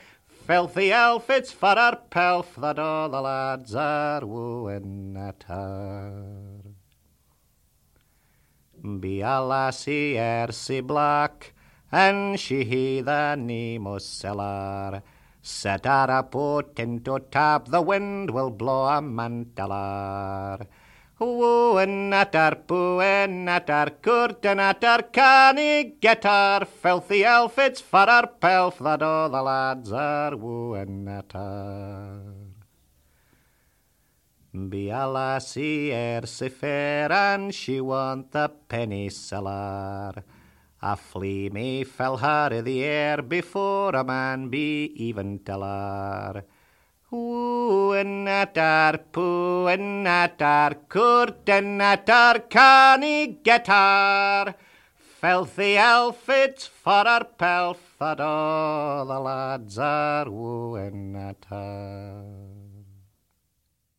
Filthy 0.47 0.91
elf, 0.91 1.31
it's 1.31 1.53
for 1.53 1.77
her 1.77 1.97
pelf 2.11 2.57
that 2.57 2.79
all 2.79 3.09
the 3.09 3.21
lads 3.21 3.75
are 3.75 4.27
wooing 4.27 5.17
at 5.17 5.45
her. 5.47 6.61
Be 9.01 9.21
a 9.21 9.41
lassie 9.41 10.15
ersy 10.15 10.85
black, 10.85 11.55
and 11.93 12.39
she 12.39 12.65
he 12.65 13.01
the 13.01 13.37
Nemo 13.37 13.99
cellar. 13.99 15.03
Set 15.47 15.85
her 15.85 16.07
a 16.09 16.23
boat 16.23 16.81
into 16.81 17.19
tap, 17.31 17.69
the 17.69 17.83
wind 17.83 18.31
will 18.31 18.49
blow 18.49 18.87
a 18.87 19.03
mantelar. 19.03 20.67
Wooing 21.21 22.15
at 22.15 22.35
her, 22.35 22.63
pooing 22.67 23.47
at 23.47 23.69
her, 23.69 23.91
courting 24.03 24.59
at 24.59 24.83
her, 24.83 25.03
can 25.13 25.59
he 25.59 25.97
get 26.01 26.25
her? 26.25 26.65
Filthy 26.65 27.27
elf, 27.27 27.59
it's 27.59 27.83
for 27.83 28.07
her 28.07 28.27
pelf 28.41 28.79
that 28.79 29.03
all 29.03 29.29
the 29.29 29.43
lads 29.43 29.93
are 29.93 30.35
wooing 30.35 31.07
at 31.09 31.33
her. 31.35 32.23
Be 34.71 34.89
a 34.89 35.07
lassie 35.07 35.91
ersy 35.91 36.51
fair, 36.51 37.13
and 37.13 37.55
she 37.55 37.83
want 37.83 38.33
the 38.33 38.49
penny 38.49 39.11
cellar. 39.11 40.25
A 40.87 40.97
flea 40.97 41.49
may 41.49 41.83
fell 41.83 42.19
her 42.19 42.51
i' 42.53 42.61
the 42.61 42.85
air 42.85 43.23
before 43.23 43.97
a 43.97 44.05
man 44.05 44.51
be 44.51 44.93
even 44.97 45.39
tell 45.39 45.63
her. 45.63 46.45
Wooing 47.11 48.29
at 48.29 48.55
her, 48.55 49.01
pooing 49.11 50.05
at 50.05 50.39
her, 50.39 50.77
courting 50.91 51.81
at 51.81 52.07
her, 52.07 52.39
can 52.51 53.01
he 53.01 53.29
get 53.29 53.67
her? 53.67 54.55
Filthy 54.99 55.79
elf, 55.79 56.29
it's 56.29 56.67
for 56.67 57.05
her 57.05 57.25
pelf 57.39 57.97
that 57.99 58.21
all 58.21 59.07
the 59.07 59.21
lads 59.21 59.79
are 59.79 60.29
wooing 60.29 61.17
at 61.17 61.47
her. 61.49 62.44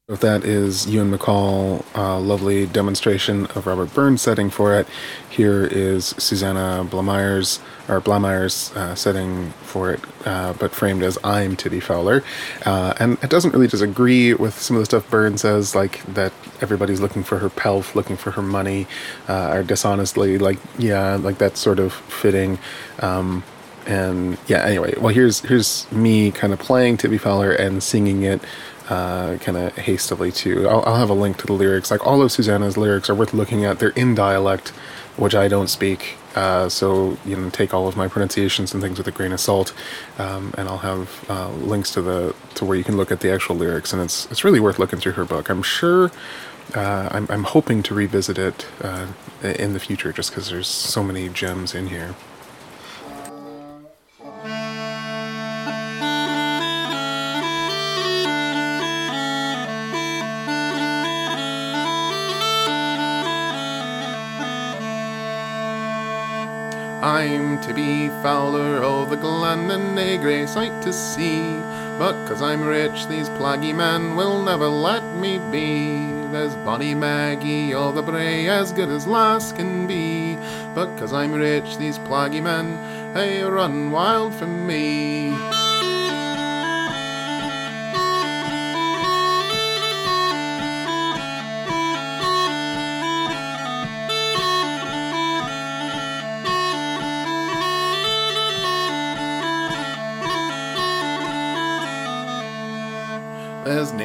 That 0.08 0.44
is 0.44 0.86
Ewan 0.86 1.10
MacColl, 1.10 1.84
uh, 1.96 2.20
lovely 2.20 2.68
demonstration 2.68 3.48
of 3.56 3.66
Robert 3.66 3.92
Burns 3.96 4.22
setting 4.22 4.52
for 4.52 4.80
it. 4.80 4.88
Here 5.32 5.66
is 5.66 6.14
Susanna 6.20 6.88
Blameyer's 6.88 7.60
or 7.90 8.00
Blameyer's 8.02 8.72
uh, 8.76 8.94
setting 8.94 9.50
for 9.64 9.92
it, 9.92 10.00
uh, 10.24 10.54
but 10.60 10.74
framed 10.74 11.02
as 11.02 11.18
I'm 11.24 11.56
Tibby 11.56 11.80
Fowler. 11.80 12.24
Uh, 12.68 12.94
and 13.00 13.18
it 13.24 13.32
doesn't 13.32 13.52
really 13.54 13.66
disagree 13.66 14.36
with 14.36 14.54
some 14.54 14.76
of 14.78 14.82
the 14.82 14.86
stuff 14.86 15.10
Burns 15.10 15.42
says, 15.42 15.74
like 15.74 16.06
that 16.14 16.32
everybody's 16.62 17.02
looking 17.02 17.24
for 17.24 17.40
her 17.40 17.50
pelf, 17.50 17.96
looking 17.96 18.16
for 18.16 18.30
her 18.30 18.44
money, 18.44 18.86
uh, 19.28 19.54
or 19.54 19.64
dishonestly, 19.64 20.38
like 20.38 20.60
yeah, 20.78 21.16
like 21.16 21.40
that's 21.40 21.60
sort 21.60 21.80
of 21.80 21.92
fitting. 21.92 22.60
Um, 23.00 23.44
and 23.88 24.38
yeah, 24.48 24.64
anyway, 24.64 24.94
well 25.00 25.14
here's 25.14 25.40
here's 25.42 25.92
me 25.92 26.32
kind 26.32 26.54
of 26.54 26.60
playing 26.60 26.98
Tibby 26.98 27.18
Fowler 27.18 27.52
and 27.52 27.82
singing 27.82 28.22
it 28.22 28.42
uh, 28.90 29.38
kind 29.38 29.58
of 29.58 29.76
hastily 29.76 30.32
too. 30.32 30.68
I'll, 30.68 30.84
I'll 30.86 30.98
have 30.98 31.10
a 31.10 31.14
link 31.14 31.38
to 31.38 31.48
the 31.48 31.54
lyrics. 31.54 31.92
Like 31.92 32.06
all 32.06 32.22
of 32.22 32.32
Susanna's 32.32 32.78
lyrics 32.78 33.10
are 33.10 33.16
worth 33.16 33.34
looking 33.34 33.66
at. 33.66 33.80
They're 33.80 33.90
in 33.90 34.16
dialect, 34.16 34.70
which 35.18 35.36
I 35.36 35.48
don't 35.48 35.68
speak. 35.68 36.16
Uh, 36.36 36.68
so 36.68 37.18
you 37.26 37.36
know, 37.36 37.50
take 37.50 37.74
all 37.74 37.88
of 37.88 37.96
my 37.96 38.08
pronunciations 38.08 38.74
and 38.74 38.84
things 38.84 38.98
with 38.98 39.08
a 39.08 39.12
grain 39.12 39.32
of 39.32 39.40
salt. 39.40 39.74
Um, 40.18 40.54
and 40.58 40.68
I'll 40.68 40.80
have 40.80 41.26
uh, 41.30 41.50
links 41.52 41.92
to 41.92 42.02
the 42.02 42.36
to 42.56 42.66
where 42.66 42.78
you 42.78 42.84
can 42.84 42.98
look 42.98 43.12
at 43.12 43.22
the 43.22 43.32
actual 43.32 43.56
lyrics, 43.56 43.94
and 43.94 44.02
it's 44.02 44.30
it's 44.30 44.44
really 44.44 44.60
worth 44.60 44.78
looking 44.78 45.00
through 45.00 45.14
her 45.14 45.26
book. 45.26 45.50
I'm 45.50 45.64
sure. 45.64 46.12
Uh, 46.74 47.08
I'm, 47.12 47.28
I'm 47.30 47.44
hoping 47.44 47.84
to 47.84 47.94
revisit 47.94 48.40
it 48.40 48.66
uh, 48.82 49.08
in 49.44 49.74
the 49.74 49.80
future, 49.80 50.12
just 50.12 50.32
because 50.32 50.50
there's 50.50 50.68
so 50.68 51.04
many 51.04 51.30
gems 51.30 51.76
in 51.76 51.88
here. 51.88 52.16
I'm 67.06 67.62
Tibby 67.62 68.08
Fowler 68.24 68.84
o' 68.84 69.06
the 69.06 69.16
glen 69.16 69.70
and 69.70 70.00
a 70.00 70.18
grey 70.18 70.48
sight 70.48 70.82
to 70.82 70.92
see. 70.92 71.60
But 72.00 72.26
cause 72.26 72.42
I'm 72.42 72.64
rich, 72.64 73.06
these 73.08 73.30
plaguey 73.30 73.74
men 73.74 74.16
will 74.16 74.42
never 74.42 74.68
let 74.68 75.04
me 75.14 75.38
be. 75.52 76.00
There's 76.32 76.56
Bonnie 76.56 76.96
Maggie 76.96 77.76
o' 77.76 77.92
the 77.92 78.02
Bray, 78.02 78.50
as 78.50 78.72
good 78.72 78.90
as 78.90 79.06
lass 79.06 79.52
can 79.52 79.86
be. 79.86 80.36
But 80.74 80.98
cause 80.98 81.14
I'm 81.14 81.34
rich, 81.34 81.78
these 81.78 82.00
plaguey 82.00 82.42
men, 82.42 83.14
they 83.14 83.44
run 83.44 83.92
wild 83.92 84.34
from 84.34 84.66
me. 84.66 85.30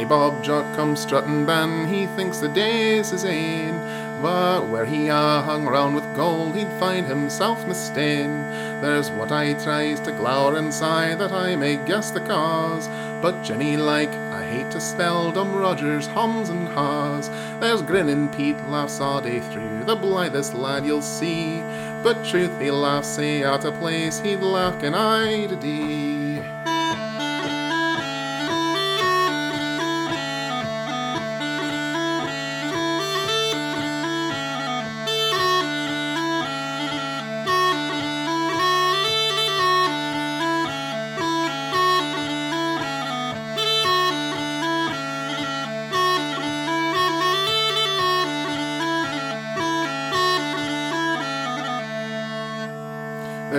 Nabob 0.00 0.42
Jock 0.42 0.64
comes 0.74 1.00
strutting 1.00 1.44
ban, 1.44 1.86
he 1.86 2.06
thinks 2.06 2.38
the 2.38 2.48
day's 2.48 3.10
his 3.10 3.26
ain. 3.26 3.78
But 4.22 4.66
where 4.68 4.86
he 4.86 5.08
a 5.08 5.42
hung 5.42 5.66
round 5.66 5.94
with 5.94 6.16
gold, 6.16 6.56
he'd 6.56 6.72
find 6.78 7.06
himself 7.06 7.66
mistain. 7.66 8.80
There's 8.80 9.10
what 9.10 9.30
I 9.30 9.52
tries 9.52 10.00
to 10.00 10.12
glower 10.12 10.56
and 10.56 10.72
sigh 10.72 11.14
that 11.16 11.32
I 11.32 11.54
may 11.54 11.76
guess 11.76 12.10
the 12.10 12.20
cause. 12.20 12.88
But 13.20 13.42
Jenny 13.42 13.76
like, 13.76 14.08
I 14.32 14.42
hate 14.46 14.70
to 14.70 14.80
spell 14.80 15.32
dumb 15.32 15.54
Rogers 15.54 16.06
hums 16.06 16.48
and 16.48 16.68
haws. 16.68 17.28
There's 17.60 17.82
grinning 17.82 18.30
Pete 18.30 18.66
laughs 18.68 19.02
all 19.02 19.20
day 19.20 19.40
through, 19.40 19.84
the 19.84 19.96
blithest 19.96 20.54
lad 20.54 20.86
you'll 20.86 21.02
see. 21.02 21.60
But 22.02 22.24
truth 22.24 22.58
he 22.58 22.70
laughs 22.70 23.08
say 23.08 23.44
out 23.44 23.66
of 23.66 23.74
place, 23.74 24.20
he'd 24.20 24.40
laugh 24.40 24.82
an 24.82 24.94
eye 24.94 25.44
to 25.46 25.56
dee. 25.56 26.09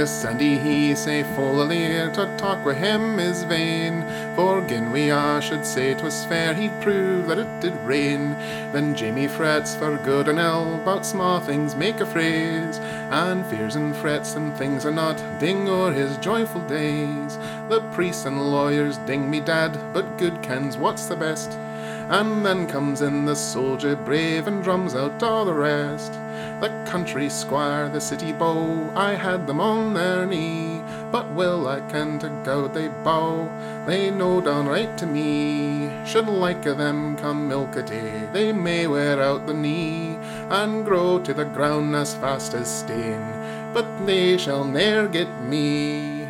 This 0.02 0.26
and 0.26 0.42
he 0.42 0.96
say 0.96 1.22
full 1.22 1.64
leer 1.64 2.10
to 2.14 2.26
talk 2.36 2.66
with 2.66 2.78
him 2.78 3.20
is 3.20 3.44
vain. 3.44 4.04
For 4.36 4.60
gin 4.62 4.92
we 4.92 5.12
a 5.12 5.40
should 5.40 5.64
say 5.64 5.94
'twas 5.94 6.26
fair, 6.26 6.56
he'd 6.56 6.82
prove 6.82 7.28
that 7.28 7.38
it 7.38 7.60
did 7.60 7.76
rain. 7.86 8.36
Then 8.74 8.96
Jamie 8.96 9.28
frets 9.28 9.76
for 9.76 9.98
good 9.98 10.28
and 10.28 10.40
ill, 10.40 10.82
bout 10.84 11.06
small 11.06 11.40
things 11.40 11.76
make 11.76 12.00
a 12.00 12.08
phrase, 12.08 12.80
and 13.12 13.46
fears 13.46 13.76
and 13.76 13.96
frets 13.96 14.34
and 14.34 14.58
things 14.58 14.88
are 14.88 14.98
not 15.06 15.22
ding 15.38 15.70
o'er 15.70 15.92
his 15.92 16.18
joyful 16.18 16.62
days. 16.62 17.38
The 17.70 17.82
priests 17.92 18.26
and 18.26 18.52
lawyers 18.52 18.98
ding 19.06 19.30
me 19.30 19.40
dad, 19.40 19.78
but 19.94 20.18
good 20.18 20.42
kens 20.42 20.78
what's 20.78 21.06
the 21.06 21.16
best. 21.16 21.52
And 22.10 22.44
then 22.44 22.66
comes 22.66 23.04
in 23.04 23.26
the 23.26 23.36
soldier 23.36 23.96
brave 23.96 24.48
and 24.48 24.64
drums 24.64 24.96
out 24.96 25.22
all 25.22 25.46
the 25.46 25.54
rest. 25.54 26.12
The 26.62 26.70
country 26.86 27.28
squire, 27.28 27.90
the 27.90 28.00
city 28.00 28.34
beau, 28.34 28.92
I 28.96 29.16
had 29.16 29.48
them 29.48 29.60
on 29.60 29.96
their 29.96 30.28
knee. 30.28 30.84
But 31.12 31.28
will 31.34 31.68
I 31.68 31.80
ken 31.90 32.20
to 32.20 32.30
go 32.46 32.68
they 32.68 32.88
bow? 33.04 33.50
They 33.88 34.12
know 34.12 34.42
downright 34.42 34.96
to 35.00 35.08
me. 35.08 35.90
Should 36.06 36.28
like 36.28 36.68
o' 36.68 36.76
them 36.76 37.18
come 37.18 37.48
milk 37.48 37.76
a 37.78 37.82
day, 37.82 38.30
they 38.32 38.52
may 38.52 38.86
wear 38.86 39.20
out 39.20 39.48
the 39.48 39.56
knee, 39.56 40.20
and 40.52 40.86
grow 40.86 41.18
to 41.22 41.34
the 41.34 41.46
ground 41.46 41.96
as 41.96 42.14
fast 42.14 42.54
as 42.54 42.70
stain. 42.70 43.24
But 43.74 44.06
they 44.06 44.38
shall 44.38 44.64
ne'er 44.64 45.08
get 45.08 45.42
me. 45.42 46.21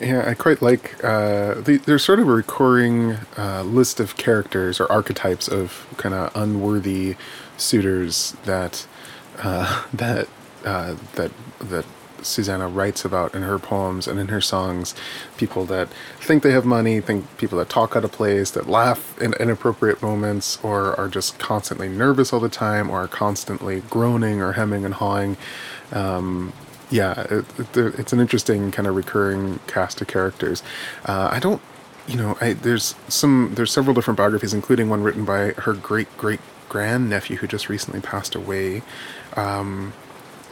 Yeah, 0.00 0.24
I 0.28 0.34
quite 0.34 0.62
like. 0.62 1.02
Uh, 1.04 1.54
the, 1.54 1.78
there's 1.84 2.04
sort 2.04 2.20
of 2.20 2.28
a 2.28 2.32
recurring 2.32 3.16
uh, 3.36 3.62
list 3.62 3.98
of 3.98 4.16
characters 4.16 4.78
or 4.80 4.90
archetypes 4.90 5.48
of 5.48 5.86
kind 5.96 6.14
of 6.14 6.30
unworthy 6.36 7.16
suitors 7.56 8.36
that 8.44 8.86
uh, 9.38 9.84
that 9.92 10.28
uh, 10.64 10.94
that 11.14 11.32
that 11.58 11.84
Susanna 12.22 12.68
writes 12.68 13.04
about 13.04 13.34
in 13.34 13.42
her 13.42 13.58
poems 13.58 14.06
and 14.06 14.20
in 14.20 14.28
her 14.28 14.40
songs. 14.40 14.94
People 15.36 15.64
that 15.66 15.88
think 16.20 16.42
they 16.44 16.52
have 16.52 16.64
money, 16.64 17.00
think 17.00 17.24
people 17.36 17.58
that 17.58 17.68
talk 17.68 17.96
out 17.96 18.04
of 18.04 18.12
place, 18.12 18.50
that 18.52 18.68
laugh 18.68 19.20
in 19.20 19.34
inappropriate 19.34 20.00
moments, 20.00 20.58
or 20.62 20.98
are 20.98 21.08
just 21.08 21.38
constantly 21.38 21.88
nervous 21.88 22.32
all 22.32 22.40
the 22.40 22.48
time, 22.48 22.90
or 22.90 23.04
are 23.04 23.08
constantly 23.08 23.80
groaning 23.90 24.40
or 24.40 24.52
hemming 24.52 24.84
and 24.84 24.94
hawing. 24.94 25.36
Um, 25.92 26.52
yeah, 26.90 27.20
it, 27.30 27.44
it, 27.58 27.76
it's 27.98 28.12
an 28.12 28.20
interesting 28.20 28.70
kind 28.70 28.86
of 28.86 28.96
recurring 28.96 29.60
cast 29.66 30.00
of 30.00 30.06
characters. 30.06 30.62
Uh, 31.04 31.28
I 31.30 31.38
don't, 31.38 31.60
you 32.06 32.16
know, 32.16 32.36
I, 32.40 32.54
there's 32.54 32.94
some, 33.08 33.52
there's 33.54 33.72
several 33.72 33.94
different 33.94 34.16
biographies, 34.16 34.54
including 34.54 34.88
one 34.88 35.02
written 35.02 35.24
by 35.24 35.52
her 35.52 35.74
great 35.74 36.08
great 36.16 36.40
grandnephew 36.68 37.36
who 37.36 37.46
just 37.46 37.68
recently 37.68 38.00
passed 38.00 38.34
away. 38.34 38.82
Um, 39.36 39.92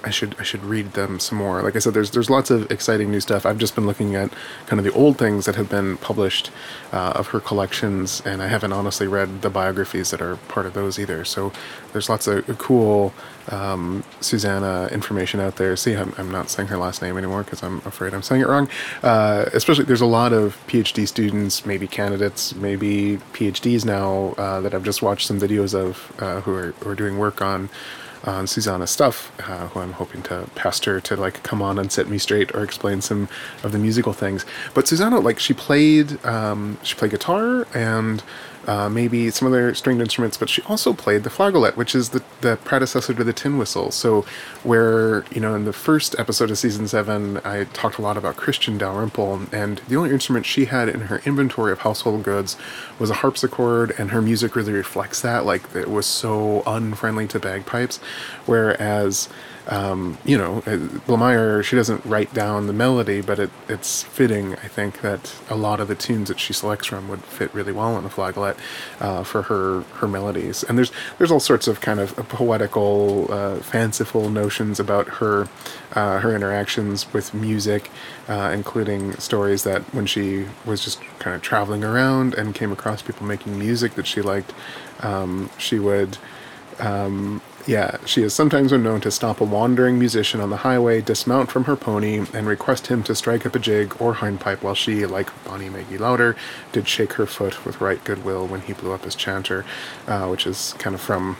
I 0.07 0.11
should 0.11 0.37
I 0.39 0.45
should 0.45 0.65
read 0.65 0.93
them 0.93 1.19
some 1.19 1.37
more. 1.39 1.61
Like 1.63 1.75
I 1.75 1.81
said, 1.81 1.93
there's 1.93 2.13
there's 2.13 2.31
lots 2.31 2.49
of 2.49 2.71
exciting 2.71 3.11
new 3.11 3.21
stuff. 3.21 3.45
I've 3.45 3.59
just 3.59 3.75
been 3.75 3.87
looking 3.87 4.15
at 4.15 4.33
kind 4.67 4.79
of 4.79 4.85
the 4.85 4.93
old 4.93 5.19
things 5.19 5.47
that 5.47 5.57
have 5.57 5.69
been 5.69 5.97
published 5.97 6.53
uh, 6.93 7.13
of 7.17 7.29
her 7.29 7.41
collections, 7.41 8.23
and 8.25 8.41
I 8.41 8.47
haven't 8.47 8.73
honestly 8.73 9.09
read 9.09 9.43
the 9.43 9.51
biographies 9.51 10.13
that 10.13 10.23
are 10.23 10.37
part 10.37 10.65
of 10.65 10.75
those 10.75 11.01
either. 11.01 11.25
So 11.25 11.53
there's 11.93 12.09
lots 12.09 12.29
of 12.29 12.47
cool 12.59 13.13
um, 13.49 14.05
Susanna 14.21 14.89
information 14.93 15.41
out 15.41 15.57
there. 15.57 15.75
See, 15.77 15.95
I'm, 15.95 16.15
I'm 16.19 16.31
not 16.31 16.51
saying 16.51 16.69
her 16.69 16.77
last 16.77 17.03
name 17.03 17.19
anymore 17.19 17.43
because 17.43 17.65
I'm 17.65 17.79
afraid 17.79 18.15
I'm 18.15 18.23
saying 18.23 18.43
it 18.43 18.49
wrong. 18.49 18.69
Uh, 19.03 19.47
especially, 19.53 19.87
there's 19.87 20.01
a 20.01 20.07
lot 20.07 20.33
of 20.33 20.57
PhD 20.69 21.09
students, 21.09 21.67
maybe 21.67 21.89
candidates, 21.89 22.55
maybe 22.55 23.19
PhDs 23.33 23.85
now 23.85 24.35
uh, 24.39 24.61
that 24.61 24.73
I've 24.73 24.85
just 24.85 25.03
watched 25.03 25.27
some 25.27 25.41
videos 25.41 25.75
of 25.75 26.13
uh, 26.21 26.43
who 26.43 26.55
are 26.55 26.71
who 26.81 26.91
are 26.91 26.95
doing 26.95 27.19
work 27.19 27.43
on 27.43 27.69
on 28.27 28.47
Susanna 28.47 28.87
stuff, 28.87 29.33
uh, 29.49 29.69
who 29.69 29.81
I'm 29.81 29.93
hoping 29.93 30.23
to 30.25 30.49
pester 30.55 31.01
to 31.01 31.17
like 31.17 31.43
come 31.43 31.63
on 31.63 31.79
and 31.79 31.91
set 31.91 32.09
me 32.09 32.19
straight 32.19 32.55
or 32.55 32.63
explain 32.63 33.01
some 33.01 33.29
of 33.63 33.73
the 33.73 33.79
musical 33.79 34.13
things. 34.13 34.45
But 34.75 34.89
Susanna, 34.89 35.21
like 35.21 35.39
she 35.39 35.55
played, 35.55 36.25
um, 36.25 36.79
she 36.83 36.95
played 36.95 37.13
guitar 37.13 37.67
and 37.75 38.23
uh, 38.67 38.89
maybe 38.89 39.31
some 39.31 39.49
other 39.49 39.75
stringed 39.75 40.01
instruments, 40.01 40.37
but 40.37 40.49
she 40.49 40.63
also 40.63 40.93
played 40.93 41.23
the 41.23 41.31
flageolet, 41.31 41.77
which 41.77 41.95
is 41.95 42.11
the, 42.11 42.23
the 42.41 42.57
predecessor 42.65 43.15
to 43.15 43.25
the 43.25 43.33
tin 43.33 43.59
whistle. 43.59 43.91
So, 43.91 44.27
where, 44.63 45.25
you 45.31 45.41
know, 45.41 45.55
in 45.55 45.65
the 45.65 45.73
first 45.73 46.15
episode 46.19 46.51
of 46.51 46.59
season 46.59 46.89
seven, 46.89 47.39
I 47.45 47.65
talked 47.65 47.99
a 47.99 48.03
lot 48.03 48.17
about 48.17 48.37
Christian 48.37 48.77
Dalrymple, 48.79 49.43
and 49.53 49.79
the 49.89 49.97
only 49.97 50.11
instrument 50.11 50.47
she 50.47 50.67
had 50.67 50.89
in 50.89 51.03
her 51.03 51.23
inventory 51.25 51.73
of 51.73 51.81
household 51.81 52.23
goods 52.23 52.57
was 52.99 53.11
a 53.11 53.15
harpsichord, 53.15 53.95
and 53.99 54.11
her 54.11 54.21
music 54.21 54.57
really 54.57 54.73
reflects 54.73 55.21
that. 55.21 55.45
Like, 55.45 55.75
it 55.75 55.91
was 55.91 56.07
so 56.07 56.63
unfriendly 56.67 57.27
to 57.29 57.39
bagpipes. 57.39 57.99
Whereas, 58.47 59.29
um, 59.69 60.19
you 60.25 60.39
know, 60.39 60.59
uh, 60.59 60.79
Blamire, 61.07 61.63
she 61.65 61.75
doesn't 61.75 62.05
write 62.05 62.33
down 62.33 62.69
the 62.69 62.73
melody, 62.73 63.21
but 63.21 63.39
it, 63.39 63.51
it's 63.69 64.05
fitting, 64.05 64.55
I 64.55 64.69
think, 64.69 65.01
that 65.01 65.35
a 65.51 65.57
lot 65.57 65.81
of 65.81 65.89
the 65.89 65.97
tunes 65.97 66.29
that 66.29 66.39
she 66.39 66.53
selects 66.53 66.87
from 66.87 67.09
would 67.09 67.25
fit 67.25 67.53
really 67.53 67.73
well 67.73 67.95
on 67.95 68.05
the 68.05 68.09
flageolet 68.09 68.57
uh, 69.01 69.25
for 69.25 69.43
her 69.43 69.81
her 69.99 70.07
melodies. 70.07 70.63
And 70.63 70.79
there's 70.79 70.93
there's 71.19 71.33
all 71.33 71.41
sorts 71.41 71.67
of 71.67 71.81
kind 71.81 71.99
of 71.99 72.15
poetical, 72.29 73.27
uh, 73.31 73.57
fanciful 73.57 74.31
notions 74.31 74.79
about 74.79 75.09
her 75.09 75.49
uh, 75.95 76.21
her 76.21 76.35
interactions 76.35 77.13
with 77.13 77.35
music, 77.35 77.91
uh, 78.29 78.53
including 78.55 79.15
stories 79.15 79.65
that 79.65 79.83
when 79.93 80.07
she 80.07 80.47
was 80.65 80.85
just 80.85 81.01
kind 81.19 81.35
of 81.35 81.43
traveling 81.43 81.83
around 81.83 82.35
and 82.35 82.55
came 82.55 82.71
across 82.71 83.03
people 83.03 83.27
making 83.27 83.59
music 83.59 83.95
that 83.95 84.07
she 84.07 84.23
liked, 84.23 84.55
um, 85.01 85.51
she 85.59 85.81
would. 85.81 86.19
Um, 86.79 87.41
yeah, 87.67 87.99
she 88.07 88.23
is 88.23 88.33
sometimes 88.33 88.71
been 88.71 88.85
known 88.85 89.01
to 89.01 89.11
stop 89.11 89.41
a 89.41 89.45
wandering 89.45 89.99
musician 89.99 90.41
on 90.41 90.51
the 90.51 90.59
highway, 90.59 91.01
dismount 91.01 91.51
from 91.51 91.65
her 91.65 91.75
pony, 91.75 92.25
and 92.33 92.47
request 92.47 92.87
him 92.87 93.03
to 93.05 93.15
strike 93.15 93.45
up 93.45 93.57
a 93.57 93.59
jig 93.59 93.97
or 94.01 94.15
hornpipe 94.15 94.63
while 94.63 94.75
she, 94.75 95.05
like 95.05 95.31
Bonnie 95.45 95.69
Maggie 95.69 95.99
Lauder, 95.99 96.37
did 96.73 96.87
shake 96.87 97.15
her 97.15 97.27
foot 97.27 97.65
with 97.65 97.81
right 97.81 98.03
goodwill 98.05 98.47
when 98.47 98.61
he 98.61 98.73
blew 98.73 98.93
up 98.93 99.05
his 99.05 99.17
chanter, 99.17 99.65
uh, 100.07 100.29
which 100.29 100.47
is 100.47 100.75
kind 100.79 100.95
of 100.95 101.01
from. 101.01 101.37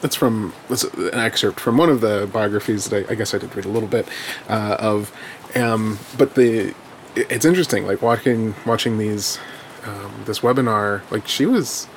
That's 0.00 0.16
from 0.16 0.52
an 0.68 1.14
excerpt 1.14 1.58
from 1.58 1.78
one 1.78 1.88
of 1.88 2.02
the 2.02 2.28
biographies 2.30 2.90
that 2.90 3.08
I, 3.08 3.12
I 3.12 3.14
guess 3.14 3.32
I 3.32 3.38
did 3.38 3.56
read 3.56 3.64
a 3.64 3.70
little 3.70 3.88
bit 3.88 4.06
uh, 4.50 4.76
of, 4.78 5.10
um, 5.56 5.98
but 6.18 6.34
the 6.34 6.74
it's 7.16 7.46
interesting 7.46 7.86
like 7.86 8.02
watching 8.02 8.54
watching 8.66 8.98
these 8.98 9.38
um, 9.84 10.24
this 10.26 10.40
webinar 10.40 11.10
like 11.10 11.26
she 11.26 11.46
was 11.46 11.88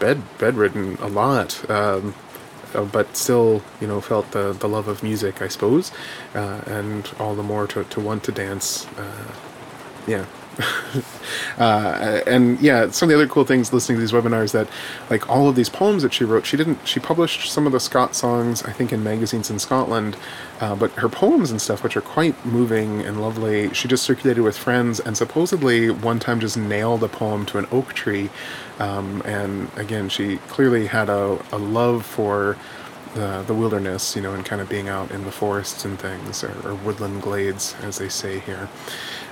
bed 0.00 0.22
bedridden 0.38 0.96
a 0.96 1.06
lot. 1.06 1.68
Um, 1.70 2.14
but 2.72 3.16
still, 3.16 3.62
you 3.80 3.86
know, 3.86 4.00
felt 4.00 4.30
the, 4.32 4.52
the 4.52 4.68
love 4.68 4.88
of 4.88 5.02
music, 5.02 5.42
I 5.42 5.48
suppose, 5.48 5.92
uh, 6.34 6.62
and 6.66 7.10
all 7.18 7.34
the 7.34 7.42
more 7.42 7.66
to, 7.68 7.84
to 7.84 8.00
want 8.00 8.24
to 8.24 8.32
dance. 8.32 8.86
Uh, 8.96 9.32
yeah. 10.06 10.24
uh, 11.58 12.20
and 12.26 12.60
yeah, 12.60 12.90
some 12.90 13.08
of 13.08 13.10
the 13.10 13.22
other 13.22 13.28
cool 13.30 13.44
things 13.44 13.72
listening 13.72 13.96
to 13.96 14.00
these 14.00 14.12
webinars 14.12 14.52
that, 14.52 14.68
like 15.10 15.28
all 15.28 15.48
of 15.48 15.54
these 15.54 15.68
poems 15.68 16.02
that 16.02 16.12
she 16.12 16.24
wrote, 16.24 16.46
she 16.46 16.56
didn't. 16.56 16.86
She 16.86 17.00
published 17.00 17.50
some 17.50 17.66
of 17.66 17.72
the 17.72 17.80
Scott 17.80 18.14
songs, 18.14 18.62
I 18.64 18.72
think, 18.72 18.92
in 18.92 19.04
magazines 19.04 19.50
in 19.50 19.58
Scotland, 19.58 20.16
uh, 20.60 20.74
but 20.74 20.90
her 20.92 21.08
poems 21.08 21.50
and 21.50 21.60
stuff, 21.60 21.82
which 21.82 21.96
are 21.96 22.00
quite 22.00 22.44
moving 22.44 23.02
and 23.02 23.20
lovely, 23.20 23.72
she 23.72 23.88
just 23.88 24.02
circulated 24.02 24.42
with 24.42 24.56
friends, 24.56 25.00
and 25.00 25.16
supposedly 25.16 25.90
one 25.90 26.18
time 26.18 26.40
just 26.40 26.56
nailed 26.56 27.04
a 27.04 27.08
poem 27.08 27.46
to 27.46 27.58
an 27.58 27.66
oak 27.70 27.92
tree. 27.94 28.30
Um, 28.78 29.22
and 29.24 29.70
again, 29.76 30.08
she 30.08 30.38
clearly 30.48 30.86
had 30.86 31.08
a, 31.08 31.42
a 31.52 31.58
love 31.58 32.04
for 32.04 32.56
the, 33.14 33.42
the 33.46 33.54
wilderness, 33.54 34.14
you 34.16 34.22
know, 34.22 34.34
and 34.34 34.44
kind 34.44 34.60
of 34.60 34.68
being 34.68 34.88
out 34.88 35.10
in 35.10 35.24
the 35.24 35.32
forests 35.32 35.84
and 35.84 35.98
things, 35.98 36.44
or, 36.44 36.54
or 36.64 36.74
woodland 36.74 37.22
glades, 37.22 37.74
as 37.82 37.98
they 37.98 38.08
say 38.08 38.40
here. 38.40 38.68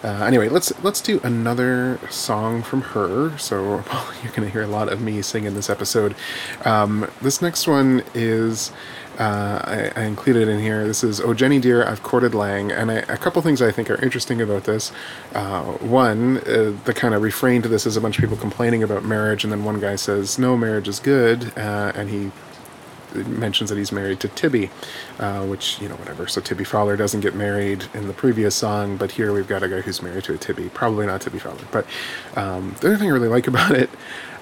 Uh, 0.03 0.25
anyway, 0.25 0.49
let's 0.49 0.73
let's 0.83 1.01
do 1.01 1.21
another 1.23 1.99
song 2.11 2.63
from 2.63 2.83
her. 2.83 3.37
So 3.39 3.63
well, 3.93 4.13
you're 4.23 4.33
going 4.33 4.47
to 4.47 4.51
hear 4.51 4.63
a 4.63 4.69
lot 4.69 4.93
of 4.93 5.01
me 5.01 5.23
sing 5.23 5.45
in 5.45 5.55
this 5.55 5.71
episode. 5.71 6.15
Um, 6.65 7.11
this 7.21 7.41
next 7.43 7.67
one 7.67 8.03
is 8.15 8.73
uh, 9.19 9.91
I, 9.97 10.01
I, 10.01 10.05
included 10.05 10.49
in 10.49 10.61
here. 10.61 10.87
This 10.87 11.03
is 11.03 11.21
Oh 11.21 11.33
Jenny 11.33 11.59
Dear, 11.59 11.87
I've 11.87 12.03
courted 12.03 12.35
Lang, 12.35 12.71
and 12.71 12.91
I, 12.91 12.97
a 12.97 13.17
couple 13.17 13.41
things 13.41 13.63
I 13.63 13.71
think 13.71 13.91
are 13.91 14.03
interesting 14.03 14.43
about 14.43 14.65
this. 14.65 14.93
Uh, 15.35 15.63
one, 15.63 16.39
uh, 16.39 16.77
the 16.85 16.93
kind 16.95 17.15
of 17.15 17.23
refrain 17.23 17.63
to 17.63 17.69
this 17.69 17.87
is 17.87 17.97
a 17.97 18.01
bunch 18.01 18.19
of 18.19 18.23
people 18.23 18.37
complaining 18.37 18.83
about 18.83 19.05
marriage, 19.05 19.43
and 19.43 19.53
then 19.53 19.65
one 19.65 19.81
guy 19.81 19.97
says, 19.97 20.39
"No, 20.39 20.57
marriage 20.57 20.87
is 20.87 21.01
good," 21.01 21.57
uh, 21.57 21.93
and 21.95 22.11
he 22.11 22.31
mentions 23.14 23.71
that 23.71 23.79
he's 23.79 23.92
married 23.92 24.21
to 24.21 24.29
Tibby, 24.29 24.71
uh, 25.19 25.45
which 25.47 25.81
you 25.81 25.88
know 25.88 25.97
whatever. 25.97 26.27
So 26.27 26.40
Tibby 26.40 26.64
Fowler 26.64 26.97
doesn't 26.97 27.21
get 27.21 27.35
married 27.35 27.87
in 27.95 28.07
the 28.07 28.12
previous 28.12 28.55
song, 28.55 28.97
but 28.97 29.12
here 29.12 29.33
we've 29.33 29.49
got 29.49 29.62
a 29.62 29.69
guy 29.69 29.81
who's 29.81 30.03
married 30.03 30.25
to 30.25 30.35
a 30.35 30.38
Tibby. 30.38 30.69
Probably 30.71 31.07
not 31.07 31.21
Tibby 31.21 31.38
Fowler, 31.38 31.64
but 31.71 31.87
um, 32.37 32.75
the 32.81 32.88
other 32.88 32.97
thing 32.97 33.09
I 33.09 33.12
really 33.12 33.29
like 33.29 33.47
about 33.53 33.73
it, 33.73 33.90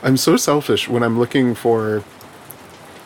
I'm 0.02 0.16
so 0.16 0.36
selfish 0.36 0.88
when 0.88 1.02
I'm 1.02 1.18
looking 1.18 1.54
for. 1.54 2.04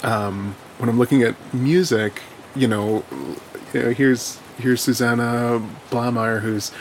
Um, 0.02 0.54
when 0.78 0.88
I'm 0.88 0.96
looking 0.96 1.22
at 1.24 1.34
music, 1.52 2.22
you 2.54 2.68
know, 2.68 3.04
you 3.74 3.82
know 3.82 3.90
here's 3.90 4.38
here's 4.58 4.80
Susanna 4.80 5.60
Blamire, 5.90 6.40
who's 6.40 6.72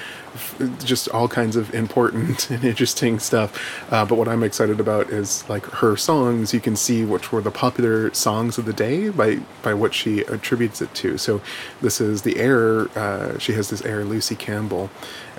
just 0.84 1.10
all 1.10 1.28
kinds 1.28 1.56
of 1.56 1.74
important 1.74 2.50
and 2.52 2.64
interesting 2.64 3.20
stuff. 3.20 3.92
Uh, 3.92 4.06
but 4.06 4.18
what 4.18 4.28
I'm 4.28 4.44
excited 4.44 4.80
about 4.80 5.10
is 5.10 5.48
like 5.50 5.66
her 5.66 5.96
songs. 5.96 6.54
You 6.54 6.60
can 6.60 6.76
see 6.76 7.06
which 7.06 7.32
were 7.32 7.42
the 7.42 7.52
popular 7.52 8.14
songs 8.14 8.58
of 8.58 8.66
the 8.66 8.74
day 8.74 9.10
by 9.10 9.40
by 9.62 9.74
what 9.74 9.94
she 9.94 10.22
attributes 10.22 10.82
it 10.82 10.94
to. 10.96 11.18
So 11.18 11.42
this 11.82 12.00
is 12.02 12.22
the 12.22 12.38
air. 12.38 12.88
Uh, 12.98 13.38
she 13.38 13.54
has 13.54 13.70
this 13.70 13.82
air, 13.84 14.04
Lucy 14.04 14.36
Campbell, 14.36 14.90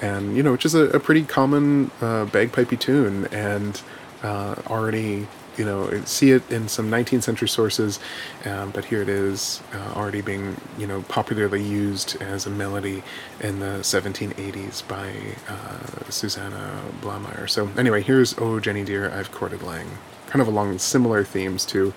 and 0.00 0.36
you 0.36 0.42
know, 0.42 0.52
which 0.52 0.66
is 0.66 0.74
a, 0.74 0.84
a 0.90 1.00
pretty 1.00 1.24
common 1.24 1.90
uh, 2.00 2.26
bagpipey 2.26 2.78
tune 2.78 3.26
and 3.26 3.82
uh, 4.22 4.56
already 4.66 5.26
you 5.58 5.64
know 5.64 6.02
see 6.04 6.30
it 6.30 6.50
in 6.50 6.68
some 6.68 6.90
19th 6.90 7.24
century 7.24 7.48
sources, 7.48 7.98
um, 8.44 8.70
but 8.70 8.84
here 8.86 9.02
it 9.02 9.08
is 9.08 9.62
uh, 9.72 9.98
already 9.98 10.20
being 10.20 10.56
you 10.78 10.86
know 10.86 11.02
popularly 11.02 11.62
used 11.62 12.20
as 12.22 12.46
a 12.46 12.50
melody 12.50 13.02
in 13.40 13.60
the 13.60 13.80
1780s 13.80 14.86
by 14.86 15.12
uh, 15.48 16.10
Susanna 16.10 16.80
Blamire. 17.00 17.48
So 17.48 17.68
anyway, 17.76 18.02
here's 18.02 18.38
"Oh 18.38 18.60
Jenny 18.60 18.84
Dear, 18.84 19.10
I've 19.10 19.32
Courted 19.32 19.62
Lang," 19.62 19.86
kind 20.26 20.40
of 20.40 20.48
along 20.48 20.78
similar 20.78 21.24
themes 21.24 21.66
to 21.66 21.92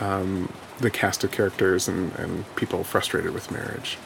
um, 0.00 0.52
the 0.78 0.90
cast 0.90 1.24
of 1.24 1.30
characters 1.30 1.88
and, 1.88 2.12
and 2.16 2.44
people 2.56 2.84
frustrated 2.84 3.32
with 3.32 3.50
marriage. 3.50 3.98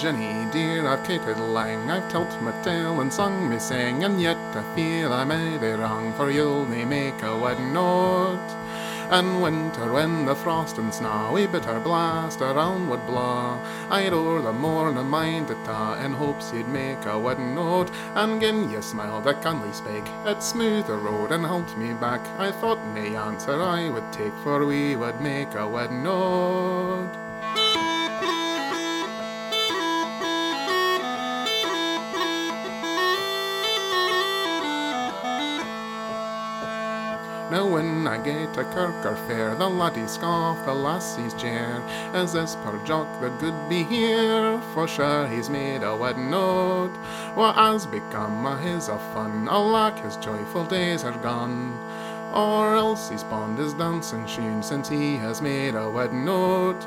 Jenny, 0.00 0.50
dear, 0.50 0.88
I've 0.88 1.04
catered 1.04 1.38
lang, 1.38 1.90
I've 1.90 2.10
told 2.10 2.40
my 2.40 2.52
tale 2.62 3.02
and 3.02 3.12
sung 3.12 3.50
me 3.50 3.58
sang, 3.58 4.02
and 4.02 4.18
yet 4.18 4.38
I 4.56 4.62
feel 4.74 5.12
I 5.12 5.24
may 5.24 5.58
be 5.58 5.72
wrong, 5.72 6.14
for 6.14 6.30
you'll 6.30 6.64
me 6.64 6.86
make 6.86 7.22
a 7.22 7.36
wedding 7.36 7.74
note. 7.74 8.40
And 9.10 9.42
winter, 9.42 9.92
when 9.92 10.24
the 10.24 10.34
frost 10.34 10.78
and 10.78 10.94
snowy 10.94 11.46
bitter 11.46 11.78
blast 11.80 12.40
around 12.40 12.88
would 12.88 13.04
blaw, 13.04 13.58
I'd 13.90 14.14
o'er 14.14 14.40
the 14.40 14.54
morn 14.54 14.96
a 14.96 15.04
mind 15.04 15.48
to 15.48 15.54
ta, 15.66 16.02
in 16.02 16.14
hopes 16.14 16.50
you'd 16.54 16.68
make 16.68 17.04
a 17.04 17.18
wedding 17.18 17.54
note. 17.54 17.90
And 18.14 18.40
gin 18.40 18.70
ye 18.70 18.80
smiled, 18.80 19.26
I 19.26 19.34
kindly 19.34 19.74
spake, 19.74 20.08
it 20.24 20.42
smooth 20.42 20.86
the 20.86 20.96
road 20.96 21.30
and 21.30 21.44
helped 21.44 21.76
me 21.76 21.92
back. 21.92 22.26
I 22.38 22.52
thought 22.52 22.82
me 22.94 23.16
answer 23.16 23.60
I 23.60 23.90
would 23.90 24.10
take, 24.14 24.34
for 24.44 24.64
we 24.64 24.96
would 24.96 25.20
make 25.20 25.54
a 25.56 25.68
wedding 25.68 26.04
note. 26.04 27.29
I 38.10 38.18
get 38.18 38.52
to 38.54 38.64
kirk 38.64 39.06
or 39.06 39.14
fair, 39.28 39.54
the 39.54 39.68
laddies 39.68 40.10
scoff, 40.10 40.64
the 40.64 40.74
lassies 40.74 41.32
jeer, 41.32 41.80
as 42.12 42.32
this 42.32 42.56
poor 42.56 42.76
jock 42.84 43.06
the 43.20 43.28
good 43.38 43.54
be 43.68 43.84
here, 43.84 44.60
for 44.74 44.88
sure 44.88 45.28
he's 45.28 45.48
made 45.48 45.84
a 45.84 45.96
wedding 45.96 46.28
note. 46.28 46.92
What 47.34 47.54
has 47.54 47.86
become 47.86 48.44
of 48.46 48.58
his 48.58 48.88
of 48.88 49.00
fun? 49.14 49.46
Alack, 49.46 50.00
his 50.00 50.16
joyful 50.16 50.64
days 50.64 51.04
are 51.04 51.16
gone. 51.18 51.78
Or 52.34 52.74
else 52.74 53.10
he's 53.10 53.22
pawned 53.22 53.58
his 53.58 53.74
dancing 53.74 54.26
shoon 54.26 54.64
since 54.64 54.88
he 54.88 55.16
has 55.18 55.40
made 55.40 55.76
a 55.76 55.88
wedding 55.88 56.24
note. 56.24 56.84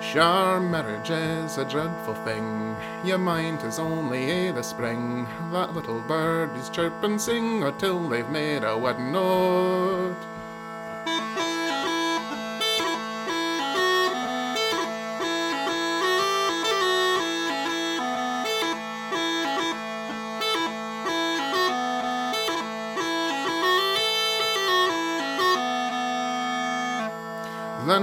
Sure, 0.00 0.58
marriage 0.58 1.10
is 1.10 1.56
a 1.56 1.64
dreadful 1.64 2.14
thing. 2.26 2.74
Your 3.04 3.18
mind 3.18 3.62
is 3.62 3.78
only 3.78 4.28
a 4.48 4.52
the 4.52 4.62
spring. 4.62 5.28
That 5.52 5.72
little 5.72 6.00
bird 6.00 6.56
is 6.56 6.68
chirp 6.68 7.00
and 7.04 7.20
sing 7.20 7.62
until 7.62 8.08
they've 8.08 8.28
made 8.28 8.64
a 8.64 8.76
wedding 8.76 9.12
note. 9.12 10.33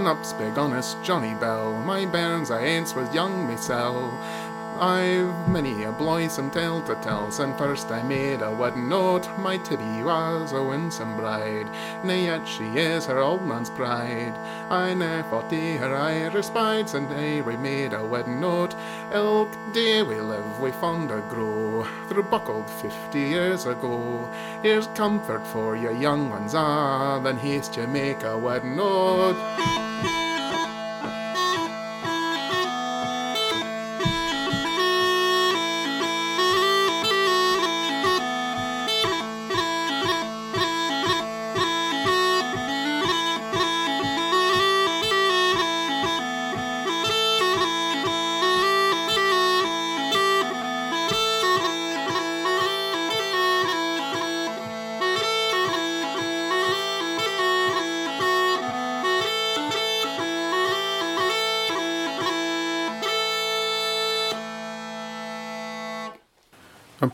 Then 0.01 0.17
up 0.17 0.25
spake 0.25 0.57
honest 0.57 0.97
Johnny 1.03 1.35
Bell, 1.35 1.73
my 1.73 2.07
bairns 2.07 2.49
I 2.49 2.63
aince 2.63 2.95
was 2.95 3.13
young 3.13 3.45
mysel'. 3.45 4.09
I've 4.81 5.47
many 5.47 5.83
a 5.83 5.91
blithesome 5.91 6.49
tale 6.49 6.81
to 6.81 6.95
tell, 6.95 7.29
since 7.29 7.55
first 7.55 7.91
I 7.91 8.01
made 8.01 8.41
a 8.41 8.49
wedding 8.49 8.89
note. 8.89 9.29
My 9.37 9.57
Tibby 9.57 10.01
was 10.01 10.53
a 10.53 10.63
winsome 10.63 11.17
bride, 11.17 11.69
nay 12.03 12.25
yet 12.25 12.47
she 12.47 12.63
is 12.63 13.05
her 13.05 13.19
old 13.19 13.45
man's 13.45 13.69
pride. 13.69 14.33
I 14.71 14.95
ne'er 14.95 15.21
thought 15.21 15.51
her 15.51 15.95
I 15.95 16.31
respied, 16.33 16.89
since 16.89 17.11
day 17.11 17.41
we 17.41 17.57
made 17.57 17.93
a 17.93 18.03
wedding 18.03 18.41
note. 18.41 18.73
Ilk 19.13 19.55
day 19.71 20.01
we 20.01 20.19
live, 20.19 20.59
we 20.59 20.71
fond 20.71 21.11
a 21.11 21.21
grow, 21.29 21.87
through 22.07 22.23
buckled 22.23 22.67
fifty 22.67 23.19
years 23.19 23.67
ago. 23.67 24.27
Here's 24.63 24.87
comfort 24.87 25.45
for 25.45 25.75
your 25.75 25.91
young 25.91 26.31
ones, 26.31 26.55
ah, 26.55 27.19
then 27.19 27.37
haste 27.37 27.77
you 27.77 27.85
make 27.85 28.23
a 28.23 28.35
wedding 28.35 28.77
note. 28.77 30.30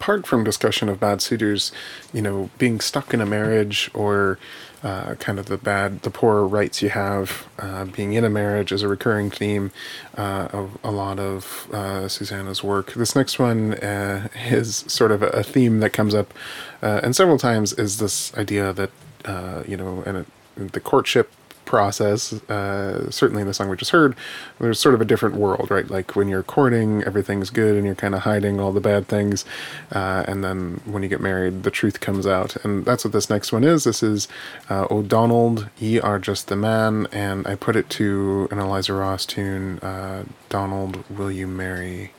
Apart 0.08 0.26
from 0.26 0.42
discussion 0.42 0.88
of 0.88 1.02
bad 1.02 1.22
suitors, 1.22 1.70
you 2.14 2.22
know, 2.22 2.50
being 2.58 2.80
stuck 2.80 3.14
in 3.14 3.20
a 3.20 3.26
marriage 3.26 3.92
or 3.94 4.40
uh, 4.82 5.16
kind 5.16 5.38
of 5.38 5.48
the 5.48 5.58
bad, 5.58 6.02
the 6.04 6.10
poor 6.10 6.46
rights 6.46 6.82
you 6.82 6.88
have 6.88 7.46
uh, 7.60 7.84
being 7.84 8.14
in 8.14 8.24
a 8.24 8.30
marriage 8.30 8.72
is 8.72 8.84
a 8.84 8.88
recurring 8.88 9.30
theme 9.30 9.70
uh, 10.18 10.48
of 10.54 10.78
a 10.82 10.92
lot 10.92 11.20
of 11.20 11.68
uh, 11.74 12.08
Susanna's 12.08 12.64
work. 12.64 12.94
This 12.94 13.18
next 13.18 13.38
one 13.38 13.74
uh, 13.74 14.30
is 14.46 14.86
sort 14.88 15.12
of 15.12 15.22
a 15.22 15.44
theme 15.44 15.82
that 15.82 15.92
comes 15.92 16.16
up, 16.16 16.34
uh, 16.82 17.02
and 17.04 17.14
several 17.14 17.38
times 17.38 17.74
is 17.74 17.98
this 17.98 18.34
idea 18.38 18.72
that 18.72 18.92
you 19.68 19.76
know, 19.76 20.04
and 20.06 20.26
the 20.56 20.80
courtship 20.80 21.34
process, 21.68 22.34
uh, 22.50 23.12
certainly 23.12 23.42
in 23.42 23.48
the 23.48 23.54
song 23.54 23.70
we 23.70 23.78
just 23.78 23.92
heard, 23.92 24.16
there's 24.60 24.80
sort 24.80 24.96
of 24.96 25.02
a 25.02 25.06
different 25.06 25.36
world, 25.36 25.70
right? 25.70 25.88
Like 25.88 26.16
when 26.16 26.28
you're 26.28 26.42
courting, 26.42 27.04
everything's 27.04 27.52
good 27.52 27.76
and 27.76 27.86
you're 27.86 27.94
kind 27.94 28.16
of 28.16 28.22
hiding 28.22 28.60
all 28.60 28.72
the 28.72 28.82
bad 28.82 29.08
things. 29.08 29.46
Uh, 29.92 30.24
and 30.28 30.44
then 30.44 30.82
when 30.86 31.04
you 31.04 31.10
get 31.10 31.22
married, 31.22 31.64
the 31.64 31.72
truth 31.72 32.00
comes 32.00 32.26
out. 32.26 32.56
And 32.64 32.86
that's 32.86 33.04
what 33.04 33.14
this 33.14 33.30
next 33.30 33.52
one 33.52 33.64
is. 33.64 33.84
This 33.84 34.02
is 34.02 34.28
uh, 34.70 34.88
Ye 35.78 36.00
Are 36.00 36.20
Just 36.20 36.48
the 36.48 36.56
Man. 36.56 37.08
And 37.12 37.46
I 37.46 37.56
put 37.56 37.76
it 37.76 37.90
to 37.92 38.48
an 38.50 38.58
Eliza 38.58 38.94
Ross 38.94 39.26
tune, 39.26 39.80
uh, 39.80 40.24
Donald, 40.50 41.04
Will 41.10 41.32
You 41.32 41.48
Marry 41.48 42.12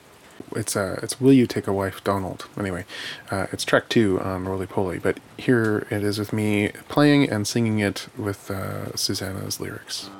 it's 0.56 0.76
uh, 0.76 1.00
it's 1.02 1.20
Will 1.20 1.32
You 1.32 1.46
Take 1.46 1.66
a 1.66 1.72
Wife, 1.72 2.02
Donald. 2.04 2.46
Anyway, 2.58 2.84
uh, 3.30 3.46
it's 3.52 3.64
track 3.64 3.88
two 3.88 4.20
on 4.20 4.44
Roly 4.44 4.66
Poly, 4.66 4.98
but 4.98 5.18
here 5.36 5.86
it 5.90 6.02
is 6.02 6.18
with 6.18 6.32
me 6.32 6.70
playing 6.88 7.28
and 7.30 7.46
singing 7.46 7.78
it 7.78 8.08
with 8.16 8.50
uh, 8.50 8.94
Susanna's 8.96 9.60
lyrics. 9.60 10.10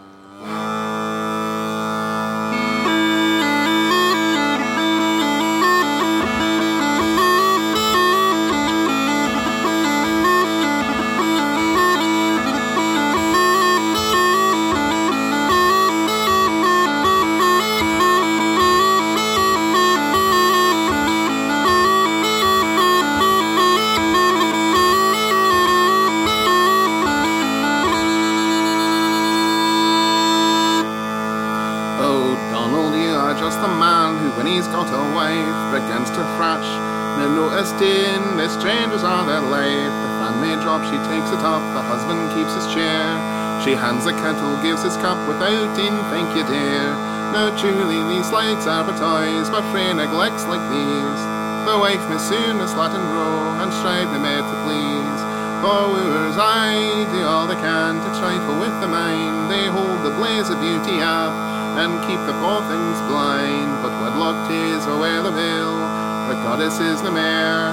Hands 43.79 44.03
the 44.03 44.11
kettle, 44.19 44.59
gives 44.59 44.83
his 44.83 44.99
cup 44.99 45.15
without 45.31 45.79
in 45.79 45.95
thank 46.11 46.27
you, 46.35 46.43
dear. 46.51 46.83
No, 47.31 47.55
truly, 47.63 48.03
these 48.11 48.27
lights 48.35 48.67
are 48.67 48.83
but 48.83 48.99
toys, 48.99 49.47
but 49.55 49.63
frae 49.71 49.95
neglects 49.95 50.43
like 50.51 50.65
these. 50.67 51.21
The 51.63 51.79
wife 51.79 52.03
may 52.11 52.19
soon 52.19 52.59
a 52.59 52.67
and 52.67 53.07
grow, 53.15 53.39
and 53.63 53.71
strive 53.79 54.11
the 54.11 54.19
maid 54.19 54.43
to 54.43 54.57
please. 54.67 55.21
For 55.63 55.95
wooers, 55.95 56.35
I 56.35 57.07
do 57.15 57.23
all 57.23 57.47
they 57.47 57.61
can 57.63 58.03
to 58.03 58.11
trifle 58.19 58.59
with 58.59 58.75
the 58.83 58.91
mind. 58.91 59.47
They 59.47 59.71
hold 59.71 60.03
the 60.03 60.17
blaze 60.19 60.51
of 60.51 60.59
beauty 60.59 60.99
up, 60.99 61.31
and 61.79 62.03
keep 62.03 62.19
the 62.27 62.35
poor 62.43 62.59
things 62.67 62.99
blind. 63.07 63.79
But 63.79 63.95
wedlock 64.03 64.51
tis 64.51 64.91
away 64.91 65.23
the 65.23 65.31
veil, 65.31 65.79
the 66.27 66.41
goddess 66.43 66.83
is 66.83 66.99
the 67.03 67.15
mare. 67.15 67.71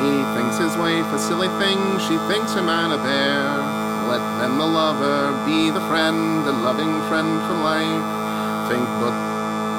He 0.00 0.16
thinks 0.32 0.56
his 0.56 0.76
wife 0.80 1.12
a 1.12 1.18
silly 1.18 1.52
thing, 1.60 1.80
she 2.08 2.16
thinks 2.30 2.54
her 2.54 2.64
man 2.64 2.92
a 2.92 3.00
bear. 3.02 3.71
Let 4.12 4.40
then 4.40 4.58
the 4.58 4.66
lover 4.66 5.32
be 5.46 5.70
the 5.70 5.80
friend, 5.88 6.44
the 6.44 6.52
loving 6.52 7.00
friend 7.08 7.40
for 7.48 7.54
life. 7.54 8.68
Think 8.68 8.84
but 9.00 9.16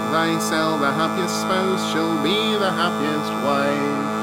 thyself 0.09 0.81
the 0.81 0.91
happiest 0.91 1.39
spouse 1.41 1.93
shall 1.93 2.17
be 2.23 2.57
the 2.57 2.71
happiest 2.71 3.31
wife. 3.45 4.22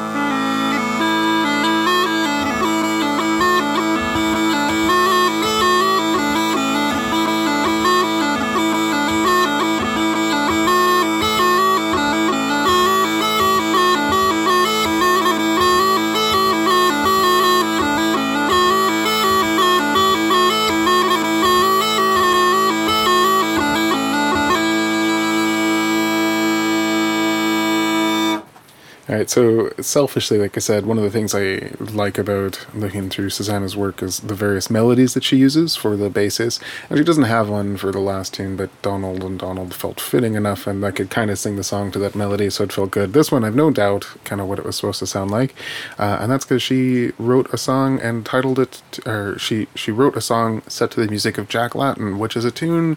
So 29.30 29.70
selfishly, 29.80 30.38
like 30.38 30.56
I 30.56 30.58
said, 30.58 30.86
one 30.86 30.98
of 30.98 31.04
the 31.04 31.10
things 31.10 31.36
I 31.36 31.70
like 31.78 32.18
about 32.18 32.66
looking 32.74 33.08
through 33.08 33.30
Susanna's 33.30 33.76
work 33.76 34.02
is 34.02 34.18
the 34.18 34.34
various 34.34 34.68
melodies 34.68 35.14
that 35.14 35.22
she 35.22 35.36
uses 35.36 35.76
for 35.76 35.96
the 35.96 36.10
basses. 36.10 36.58
And 36.88 36.98
she 36.98 37.04
doesn't 37.04 37.22
have 37.22 37.48
one 37.48 37.76
for 37.76 37.92
the 37.92 38.00
last 38.00 38.34
tune, 38.34 38.56
but 38.56 38.70
Donald 38.82 39.22
and 39.22 39.38
Donald 39.38 39.72
felt 39.72 40.00
fitting 40.00 40.34
enough, 40.34 40.66
and 40.66 40.84
I 40.84 40.90
could 40.90 41.10
kind 41.10 41.30
of 41.30 41.38
sing 41.38 41.54
the 41.54 41.62
song 41.62 41.92
to 41.92 42.00
that 42.00 42.16
melody, 42.16 42.50
so 42.50 42.64
it 42.64 42.72
felt 42.72 42.90
good. 42.90 43.12
This 43.12 43.30
one, 43.30 43.44
I've 43.44 43.54
no 43.54 43.70
doubt, 43.70 44.04
kind 44.24 44.40
of 44.40 44.48
what 44.48 44.58
it 44.58 44.64
was 44.64 44.74
supposed 44.74 44.98
to 44.98 45.06
sound 45.06 45.30
like, 45.30 45.54
uh, 45.96 46.18
and 46.20 46.32
that's 46.32 46.44
because 46.44 46.60
she 46.60 47.12
wrote 47.16 47.54
a 47.54 47.56
song 47.56 48.00
and 48.00 48.26
titled 48.26 48.58
it, 48.58 48.82
or 49.06 49.38
she 49.38 49.68
she 49.76 49.92
wrote 49.92 50.16
a 50.16 50.20
song 50.20 50.62
set 50.66 50.90
to 50.90 51.00
the 51.00 51.06
music 51.06 51.38
of 51.38 51.48
Jack 51.48 51.76
Lattin, 51.76 52.18
which 52.18 52.36
is 52.36 52.44
a 52.44 52.50
tune 52.50 52.96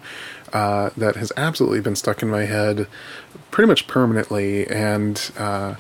uh, 0.52 0.90
that 0.98 1.16
has 1.16 1.32
absolutely 1.38 1.80
been 1.80 1.96
stuck 1.96 2.24
in 2.24 2.30
my 2.32 2.46
head 2.46 2.88
pretty 3.52 3.68
much 3.68 3.86
permanently, 3.86 4.68
and. 4.68 5.30
Uh, 5.38 5.76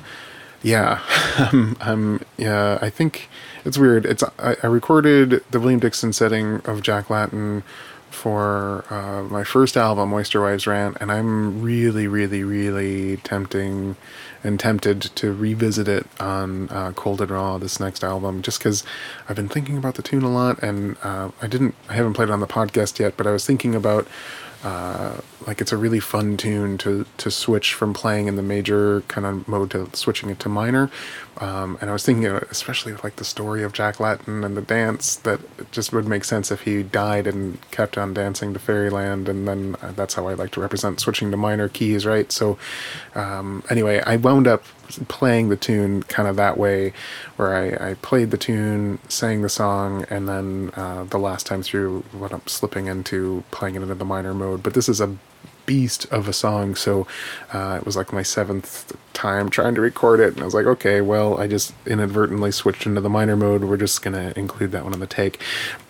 yeah, 0.63 1.01
um, 1.51 1.77
I'm. 1.79 2.21
Yeah, 2.37 2.79
I 2.81 2.89
think 2.89 3.29
it's 3.65 3.77
weird. 3.77 4.05
It's 4.05 4.23
I, 4.39 4.55
I, 4.63 4.67
recorded 4.67 5.43
the 5.51 5.59
William 5.59 5.79
Dixon 5.79 6.13
setting 6.13 6.61
of 6.65 6.81
Jack 6.81 7.09
Lattin 7.09 7.63
for 8.09 8.85
uh, 8.89 9.23
my 9.23 9.43
first 9.43 9.75
album, 9.75 10.13
Oyster 10.13 10.41
Wives 10.41 10.65
Rant, 10.65 10.97
and 11.01 11.11
I'm 11.11 11.61
really, 11.61 12.07
really, 12.07 12.43
really 12.43 13.17
tempting 13.17 13.95
and 14.43 14.59
tempted 14.59 15.01
to 15.01 15.33
revisit 15.33 15.87
it 15.87 16.05
on 16.19 16.69
uh, 16.69 16.91
Cold 16.95 17.21
and 17.21 17.31
Raw, 17.31 17.57
this 17.57 17.79
next 17.79 18.03
album, 18.03 18.41
just 18.41 18.59
because 18.59 18.83
I've 19.27 19.35
been 19.35 19.49
thinking 19.49 19.77
about 19.77 19.95
the 19.95 20.01
tune 20.01 20.23
a 20.23 20.31
lot, 20.31 20.61
and 20.61 20.95
uh, 21.03 21.31
I 21.41 21.47
didn't, 21.47 21.75
I 21.89 21.93
haven't 21.93 22.13
played 22.13 22.29
it 22.29 22.31
on 22.31 22.39
the 22.39 22.47
podcast 22.47 22.99
yet, 22.99 23.17
but 23.17 23.27
I 23.27 23.31
was 23.31 23.45
thinking 23.45 23.73
about 23.73 24.07
uh, 24.63 25.19
like 25.45 25.59
it's 25.59 25.73
a 25.73 25.77
really 25.77 25.99
fun 25.99 26.37
tune 26.37 26.77
to 26.77 27.05
to 27.17 27.29
switch 27.29 27.73
from 27.73 27.93
playing 27.93 28.27
in 28.27 28.35
the 28.37 28.41
major 28.41 29.01
kind 29.09 29.25
of 29.25 29.47
mode 29.47 29.71
to 29.71 29.89
switching 29.93 30.29
it 30.29 30.39
to 30.39 30.49
minor. 30.49 30.89
Um, 31.39 31.77
and 31.81 31.89
I 31.89 31.93
was 31.93 32.05
thinking, 32.05 32.27
especially 32.27 32.93
like 33.03 33.17
the 33.17 33.25
story 33.25 33.63
of 33.63 33.73
Jack 33.73 33.99
Lattin 33.99 34.43
and 34.43 34.55
the 34.55 34.61
dance, 34.61 35.15
that 35.17 35.39
just 35.71 35.91
would 35.91 36.07
make 36.07 36.23
sense 36.23 36.51
if 36.51 36.61
he 36.61 36.83
died 36.83 37.27
and 37.27 37.59
kept 37.71 37.97
on 37.97 38.13
dancing 38.13 38.53
to 38.53 38.59
Fairyland, 38.59 39.27
and 39.27 39.47
then 39.47 39.75
uh, 39.81 39.91
that's 39.91 40.13
how 40.13 40.27
I 40.27 40.35
like 40.35 40.51
to 40.51 40.61
represent 40.61 40.99
switching 40.99 41.31
to 41.31 41.37
minor 41.37 41.67
keys, 41.67 42.05
right? 42.05 42.31
So, 42.31 42.57
um, 43.15 43.63
anyway, 43.69 43.99
I 44.05 44.15
wound 44.15 44.47
up 44.47 44.63
playing 45.07 45.49
the 45.49 45.55
tune 45.55 46.03
kind 46.03 46.27
of 46.27 46.35
that 46.35 46.57
way, 46.57 46.93
where 47.35 47.55
I, 47.55 47.91
I 47.91 47.93
played 47.95 48.31
the 48.31 48.37
tune, 48.37 48.99
sang 49.09 49.41
the 49.41 49.49
song, 49.49 50.05
and 50.09 50.27
then 50.27 50.71
uh, 50.75 51.03
the 51.05 51.19
last 51.19 51.45
time 51.45 51.63
through, 51.63 52.01
what 52.11 52.33
I'm 52.33 52.45
slipping 52.47 52.87
into 52.87 53.43
playing 53.51 53.75
it 53.75 53.81
into 53.81 53.95
the 53.95 54.05
minor 54.05 54.33
mode. 54.33 54.63
But 54.63 54.73
this 54.73 54.87
is 54.89 55.01
a 55.01 55.17
beast 55.65 56.05
of 56.11 56.27
a 56.27 56.33
song. 56.33 56.75
So 56.75 57.07
uh, 57.53 57.77
it 57.79 57.85
was 57.85 57.95
like 57.95 58.11
my 58.11 58.23
seventh 58.23 58.95
time 59.13 59.49
trying 59.49 59.75
to 59.75 59.81
record 59.81 60.19
it. 60.19 60.33
And 60.33 60.41
I 60.41 60.45
was 60.45 60.53
like, 60.53 60.65
okay, 60.65 61.01
well, 61.01 61.39
I 61.39 61.47
just 61.47 61.73
inadvertently 61.85 62.51
switched 62.51 62.85
into 62.85 63.01
the 63.01 63.09
minor 63.09 63.35
mode. 63.35 63.63
We're 63.63 63.77
just 63.77 64.03
to 64.03 64.37
include 64.37 64.71
that 64.71 64.83
one 64.83 64.93
on 64.93 64.99
the 64.99 65.07
take. 65.07 65.41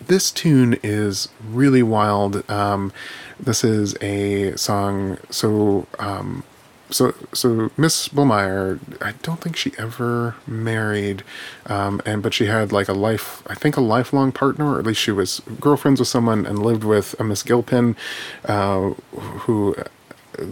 This 0.06 0.30
tune 0.30 0.78
is 0.82 1.28
really 1.48 1.82
wild. 1.82 2.48
Um, 2.50 2.92
this 3.38 3.64
is 3.64 3.96
a 4.00 4.56
song. 4.56 5.18
So 5.30 5.86
um, 5.98 6.44
so 6.90 7.14
so 7.32 7.70
Miss 7.76 8.08
Blamire, 8.08 8.78
I 9.02 9.12
don't 9.22 9.40
think 9.40 9.56
she 9.56 9.72
ever 9.78 10.36
married, 10.46 11.22
um, 11.66 12.00
and 12.04 12.22
but 12.22 12.34
she 12.34 12.46
had 12.46 12.72
like 12.72 12.88
a 12.88 12.92
life, 12.92 13.42
I 13.46 13.54
think 13.54 13.76
a 13.76 13.80
lifelong 13.80 14.32
partner, 14.32 14.74
or 14.74 14.78
at 14.78 14.86
least 14.86 15.00
she 15.00 15.12
was 15.12 15.40
girlfriends 15.60 16.00
with 16.00 16.08
someone 16.08 16.46
and 16.46 16.58
lived 16.58 16.84
with 16.84 17.14
a 17.18 17.24
Miss 17.24 17.42
Gilpin, 17.42 17.96
uh, 18.44 18.90
who. 19.20 19.74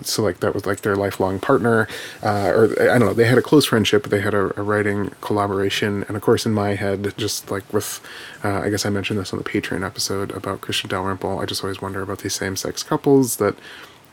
So 0.03 0.23
like 0.23 0.39
that 0.39 0.55
was 0.55 0.65
like 0.65 0.83
their 0.83 0.95
lifelong 0.95 1.41
partner, 1.41 1.89
uh, 2.23 2.53
or 2.55 2.71
I 2.81 2.99
don't 2.99 3.09
know. 3.09 3.15
They 3.15 3.25
had 3.25 3.37
a 3.37 3.43
close 3.43 3.65
friendship. 3.67 4.05
They 4.05 4.21
had 4.21 4.33
a, 4.33 4.57
a 4.57 4.63
writing 4.63 5.11
collaboration, 5.21 6.05
and 6.07 6.17
of 6.17 6.23
course, 6.23 6.47
in 6.47 6.53
my 6.53 6.77
head, 6.77 7.13
just 7.17 7.51
like 7.51 7.65
with, 7.73 8.01
uh, 8.45 8.61
I 8.61 8.71
guess 8.71 8.87
I 8.87 8.91
mentioned 8.91 9.19
this 9.19 9.33
on 9.33 9.41
the 9.41 9.45
Patreon 9.45 9.85
episode 9.85 10.31
about 10.37 10.61
Christian 10.61 10.89
Dalrymple. 10.89 11.41
I 11.41 11.47
just 11.47 11.65
always 11.65 11.83
wonder 11.83 12.01
about 12.01 12.21
these 12.21 12.33
same-sex 12.33 12.85
couples 12.85 13.37
that 13.39 13.57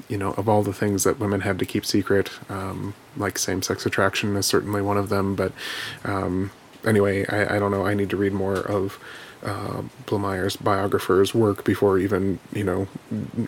you 0.07 0.17
know, 0.17 0.31
of 0.33 0.47
all 0.47 0.63
the 0.63 0.73
things 0.73 1.03
that 1.03 1.19
women 1.19 1.41
had 1.41 1.59
to 1.59 1.65
keep 1.65 1.85
secret, 1.85 2.31
um, 2.49 2.93
like 3.17 3.37
same-sex 3.37 3.85
attraction 3.85 4.35
is 4.35 4.45
certainly 4.45 4.81
one 4.81 4.97
of 4.97 5.09
them. 5.09 5.35
But 5.35 5.51
um, 6.03 6.51
anyway, 6.85 7.25
I, 7.27 7.55
I 7.55 7.59
don't 7.59 7.71
know. 7.71 7.85
I 7.85 7.93
need 7.93 8.09
to 8.11 8.17
read 8.17 8.33
more 8.33 8.57
of 8.57 8.99
uh, 9.43 9.83
biographer's 10.61 11.33
work 11.33 11.63
before 11.63 11.97
even 11.97 12.39
you 12.51 12.63
know 12.63 12.87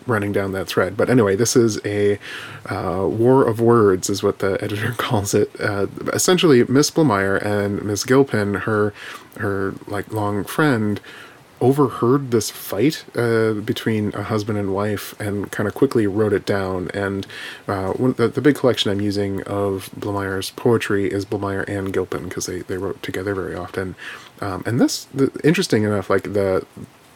running 0.06 0.32
down 0.32 0.52
that 0.52 0.66
thread. 0.66 0.96
But 0.96 1.10
anyway, 1.10 1.36
this 1.36 1.54
is 1.54 1.78
a 1.84 2.18
uh, 2.66 3.06
war 3.08 3.46
of 3.46 3.60
words, 3.60 4.08
is 4.08 4.22
what 4.22 4.38
the 4.38 4.62
editor 4.62 4.92
calls 4.96 5.34
it. 5.34 5.50
Uh, 5.60 5.86
essentially, 6.12 6.64
Miss 6.64 6.90
Blamire 6.90 7.42
and 7.44 7.82
Miss 7.82 8.04
Gilpin, 8.04 8.54
her 8.54 8.94
her 9.38 9.74
like 9.86 10.12
long 10.12 10.44
friend, 10.44 11.00
overheard 11.62 12.32
this 12.32 12.50
fight 12.50 13.04
uh, 13.16 13.52
between 13.54 14.12
a 14.14 14.24
husband 14.24 14.58
and 14.58 14.74
wife 14.74 15.18
and 15.20 15.50
kind 15.52 15.68
of 15.68 15.74
quickly 15.74 16.06
wrote 16.06 16.32
it 16.32 16.44
down. 16.44 16.90
And 16.92 17.24
uh, 17.68 17.92
one, 17.92 18.12
the, 18.14 18.28
the 18.28 18.42
big 18.42 18.56
collection 18.56 18.90
I'm 18.90 19.00
using 19.00 19.42
of 19.44 19.88
Blamire's 19.98 20.50
poetry 20.50 21.10
is 21.10 21.24
Blamire 21.24 21.66
and 21.68 21.92
Gilpin 21.92 22.24
because 22.24 22.46
they, 22.46 22.60
they 22.62 22.76
wrote 22.76 23.00
together 23.02 23.34
very 23.34 23.54
often. 23.54 23.94
Um, 24.40 24.64
and 24.66 24.80
this, 24.80 25.04
the, 25.14 25.30
interesting 25.44 25.84
enough, 25.84 26.10
like 26.10 26.34
the 26.34 26.66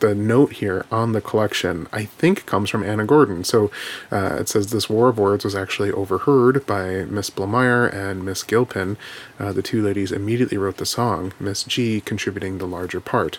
the 0.01 0.15
note 0.15 0.53
here 0.53 0.85
on 0.91 1.13
the 1.13 1.21
collection, 1.21 1.89
I 1.93 2.05
think, 2.05 2.45
comes 2.45 2.69
from 2.69 2.85
Anna 2.85 3.07
Gordon. 3.07 3.45
So 3.45 3.71
uh, 4.13 4.37
it 4.41 4.49
says 4.49 4.71
this 4.71 4.91
war 4.91 5.09
of 5.09 5.19
words 5.19 5.43
was 5.43 5.55
actually 5.55 5.91
overheard 5.91 6.67
by 6.67 7.05
Miss 7.05 7.31
Blamire 7.31 7.91
and 7.93 8.23
Miss 8.23 8.43
Gilpin. 8.43 8.99
Uh, 9.39 9.53
the 9.53 9.63
two 9.63 9.83
ladies 9.83 10.13
immediately 10.13 10.59
wrote 10.59 10.77
the 10.77 10.85
song, 10.87 11.33
Miss 11.41 11.65
G 11.65 12.03
contributing 12.03 12.59
the 12.59 12.67
larger 12.67 13.01
part. 13.01 13.39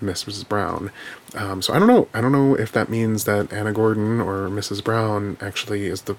Miss 0.00 0.24
Mrs. 0.24 0.48
Brown. 0.48 0.90
Um, 1.34 1.62
so 1.62 1.74
I 1.74 1.78
don't 1.78 1.88
know. 1.88 2.08
I 2.14 2.20
don't 2.20 2.32
know 2.32 2.54
if 2.54 2.72
that 2.72 2.88
means 2.88 3.24
that 3.24 3.52
Anna 3.52 3.72
Gordon 3.72 4.20
or 4.20 4.48
Mrs. 4.48 4.82
Brown 4.82 5.36
actually 5.40 5.86
is 5.86 6.02
the 6.02 6.16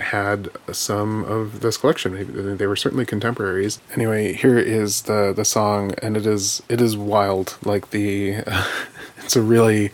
had 0.00 0.50
some 0.72 1.24
of 1.24 1.60
this 1.60 1.76
collection. 1.76 2.56
They 2.56 2.66
were 2.66 2.76
certainly 2.76 3.06
contemporaries. 3.06 3.80
Anyway, 3.94 4.34
here 4.34 4.58
is 4.58 5.02
the 5.02 5.32
the 5.34 5.44
song, 5.44 5.92
and 6.02 6.16
it 6.16 6.26
is 6.26 6.62
it 6.68 6.80
is 6.80 6.96
wild. 6.96 7.56
Like 7.64 7.90
the, 7.90 8.36
uh, 8.46 8.66
it's 9.18 9.36
a 9.36 9.42
really, 9.42 9.90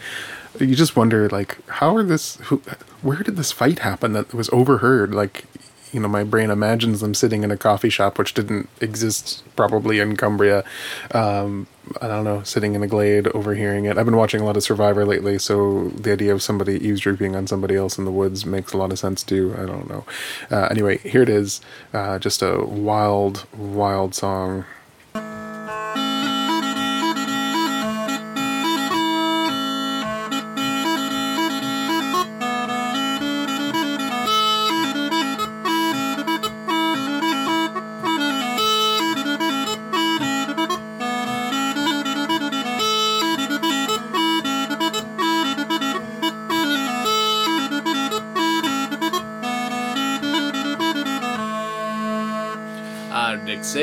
you 0.59 0.75
just 0.75 0.97
wonder 0.97 1.29
like 1.29 1.59
how 1.69 1.95
are 1.97 2.03
this 2.03 2.37
who, 2.37 2.57
where 3.03 3.23
did 3.23 3.37
this 3.37 3.53
fight 3.53 3.81
happen 3.81 4.13
that 4.13 4.35
was 4.35 4.51
overheard? 4.51 5.15
Like 5.15 5.45
you 5.93 6.01
know 6.01 6.09
my 6.09 6.25
brain 6.25 6.51
imagines 6.51 7.01
them 7.01 7.15
sitting 7.15 7.45
in 7.45 7.51
a 7.51 7.57
coffee 7.57 7.91
shop 7.91 8.19
which 8.19 8.35
didn't 8.35 8.69
exist 8.81 9.45
probably 9.55 10.01
in 10.01 10.17
Cumbria. 10.17 10.65
Um, 11.13 11.69
I 12.01 12.09
don't 12.09 12.25
know, 12.25 12.43
sitting 12.43 12.75
in 12.75 12.83
a 12.83 12.87
glade 12.87 13.29
overhearing 13.29 13.85
it. 13.85 13.97
I've 13.97 14.05
been 14.05 14.17
watching 14.17 14.41
a 14.41 14.45
lot 14.45 14.57
of 14.57 14.63
Survivor 14.63 15.05
lately, 15.05 15.39
so 15.39 15.89
the 15.91 16.13
idea 16.13 16.33
of 16.33 16.43
somebody 16.43 16.75
eavesdropping 16.85 17.37
on 17.37 17.47
somebody 17.47 17.77
else 17.77 17.97
in 17.99 18.05
the 18.05 18.11
woods 18.11 18.45
makes 18.45 18.73
a 18.73 18.77
lot 18.77 18.93
of 18.93 18.99
sense 18.99 19.23
too. 19.23 19.55
I 19.57 19.67
don't 19.67 19.89
know. 19.89 20.05
Uh, 20.51 20.67
anyway, 20.71 20.99
here 20.99 21.23
it 21.23 21.29
is. 21.29 21.61
Uh, 21.93 22.19
just 22.19 22.43
a 22.43 22.65
wild, 22.65 23.47
wild 23.57 24.15
song. 24.15 24.65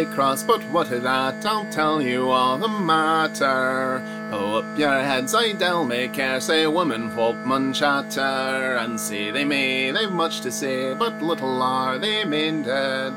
Dixie 0.04 0.16
cross, 0.16 0.44
but 0.44 0.62
what 0.64 0.92
of 0.92 1.04
that? 1.04 1.46
I'll 1.46 1.66
tell 1.72 2.02
you 2.02 2.30
all 2.30 2.58
the 2.58 2.68
matter. 2.68 4.02
Pull 4.30 4.58
up 4.58 4.78
your 4.78 5.00
heads, 5.02 5.34
I 5.34 5.54
del 5.54 5.86
make 5.86 6.14
care, 6.14 6.42
say 6.42 6.68
women 6.68 7.10
folk 7.12 7.38
mun 7.38 7.74
chatter, 7.74 8.78
and 8.80 9.00
say 9.00 9.32
they 9.32 9.46
may, 9.46 9.92
they've 9.92 10.12
much 10.12 10.42
to 10.42 10.52
say, 10.52 10.94
but 10.94 11.22
little 11.22 11.62
are 11.62 11.98
they 11.98 12.26
minded. 12.26 13.14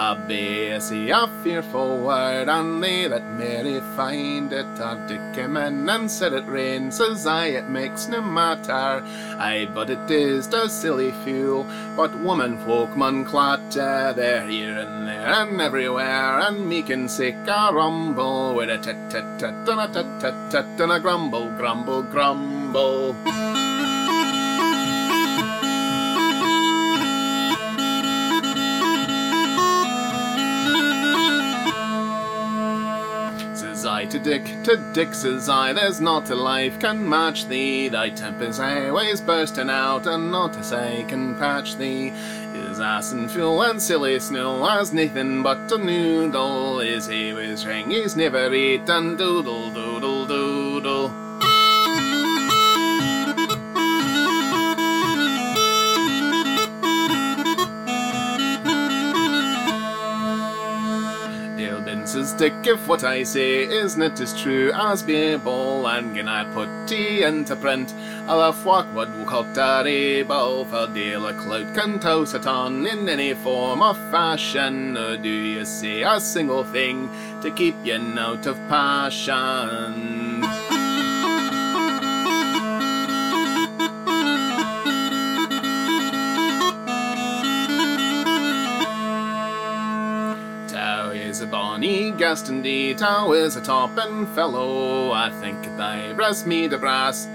A 0.00 0.80
see 0.80 1.10
a 1.10 1.26
fearful 1.42 1.98
word, 1.98 2.46
they 2.80 3.08
that 3.08 3.26
merry 3.32 3.80
find 3.96 4.52
it. 4.52 4.80
Are 4.80 4.94
Dick 5.08 5.20
came 5.34 5.56
in 5.56 5.88
and 5.88 6.08
said 6.08 6.32
it 6.34 6.46
rain, 6.46 6.92
says 6.92 7.26
I, 7.26 7.46
it 7.46 7.68
makes 7.68 8.06
no 8.06 8.22
matter. 8.22 9.02
Aye, 9.40 9.68
but 9.74 9.90
it 9.90 10.08
is 10.08 10.46
the 10.46 10.68
silly 10.68 11.10
fool, 11.24 11.66
but 11.96 12.16
woman 12.20 12.58
folk 12.58 12.96
mun 12.96 13.24
clatter, 13.24 14.12
they're 14.14 14.46
here 14.46 14.78
and 14.78 15.08
there 15.08 15.26
and 15.26 15.60
everywhere, 15.60 16.38
and 16.46 16.68
meek 16.68 16.90
and 16.90 17.10
sick 17.10 17.34
a 17.48 17.72
rumble, 17.72 18.54
with 18.54 18.70
a 18.70 18.78
tit 18.78 19.10
tit 19.10 19.24
tit 19.40 19.50
and 19.50 19.80
a 19.80 19.88
tit 19.88 20.20
tit 20.20 20.34
tit 20.52 20.80
and 20.80 20.92
a 20.92 21.00
grumble, 21.00 21.50
grumble, 21.56 22.04
grumble. 22.04 23.16
To 34.06 34.18
Dick, 34.18 34.44
to 34.64 34.76
Dick 34.92 35.08
eye, 35.48 35.72
there's 35.72 36.00
not 36.00 36.30
a 36.30 36.34
life 36.34 36.78
can 36.78 37.08
match 37.08 37.46
thee. 37.46 37.88
Thy 37.88 38.10
temper's 38.10 38.60
always 38.60 39.20
bursting 39.20 39.70
out, 39.70 40.06
and 40.06 40.30
not 40.30 40.56
a 40.56 40.62
say 40.62 41.04
can 41.08 41.36
patch 41.36 41.76
thee. 41.76 42.10
His 42.52 42.80
ass 42.80 43.12
and 43.12 43.30
fuel 43.30 43.62
and 43.62 43.80
silly 43.80 44.18
snow 44.20 44.64
has 44.64 44.92
nothing 44.92 45.42
but 45.42 45.70
a 45.72 45.78
noodle. 45.78 46.80
Is 46.80 47.06
he 47.06 47.32
was 47.32 47.66
ring, 47.66 47.90
he's 47.90 48.16
never 48.16 48.52
eaten 48.52 49.16
doodle 49.16 49.70
doodle 49.70 50.26
doodle. 50.26 51.27
Dick, 62.18 62.52
if 62.64 62.88
what 62.88 63.04
I 63.04 63.22
say 63.22 63.62
is 63.62 63.96
not 63.96 64.20
as 64.20 64.34
true 64.42 64.72
as 64.74 65.04
Bible, 65.04 65.86
and 65.86 66.16
gin 66.16 66.26
I 66.26 66.42
put 66.52 66.68
tea 66.88 67.22
into 67.22 67.54
print, 67.54 67.94
I'll 68.26 68.40
have 68.40 68.56
what 68.92 69.08
able 69.86 70.64
for 70.64 70.88
deal 70.88 71.26
a 71.26 71.32
clout 71.34 71.74
can 71.74 72.00
toast 72.00 72.34
it 72.34 72.44
on 72.46 72.86
in 72.88 73.08
any 73.08 73.34
form 73.34 73.82
of 73.82 73.96
fashion. 74.10 74.96
Or 74.96 75.16
do 75.16 75.28
you 75.28 75.64
say 75.64 76.02
a 76.02 76.18
single 76.18 76.64
thing 76.64 77.08
to 77.40 77.52
keep 77.52 77.76
you 77.84 77.94
out 78.18 78.46
of 78.46 78.58
passion? 78.68 80.27
Bonny 91.78 92.10
guest 92.10 92.48
indeed, 92.48 92.98
how 92.98 93.32
is 93.32 93.54
a 93.54 93.60
toppin 93.60 94.26
fellow? 94.34 95.12
I 95.12 95.30
think 95.30 95.62
thy 95.76 96.12
breast 96.12 96.44
me 96.44 96.66
the 96.66 96.76
brass 96.76 97.28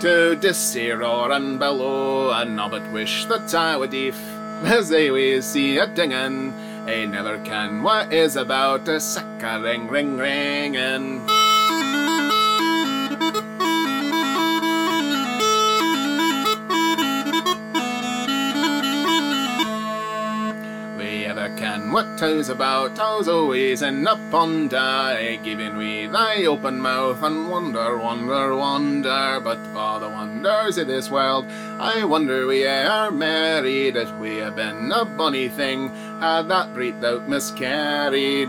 to 0.00 0.36
disseer 0.36 0.98
roar 0.98 1.32
and 1.32 1.58
bellow, 1.58 2.30
and 2.30 2.56
nobbut 2.56 2.92
wish 2.92 3.24
that 3.24 3.52
I 3.52 3.76
would 3.76 3.92
if 3.92 4.16
as 4.64 4.90
they 4.90 5.10
we 5.10 5.40
see 5.40 5.78
a 5.78 5.88
dingin', 5.88 6.52
I 6.86 7.04
never 7.06 7.38
can 7.38 7.82
what 7.82 8.12
is 8.12 8.36
about 8.36 8.86
a 8.86 9.00
sack 9.00 9.42
a 9.42 9.60
ring 9.60 9.88
ring 9.88 10.18
ringin'. 10.18 11.43
What 21.94 22.18
toes 22.18 22.48
about, 22.48 22.96
toes 22.96 23.28
always 23.28 23.80
end 23.80 24.08
up 24.08 24.34
on 24.34 24.66
die, 24.66 25.36
giving 25.44 25.76
we 25.76 26.08
thy 26.08 26.44
open 26.44 26.76
mouth 26.80 27.22
and 27.22 27.48
wonder, 27.48 27.96
wonder, 27.96 28.56
wonder. 28.56 29.38
But 29.40 29.64
for 29.66 30.00
the 30.00 30.08
wonders 30.08 30.76
of 30.76 30.88
this 30.88 31.08
world, 31.08 31.46
I 31.78 32.02
wonder 32.04 32.48
we 32.48 32.66
are 32.66 33.12
married, 33.12 33.94
if 33.94 34.12
we 34.16 34.38
have 34.38 34.56
been 34.56 34.90
a 34.90 35.04
bonny 35.04 35.48
thing, 35.48 35.90
had 36.18 36.48
that 36.48 36.74
breathed 36.74 37.04
out 37.04 37.28
miscarried. 37.28 38.48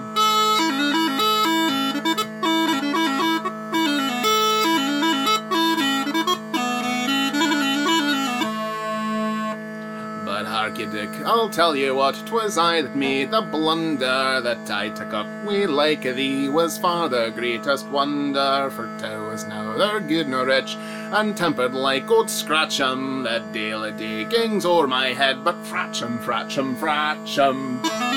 Dick, 10.95 11.25
I'll 11.25 11.49
tell 11.49 11.75
you 11.75 11.93
what, 11.93 12.15
'twas 12.25 12.57
I 12.57 12.81
that 12.81 12.95
made 12.95 13.29
the 13.31 13.41
blunder 13.41 14.39
that 14.39 14.71
I 14.71 14.87
took 14.87 15.13
up 15.13 15.27
we 15.45 15.65
like 15.65 16.03
thee 16.03 16.47
was 16.47 16.77
far 16.77 17.09
the 17.09 17.31
greatest 17.35 17.85
wonder, 17.89 18.71
for 18.73 18.87
'twas 18.97 19.45
neither 19.45 19.99
good 19.99 20.29
nor 20.29 20.45
rich, 20.45 20.77
and 21.11 21.35
tempered 21.35 21.73
like 21.73 22.09
old 22.09 22.29
Scratchum. 22.29 23.23
The 23.23 23.43
daily 23.51 23.91
diggings 23.91 24.65
o'er 24.65 24.87
my 24.87 25.07
head, 25.07 25.43
but 25.43 25.61
fratchum, 25.65 26.17
fratchum, 26.23 26.77
fratchum. 26.77 28.14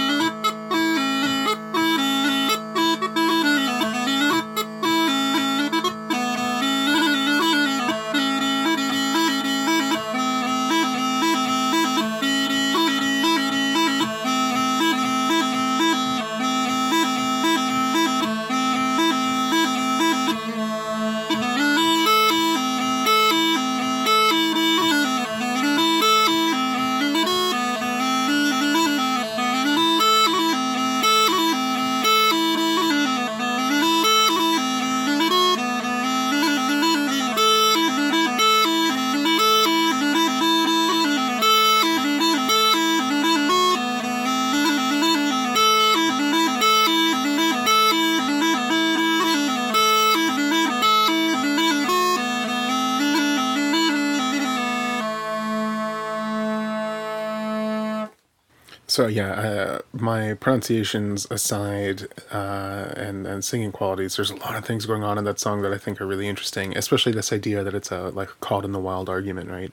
So 58.99 59.07
yeah, 59.07 59.30
uh, 59.30 59.78
my 59.92 60.34
pronunciations 60.34 61.24
aside, 61.30 62.09
uh, 62.32 62.92
and 62.96 63.28
and 63.28 63.44
singing 63.44 63.70
qualities, 63.70 64.16
there's 64.16 64.32
a 64.32 64.34
lot 64.34 64.57
of 64.57 64.64
things 64.64 64.86
going 64.86 65.05
on 65.05 65.16
in 65.18 65.22
that 65.22 65.38
song 65.38 65.62
that 65.62 65.72
I 65.72 65.78
think 65.78 66.01
are 66.01 66.05
really 66.05 66.26
interesting. 66.26 66.76
Especially 66.76 67.12
this 67.12 67.32
idea 67.32 67.62
that 67.62 67.74
it's 67.74 67.92
a 67.92 68.09
like 68.09 68.28
caught 68.40 68.64
in 68.64 68.72
the 68.72 68.80
wild 68.80 69.09
argument, 69.09 69.51
right? 69.51 69.70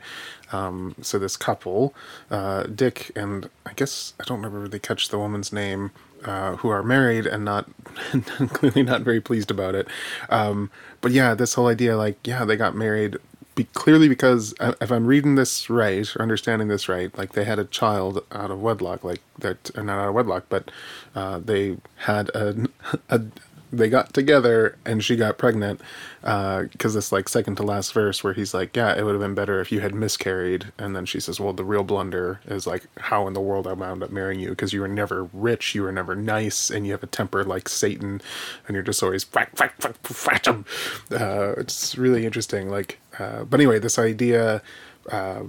Um, 0.52 0.94
so 1.02 1.18
this 1.18 1.38
couple, 1.38 1.96
uh, 2.30 2.66
Dick 2.66 3.12
and 3.16 3.50
I 3.66 3.74
guess 3.74 4.14
I 4.20 4.26
don't 4.26 4.46
ever 4.46 4.60
really 4.60 4.78
catch 4.78 5.10
the 5.10 5.18
woman's 5.18 5.52
name, 5.52 5.90
uh, 6.24 6.58
who 6.58 6.70
are 6.70 6.84
married 6.84 7.26
and 7.26 7.46
not 7.52 7.68
clearly 8.54 8.84
not 8.84 9.02
very 9.02 9.22
pleased 9.22 9.50
about 9.50 9.74
it. 9.74 9.88
Um, 10.30 10.70
but 11.02 11.14
yeah, 11.14 11.34
this 11.34 11.56
whole 11.56 11.66
idea, 11.66 11.98
like 11.98 12.20
yeah, 12.28 12.46
they 12.46 12.58
got 12.58 12.76
married 12.76 13.18
be 13.56 13.66
clearly 13.74 14.10
because 14.10 14.54
uh, 14.60 14.74
if 14.82 14.92
I'm 14.92 15.08
reading 15.08 15.36
this 15.36 15.70
right 15.70 16.14
or 16.16 16.22
understanding 16.22 16.68
this 16.68 16.90
right, 16.90 17.18
like 17.18 17.34
they 17.34 17.46
had 17.46 17.58
a 17.60 17.66
child 17.66 18.24
out 18.32 18.52
of 18.52 18.62
wedlock, 18.62 19.04
like 19.04 19.22
that, 19.40 19.76
not 19.76 19.98
out 20.00 20.10
of 20.10 20.14
wedlock, 20.14 20.46
but 20.50 20.70
uh, 21.16 21.40
they 21.40 21.78
had 21.96 22.30
a, 22.30 22.68
a, 23.10 23.22
they 23.72 23.90
got 23.90 24.14
together 24.14 24.78
and 24.86 25.04
she 25.04 25.16
got 25.16 25.38
pregnant 25.38 25.82
because 26.22 26.96
uh, 26.96 26.98
this 26.98 27.12
like 27.12 27.30
second 27.30 27.56
to 27.58 27.64
last 27.64 27.94
verse 27.94 28.24
where 28.24 28.34
he's 28.34 28.54
like, 28.54 28.76
yeah, 28.76 28.96
it 28.98 29.04
would 29.04 29.14
have 29.14 29.22
been 29.22 29.36
better 29.36 29.60
if 29.62 29.72
you 29.72 29.80
had 29.82 29.94
miscarried, 29.96 30.72
and 30.78 30.96
then 30.96 31.06
she 31.06 31.20
says, 31.20 31.40
well, 31.40 31.54
the 31.54 31.66
real 31.66 31.84
blunder 31.84 32.42
is 32.46 32.68
like 32.68 32.86
how 32.98 33.28
in 33.28 33.34
the 33.34 33.42
world 33.42 33.68
I 33.68 33.74
wound 33.74 34.04
up 34.04 34.12
marrying 34.12 34.40
you 34.40 34.50
because 34.50 34.74
you 34.74 34.82
were 34.82 34.88
never 34.88 35.26
rich, 35.34 35.76
you 35.76 35.84
were 35.84 35.92
never 35.92 36.16
nice, 36.16 36.70
and 36.70 36.86
you 36.86 36.94
have 36.94 37.04
a 37.04 37.08
temper 37.08 37.44
like 37.44 37.70
Satan, 37.70 38.22
and 38.68 38.76
you're 38.76 38.84
just 38.84 39.04
always. 39.04 39.26
Uh, 41.12 41.54
it's 41.58 41.98
really 41.98 42.26
interesting, 42.26 42.70
like 42.70 43.00
uh, 43.20 43.44
but 43.44 43.60
anyway, 43.60 43.80
this 43.80 44.00
idea, 44.00 44.62
uh, 45.12 45.44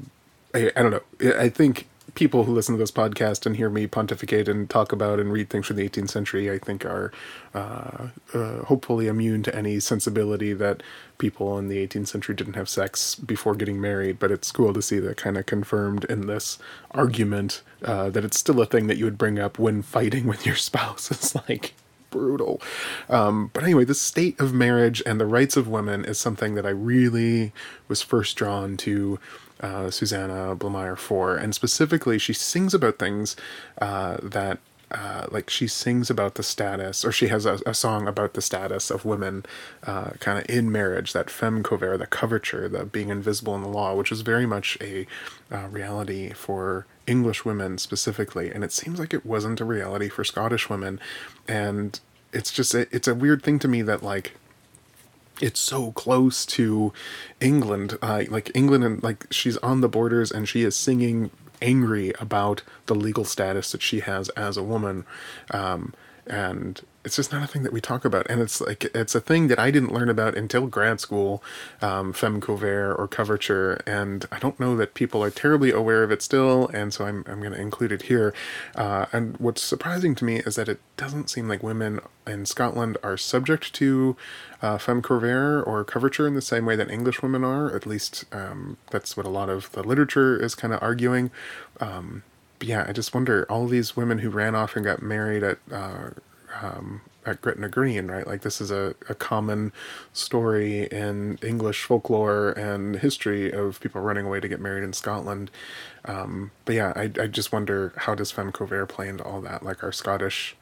I, 0.54 0.70
I, 0.76 0.82
don't 0.82 0.90
know. 0.90 1.32
I 1.38 1.48
think 1.48 1.86
people 2.14 2.44
who 2.44 2.52
listen 2.52 2.74
to 2.74 2.78
this 2.78 2.90
podcast 2.90 3.46
and 3.46 3.56
hear 3.56 3.68
me 3.68 3.86
pontificate 3.86 4.48
and 4.48 4.68
talk 4.68 4.90
about 4.90 5.20
and 5.20 5.32
read 5.32 5.50
things 5.50 5.66
from 5.66 5.76
the 5.76 5.88
18th 5.88 6.10
century, 6.10 6.50
I 6.50 6.58
think 6.58 6.84
are 6.84 7.12
uh, 7.54 8.08
uh, 8.34 8.64
hopefully 8.64 9.06
immune 9.06 9.42
to 9.44 9.54
any 9.54 9.80
sensibility 9.80 10.52
that 10.54 10.82
people 11.18 11.58
in 11.58 11.68
the 11.68 11.86
18th 11.86 12.08
century 12.08 12.34
didn't 12.34 12.54
have 12.54 12.68
sex 12.68 13.14
before 13.14 13.54
getting 13.54 13.80
married. 13.80 14.18
But 14.18 14.30
it's 14.30 14.50
cool 14.50 14.72
to 14.72 14.82
see 14.82 14.98
that 15.00 15.16
kind 15.18 15.36
of 15.36 15.46
confirmed 15.46 16.04
in 16.04 16.26
this 16.26 16.58
argument 16.92 17.62
uh, 17.84 18.10
that 18.10 18.24
it's 18.24 18.38
still 18.38 18.60
a 18.60 18.66
thing 18.66 18.86
that 18.86 18.96
you 18.96 19.04
would 19.04 19.18
bring 19.18 19.38
up 19.38 19.58
when 19.58 19.82
fighting 19.82 20.26
with 20.32 20.46
your 20.46 20.56
spouse. 20.56 21.10
It's 21.10 21.34
like 21.48 21.74
brutal. 22.16 22.60
Um, 23.08 23.50
but 23.52 23.62
anyway, 23.62 23.84
the 23.84 23.94
state 23.94 24.38
of 24.40 24.52
marriage 24.52 25.02
and 25.04 25.20
the 25.20 25.26
rights 25.26 25.56
of 25.56 25.68
women 25.68 26.04
is 26.04 26.18
something 26.18 26.54
that 26.54 26.66
I 26.66 26.70
really 26.70 27.52
was 27.88 28.02
first 28.02 28.36
drawn 28.36 28.76
to 28.78 29.18
uh, 29.60 29.90
Susanna 29.90 30.56
Blamire 30.56 30.98
for. 30.98 31.36
And 31.36 31.54
specifically, 31.54 32.18
she 32.18 32.32
sings 32.32 32.74
about 32.74 32.98
things 32.98 33.36
uh, 33.80 34.16
that 34.22 34.58
uh, 34.90 35.26
like 35.30 35.50
she 35.50 35.66
sings 35.66 36.10
about 36.10 36.36
the 36.36 36.42
status, 36.42 37.04
or 37.04 37.10
she 37.10 37.26
has 37.28 37.44
a, 37.44 37.58
a 37.66 37.74
song 37.74 38.06
about 38.06 38.34
the 38.34 38.42
status 38.42 38.88
of 38.90 39.04
women, 39.04 39.44
uh, 39.84 40.10
kind 40.20 40.38
of 40.38 40.48
in 40.48 40.70
marriage. 40.70 41.12
That 41.12 41.28
femme 41.28 41.62
couvert, 41.64 41.98
the 41.98 42.06
coverture, 42.06 42.68
the 42.68 42.84
being 42.84 43.08
invisible 43.08 43.56
in 43.56 43.62
the 43.62 43.68
law, 43.68 43.94
which 43.94 44.12
is 44.12 44.20
very 44.20 44.46
much 44.46 44.78
a 44.80 45.06
uh, 45.50 45.66
reality 45.68 46.32
for 46.32 46.86
English 47.06 47.44
women 47.44 47.78
specifically, 47.78 48.50
and 48.50 48.62
it 48.62 48.72
seems 48.72 49.00
like 49.00 49.12
it 49.12 49.26
wasn't 49.26 49.60
a 49.60 49.64
reality 49.64 50.08
for 50.08 50.22
Scottish 50.22 50.70
women, 50.70 51.00
and 51.48 51.98
it's 52.36 52.52
just 52.52 52.74
it's 52.74 53.08
a 53.08 53.14
weird 53.14 53.42
thing 53.42 53.58
to 53.60 53.68
me 53.68 53.82
that 53.82 54.02
like 54.02 54.34
it's 55.40 55.60
so 55.60 55.92
close 55.92 56.46
to 56.46 56.92
England, 57.40 57.98
uh, 58.00 58.24
like 58.28 58.50
England, 58.54 58.84
and 58.84 59.02
like 59.02 59.26
she's 59.30 59.56
on 59.58 59.80
the 59.80 59.88
borders 59.88 60.30
and 60.30 60.48
she 60.48 60.62
is 60.62 60.76
singing 60.76 61.30
angry 61.60 62.12
about 62.20 62.62
the 62.86 62.94
legal 62.94 63.24
status 63.24 63.72
that 63.72 63.82
she 63.82 64.00
has 64.00 64.28
as 64.30 64.56
a 64.56 64.62
woman. 64.62 65.04
Um, 65.50 65.94
and 66.26 66.80
it's 67.06 67.16
just 67.16 67.32
not 67.32 67.42
a 67.42 67.46
thing 67.46 67.62
that 67.62 67.72
we 67.72 67.80
talk 67.80 68.04
about 68.04 68.26
and 68.28 68.42
it's 68.42 68.60
like 68.60 68.84
it's 68.94 69.14
a 69.14 69.20
thing 69.20 69.46
that 69.48 69.58
i 69.58 69.70
didn't 69.70 69.92
learn 69.92 70.08
about 70.08 70.36
until 70.36 70.66
grad 70.66 71.00
school 71.00 71.42
um, 71.80 72.12
femme 72.12 72.40
couvert 72.40 72.98
or 72.98 73.08
coverture 73.08 73.80
and 73.86 74.26
i 74.30 74.38
don't 74.38 74.60
know 74.60 74.76
that 74.76 74.92
people 74.92 75.22
are 75.22 75.30
terribly 75.30 75.70
aware 75.70 76.02
of 76.02 76.10
it 76.10 76.20
still 76.20 76.68
and 76.68 76.92
so 76.92 77.06
i'm, 77.06 77.24
I'm 77.28 77.40
going 77.40 77.52
to 77.52 77.60
include 77.60 77.92
it 77.92 78.02
here. 78.02 78.34
Uh, 78.74 79.06
and 79.12 79.36
what's 79.38 79.62
surprising 79.62 80.14
to 80.16 80.24
me 80.24 80.36
is 80.40 80.56
that 80.56 80.68
it 80.68 80.80
doesn't 80.96 81.30
seem 81.30 81.48
like 81.48 81.62
women 81.62 82.00
in 82.26 82.44
scotland 82.44 82.98
are 83.02 83.16
subject 83.16 83.72
to 83.74 84.16
uh, 84.60 84.76
femme 84.76 85.00
couvert 85.00 85.66
or 85.66 85.84
coverture 85.84 86.26
in 86.26 86.34
the 86.34 86.42
same 86.42 86.66
way 86.66 86.74
that 86.74 86.90
english 86.90 87.22
women 87.22 87.44
are 87.44 87.74
at 87.74 87.86
least 87.86 88.24
um, 88.32 88.76
that's 88.90 89.16
what 89.16 89.24
a 89.24 89.30
lot 89.30 89.48
of 89.48 89.70
the 89.72 89.82
literature 89.82 90.36
is 90.42 90.54
kind 90.54 90.74
of 90.74 90.82
arguing. 90.82 91.30
Um, 91.80 92.22
yeah, 92.60 92.84
I 92.88 92.92
just 92.92 93.14
wonder 93.14 93.46
all 93.50 93.66
these 93.66 93.96
women 93.96 94.18
who 94.18 94.30
ran 94.30 94.54
off 94.54 94.76
and 94.76 94.84
got 94.84 95.02
married 95.02 95.42
at 95.42 95.58
uh, 95.70 96.10
um, 96.62 97.00
at 97.24 97.40
Gretna 97.42 97.68
Green, 97.68 98.06
right? 98.06 98.26
Like 98.26 98.42
this 98.42 98.60
is 98.60 98.70
a, 98.70 98.94
a 99.08 99.14
common 99.14 99.72
story 100.12 100.84
in 100.84 101.38
English 101.42 101.82
folklore 101.82 102.50
and 102.50 102.96
history 102.96 103.50
of 103.50 103.80
people 103.80 104.00
running 104.00 104.26
away 104.26 104.40
to 104.40 104.48
get 104.48 104.60
married 104.60 104.84
in 104.84 104.92
Scotland. 104.92 105.50
Um, 106.04 106.52
but 106.64 106.76
yeah, 106.76 106.92
I, 106.94 107.10
I 107.20 107.26
just 107.26 107.52
wonder 107.52 107.92
how 107.96 108.14
does 108.14 108.30
femme 108.30 108.52
couvert 108.52 108.88
play 108.88 109.08
into 109.08 109.24
all 109.24 109.40
that? 109.40 109.64
Like 109.64 109.82
our 109.82 109.92
Scottish, 109.92 110.56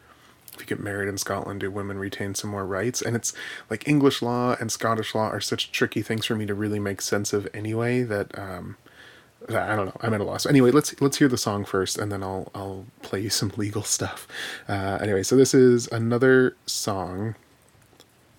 if 0.55 0.61
you 0.61 0.67
get 0.67 0.81
married 0.81 1.09
in 1.09 1.19
Scotland, 1.19 1.61
do 1.61 1.71
women 1.71 1.99
retain 1.99 2.35
some 2.35 2.51
more 2.51 2.65
rights? 2.65 3.03
And 3.03 3.15
it's 3.15 3.35
like 3.69 3.87
English 3.87 4.23
law 4.23 4.57
and 4.59 4.73
Scottish 4.73 5.15
law 5.15 5.29
are 5.29 5.41
such 5.41 5.71
tricky 5.71 6.01
things 6.01 6.27
for 6.27 6.35
me 6.35 6.47
to 6.47 6.55
really 6.55 6.81
make 6.81 7.03
sense 7.03 7.33
of 7.33 7.47
anyway 7.53 8.03
that 8.05 8.37
um, 8.39 8.77
I 9.49 9.77
don't 9.77 9.87
know. 9.87 9.97
I'm 10.01 10.15
at 10.15 10.21
a 10.21 10.25
loss. 10.25 10.47
Anyway, 10.47 10.71
let's 10.71 11.01
let's 11.01 11.19
hear 11.19 11.29
the 11.29 11.39
song 11.39 11.65
first, 11.65 11.99
and 11.99 12.11
then 12.11 12.23
I'll 12.23 12.51
I'll 12.55 12.87
play 13.03 13.29
some 13.29 13.53
legal 13.57 13.83
stuff. 13.83 14.27
Uh, 14.69 14.99
anyway, 15.01 15.23
so 15.23 15.37
this 15.37 15.55
is 15.55 15.87
another 15.89 16.57
song. 16.67 17.35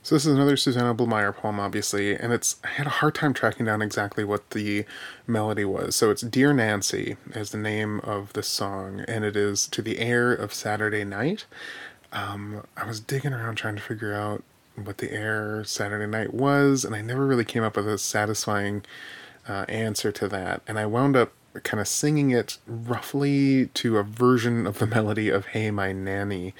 So 0.01 0.13
this 0.13 0.25
is 0.27 0.35
another 0.35 0.55
Susanna 0.55 0.93
Blamire 0.93 1.35
poem, 1.35 1.59
obviously, 1.59 2.15
and 2.15 2.31
it's 2.31 2.57
I 2.63 2.67
had 2.67 2.85
a 2.85 2.91
hard 2.91 3.15
time 3.15 3.33
tracking 3.33 3.65
down 3.65 3.81
exactly 3.81 4.23
what 4.23 4.51
the 4.51 4.85
melody 5.25 5.65
was. 5.65 5.95
So 5.95 6.11
it's 6.11 6.21
"Dear 6.21 6.53
Nancy" 6.53 7.17
is 7.33 7.51
the 7.51 7.57
name 7.57 7.99
of 8.01 8.33
the 8.33 8.43
song, 8.43 9.01
and 9.07 9.23
it 9.25 9.35
is 9.35 9.67
to 9.69 9.81
the 9.81 9.99
air 9.99 10.31
of 10.31 10.53
Saturday 10.53 11.03
Night. 11.03 11.45
Um, 12.11 12.65
I 12.77 12.85
was 12.85 12.99
digging 12.99 13.33
around 13.33 13.55
trying 13.55 13.75
to 13.75 13.81
figure 13.81 14.13
out 14.13 14.43
what 14.75 14.99
the 14.99 15.11
air 15.11 15.63
Saturday 15.63 16.07
Night 16.07 16.33
was, 16.33 16.85
and 16.85 16.95
I 16.95 17.01
never 17.01 17.25
really 17.25 17.45
came 17.45 17.63
up 17.63 17.75
with 17.75 17.87
a 17.87 17.97
satisfying 17.97 18.83
uh, 19.47 19.65
answer 19.67 20.11
to 20.11 20.27
that, 20.27 20.61
and 20.67 20.79
I 20.79 20.85
wound 20.85 21.15
up 21.15 21.33
kind 21.63 21.79
of 21.79 21.87
singing 21.87 22.31
it 22.31 22.57
roughly 22.67 23.67
to 23.67 23.97
a 23.97 24.03
version 24.03 24.67
of 24.67 24.79
the 24.79 24.87
melody 24.95 25.29
of 25.29 25.47
"Hey 25.47 25.71
My 25.71 25.91
Nanny," 25.91 26.53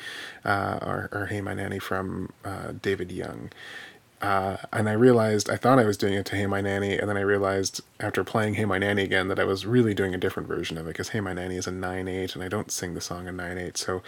uh, 0.43 0.79
or, 0.81 1.09
or, 1.11 1.25
"Hey 1.27 1.41
My 1.41 1.53
Nanny" 1.53 1.79
from 1.79 2.31
uh, 2.43 2.73
David 2.81 3.11
Young. 3.11 3.49
Uh, 4.21 4.57
and 4.71 4.87
I 4.87 4.93
realized 4.93 5.49
I 5.49 5.57
thought 5.57 5.77
I 5.77 5.83
was 5.83 5.97
doing 5.97 6.13
it 6.13 6.25
to 6.27 6.35
"Hey 6.35 6.47
My 6.47 6.61
Nanny," 6.61 6.97
and 6.97 7.09
then 7.09 7.17
I 7.17 7.21
realized 7.21 7.81
after 7.99 8.23
playing 8.23 8.55
"Hey 8.55 8.65
My 8.65 8.77
Nanny" 8.77 9.03
again 9.03 9.27
that 9.27 9.39
I 9.39 9.43
was 9.43 9.65
really 9.65 9.93
doing 9.93 10.15
a 10.15 10.17
different 10.17 10.47
version 10.47 10.77
of 10.77 10.85
it 10.85 10.91
because 10.91 11.09
"Hey 11.09 11.19
My 11.19 11.33
Nanny" 11.33 11.57
is 11.57 11.67
a 11.67 11.71
nine 11.71 12.07
eight, 12.07 12.33
and 12.33 12.43
I 12.43 12.47
don't 12.47 12.71
sing 12.71 12.93
the 12.93 13.01
song 13.01 13.27
in 13.27 13.35
nine 13.35 13.57
eight. 13.57 13.77
So 13.77 14.01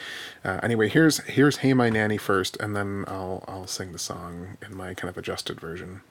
uh, 0.46 0.60
anyway, 0.64 0.88
here's 0.90 1.20
here's 1.26 1.58
"Hey 1.58 1.74
My 1.74 1.90
Nanny" 1.90 2.18
first, 2.18 2.58
and 2.58 2.76
then 2.76 3.04
I'll 3.08 3.44
I'll 3.48 3.68
sing 3.68 3.92
the 3.92 4.00
song 4.00 4.58
in 4.66 4.76
my 4.76 4.94
kind 4.94 5.10
of 5.10 5.18
adjusted 5.18 5.60
version. 5.60 6.02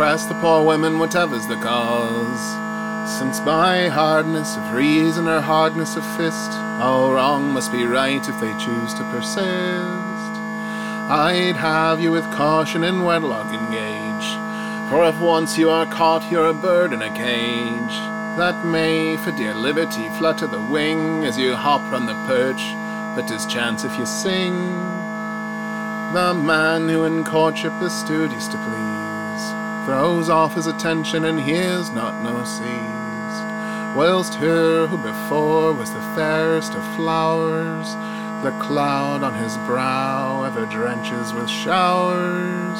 Oppress 0.00 0.24
the 0.24 0.40
poor 0.40 0.64
women, 0.64 0.98
whatever's 0.98 1.46
the 1.46 1.56
cause. 1.56 3.18
Since 3.18 3.38
by 3.40 3.88
hardness 3.88 4.56
of 4.56 4.72
reason 4.72 5.28
or 5.28 5.42
hardness 5.42 5.94
of 5.94 6.16
fist, 6.16 6.52
all 6.80 7.12
wrong 7.12 7.52
must 7.52 7.70
be 7.70 7.84
right 7.84 8.26
if 8.26 8.40
they 8.40 8.50
choose 8.64 8.94
to 8.94 9.04
persist. 9.12 10.32
I'd 11.12 11.56
have 11.56 12.00
you 12.00 12.12
with 12.12 12.24
caution 12.32 12.82
in 12.82 13.04
wedlock 13.04 13.52
engage, 13.52 14.28
for 14.88 15.06
if 15.06 15.20
once 15.20 15.58
you 15.58 15.68
are 15.68 15.84
caught, 15.84 16.30
you're 16.32 16.48
a 16.48 16.54
bird 16.54 16.94
in 16.94 17.02
a 17.02 17.14
cage. 17.14 17.96
That 18.38 18.64
may, 18.64 19.18
for 19.18 19.32
dear 19.32 19.52
liberty, 19.52 20.08
flutter 20.16 20.46
the 20.46 20.62
wing 20.72 21.26
as 21.26 21.36
you 21.36 21.54
hop 21.54 21.82
from 21.90 22.06
the 22.06 22.14
perch, 22.26 22.62
but 23.14 23.28
'tis 23.28 23.44
chance 23.44 23.84
if 23.84 23.98
you 23.98 24.06
sing. 24.06 24.54
The 26.14 26.32
man 26.32 26.88
who 26.88 27.04
in 27.04 27.22
courtship 27.22 27.74
is 27.82 27.92
studious 27.92 28.48
to 28.48 28.56
please 28.56 28.89
throws 29.90 30.28
off 30.28 30.54
his 30.54 30.68
attention 30.68 31.24
and 31.24 31.40
hears 31.40 31.90
not 31.90 32.22
nor 32.22 32.46
sees, 32.46 33.34
whilst 33.96 34.34
her 34.34 34.86
who 34.86 34.96
before 34.96 35.72
was 35.72 35.92
the 35.92 36.14
fairest 36.14 36.74
of 36.74 36.94
flowers, 36.94 37.94
the 38.44 38.56
cloud 38.62 39.24
on 39.24 39.34
his 39.34 39.56
brow 39.66 40.44
ever 40.44 40.64
drenches 40.66 41.32
with 41.32 41.50
showers, 41.50 42.78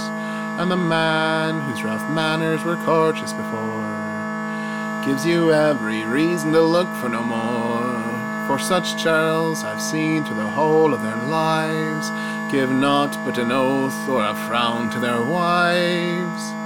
and 0.61 0.71
the 0.71 0.77
man 0.77 1.61
whose 1.63 1.83
rough 1.83 2.09
manners 2.11 2.63
were 2.63 2.77
courteous 2.87 3.33
before 3.33 5.03
gives 5.05 5.27
you 5.27 5.53
every 5.53 6.05
reason 6.05 6.53
to 6.53 6.63
look 6.63 6.95
for 6.99 7.09
no 7.09 7.25
more. 7.25 8.47
For 8.47 8.61
such 8.61 9.03
churls 9.03 9.65
I've 9.65 9.83
seen 9.83 10.23
through 10.23 10.37
the 10.37 10.47
whole 10.47 10.95
of 10.95 11.03
their 11.03 11.17
lives 11.17 12.09
give 12.53 12.71
naught 12.71 13.19
but 13.25 13.37
an 13.37 13.51
oath 13.51 14.09
or 14.09 14.25
a 14.25 14.35
frown 14.47 14.91
to 14.91 15.01
their 15.01 15.21
wives. 15.21 16.60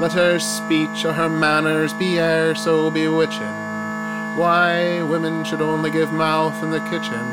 Let 0.00 0.12
her 0.12 0.38
speech 0.38 1.04
or 1.04 1.12
her 1.12 1.28
manners 1.28 1.92
be 1.92 2.18
e'er 2.18 2.54
so 2.54 2.88
bewitching. 2.88 3.58
Why 4.38 5.02
women 5.02 5.42
should 5.42 5.60
only 5.60 5.90
give 5.90 6.12
mouth 6.12 6.62
in 6.62 6.70
the 6.70 6.78
kitchen, 6.78 7.26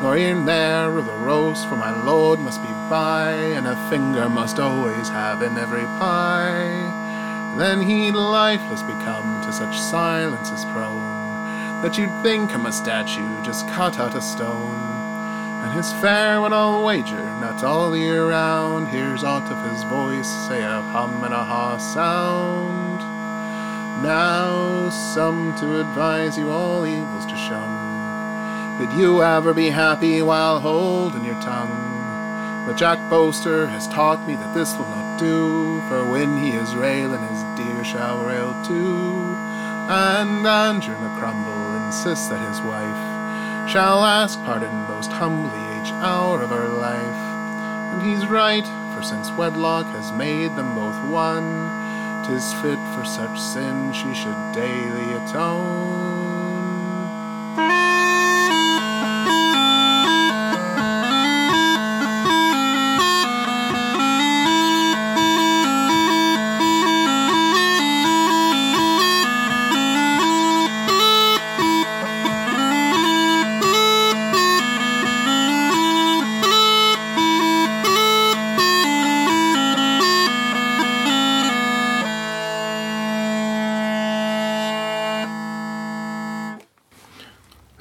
nor 0.00 0.16
e'en 0.16 0.44
there 0.44 0.96
of 0.96 1.06
the 1.06 1.12
roast, 1.12 1.68
for 1.68 1.74
my 1.74 1.90
lord 2.04 2.38
must 2.38 2.62
be 2.62 2.68
by, 2.88 3.32
and 3.32 3.66
a 3.66 3.74
finger 3.90 4.28
must 4.28 4.60
always 4.60 5.08
have 5.08 5.42
in 5.42 5.58
every 5.58 5.82
pie. 5.98 7.56
Then 7.58 7.80
he'd 7.82 8.14
lifeless 8.14 8.82
become 8.82 9.42
to 9.44 9.52
such 9.52 9.76
silence 9.76 10.52
as 10.52 10.64
prone, 10.66 11.82
that 11.82 11.98
you'd 11.98 12.22
think 12.22 12.52
him 12.52 12.66
a 12.66 12.72
statue 12.72 13.42
just 13.42 13.66
cut 13.70 13.98
out 13.98 14.14
of 14.14 14.22
stone. 14.22 14.91
His 15.72 15.90
fare 15.94 16.38
one 16.38 16.52
I'll 16.52 16.84
wager, 16.84 17.24
not 17.40 17.64
all 17.64 17.90
the 17.90 17.98
year 17.98 18.28
round, 18.28 18.88
hears 18.88 19.24
aught 19.24 19.50
of 19.50 19.70
his 19.70 19.82
voice, 19.84 20.28
say 20.46 20.62
a 20.62 20.82
hum 20.82 21.24
and 21.24 21.32
a 21.32 21.42
ha 21.42 21.78
sound. 21.78 23.00
Now 24.04 24.90
some 24.90 25.54
to 25.60 25.80
advise 25.80 26.36
you 26.36 26.50
all 26.50 26.84
evils 26.84 27.24
to 27.24 27.36
shun, 27.36 28.78
bid 28.78 28.92
you 28.98 29.22
ever 29.22 29.54
be 29.54 29.70
happy 29.70 30.20
while 30.20 30.60
holding 30.60 31.24
your 31.24 31.40
tongue. 31.40 32.66
But 32.66 32.76
Jack 32.76 32.98
Boaster 33.08 33.66
has 33.66 33.88
taught 33.88 34.26
me 34.28 34.34
that 34.34 34.54
this 34.54 34.76
will 34.76 34.88
not 34.88 35.18
do, 35.18 35.80
for 35.88 36.04
when 36.04 36.36
he 36.36 36.50
is 36.50 36.76
railing, 36.76 37.26
his 37.28 37.42
dear 37.56 37.82
shall 37.82 38.22
rail 38.26 38.52
too. 38.62 39.34
And 39.88 40.46
Andrew 40.46 40.96
McCrumble 40.96 41.86
insists 41.86 42.28
that 42.28 42.46
his 42.46 42.60
wife 42.60 43.11
shall 43.68 44.04
ask 44.04 44.38
pardon 44.44 44.74
most 44.88 45.10
humbly 45.10 45.60
each 45.80 45.92
hour 45.94 46.42
of 46.42 46.50
her 46.50 46.68
life. 46.68 47.22
And 47.92 48.02
he's 48.02 48.26
right, 48.26 48.66
for 48.94 49.02
since 49.02 49.30
wedlock 49.32 49.86
has 49.86 50.12
made 50.12 50.54
them 50.56 50.74
both 50.74 50.98
one, 51.10 51.70
'tis 52.24 52.52
fit 52.62 52.78
for 52.94 53.04
such 53.04 53.38
sin 53.38 53.92
she 53.92 54.14
should 54.14 54.52
daily 54.52 55.12
atone. 55.14 56.21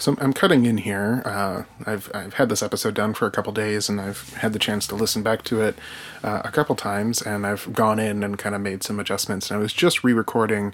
So 0.01 0.15
I'm 0.19 0.33
cutting 0.33 0.65
in 0.65 0.79
here. 0.79 1.21
Uh, 1.25 1.63
I've 1.85 2.09
I've 2.11 2.33
had 2.33 2.49
this 2.49 2.63
episode 2.63 2.95
done 2.95 3.13
for 3.13 3.27
a 3.27 3.31
couple 3.31 3.53
days, 3.53 3.87
and 3.87 4.01
I've 4.01 4.33
had 4.33 4.51
the 4.51 4.57
chance 4.57 4.87
to 4.87 4.95
listen 4.95 5.21
back 5.21 5.43
to 5.43 5.61
it 5.61 5.77
uh, 6.23 6.41
a 6.43 6.49
couple 6.49 6.75
times, 6.75 7.21
and 7.21 7.45
I've 7.45 7.71
gone 7.71 7.99
in 7.99 8.23
and 8.23 8.35
kind 8.35 8.55
of 8.55 8.61
made 8.61 8.81
some 8.81 8.99
adjustments. 8.99 9.51
And 9.51 9.59
I 9.59 9.61
was 9.61 9.73
just 9.73 10.03
re-recording 10.03 10.73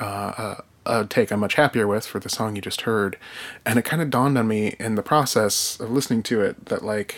uh, 0.00 0.56
a, 0.86 0.92
a 1.02 1.04
take 1.04 1.30
I'm 1.30 1.38
much 1.38 1.54
happier 1.54 1.86
with 1.86 2.04
for 2.04 2.18
the 2.18 2.28
song 2.28 2.56
you 2.56 2.62
just 2.62 2.80
heard, 2.80 3.16
and 3.64 3.78
it 3.78 3.84
kind 3.84 4.02
of 4.02 4.10
dawned 4.10 4.36
on 4.36 4.48
me 4.48 4.74
in 4.80 4.96
the 4.96 5.04
process 5.04 5.78
of 5.78 5.92
listening 5.92 6.24
to 6.24 6.40
it 6.40 6.66
that 6.66 6.84
like 6.84 7.14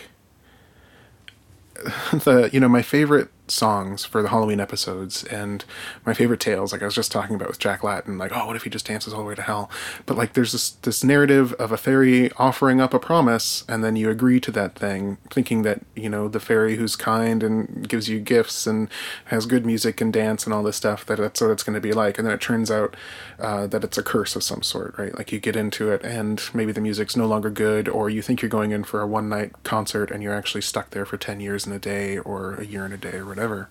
the 2.13 2.51
you 2.53 2.61
know 2.61 2.69
my 2.69 2.83
favorite 2.83 3.31
songs 3.49 4.05
for 4.05 4.23
the 4.23 4.29
Halloween 4.29 4.61
episodes 4.61 5.25
and 5.25 5.65
my 6.05 6.15
favorite 6.15 6.41
tales, 6.41 6.73
like 6.73 6.83
I 6.83 6.85
was 6.85 6.95
just 6.95 7.13
talking 7.13 7.37
about 7.37 7.49
with 7.49 7.59
Jack 7.59 7.83
Lattin, 7.83 8.19
like, 8.19 8.33
oh, 8.35 8.47
what 8.47 8.57
if 8.57 8.65
he 8.65 8.71
just 8.71 8.87
dances 8.87 9.13
all 9.13 9.21
the 9.21 9.27
way 9.27 9.35
to 9.35 9.43
hell? 9.43 9.71
But 10.05 10.17
like 10.17 10.33
there's 10.35 10.53
this 10.53 10.71
this 10.71 11.05
narrative 11.05 11.53
of 11.55 11.73
a 11.73 11.77
fairy 11.77 12.31
offering 12.33 12.81
up 12.81 12.95
a 12.95 12.99
promise 12.99 13.65
and 13.69 13.85
then 13.85 13.97
you 13.97 14.11
agree 14.11 14.41
to 14.41 14.51
that 14.53 14.79
thing, 14.79 15.19
thinking 15.31 15.63
that, 15.63 15.83
you 15.95 16.09
know, 16.09 16.29
the 16.29 16.41
fairy 16.41 16.77
who's 16.77 16.97
kind 16.97 17.43
and 17.43 17.89
gives 17.89 18.09
you 18.09 18.21
gifts 18.21 18.67
and 18.67 18.89
has 19.27 19.47
good 19.47 19.65
music 19.65 20.01
and 20.01 20.13
dance 20.13 20.45
and 20.45 20.53
all 20.53 20.63
this 20.63 20.77
stuff, 20.77 21.07
that 21.07 21.19
that's 21.19 21.41
what 21.41 21.51
it's 21.51 21.63
gonna 21.63 21.81
be 21.81 21.93
like. 21.93 22.19
And 22.19 22.27
then 22.27 22.35
it 22.35 22.41
turns 22.41 22.71
out 22.71 22.97
uh, 23.39 23.67
that 23.69 23.85
it's 23.85 23.99
a 23.99 24.03
curse 24.03 24.37
of 24.37 24.43
some 24.43 24.63
sort, 24.63 24.97
right? 24.99 25.17
Like 25.17 25.33
you 25.33 25.39
get 25.39 25.57
into 25.57 25.91
it 25.91 26.03
and 26.05 26.43
maybe 26.53 26.73
the 26.73 26.81
music's 26.81 27.17
no 27.17 27.27
longer 27.27 27.51
good, 27.51 27.89
or 27.89 28.11
you 28.11 28.23
think 28.23 28.43
you're 28.43 28.49
going 28.49 28.73
in 28.73 28.85
for 28.85 29.01
a 29.01 29.07
one 29.07 29.29
night 29.29 29.53
concert 29.63 30.11
and 30.11 30.23
you're 30.23 30.35
actually 30.35 30.63
stuck 30.63 30.91
there 30.91 31.07
for 31.07 31.17
ten 31.17 31.41
years 31.41 31.67
in 31.67 31.73
a 31.73 31.79
day 31.79 32.19
or 32.19 32.55
a 32.55 32.65
year 32.65 32.85
in 32.85 32.93
a 32.93 32.97
day 32.97 33.19
or 33.19 33.25
whatever. 33.37 33.69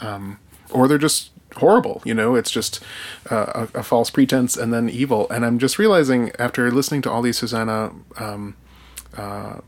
Um, 0.00 0.38
or 0.70 0.86
they're 0.86 0.98
just 0.98 1.30
horrible, 1.56 2.00
you 2.04 2.14
know, 2.14 2.36
it's 2.36 2.50
just 2.50 2.80
uh, 3.28 3.66
a, 3.74 3.80
a, 3.80 3.82
false 3.82 4.08
pretense 4.08 4.56
and 4.56 4.72
then 4.72 4.88
evil. 4.88 5.28
And 5.30 5.44
I'm 5.44 5.58
just 5.58 5.80
realizing 5.80 6.30
after 6.38 6.70
listening 6.70 7.02
to 7.02 7.10
all 7.10 7.22
these 7.22 7.38
Susanna 7.38 7.90
um, 8.18 8.56
uh, 9.16 9.60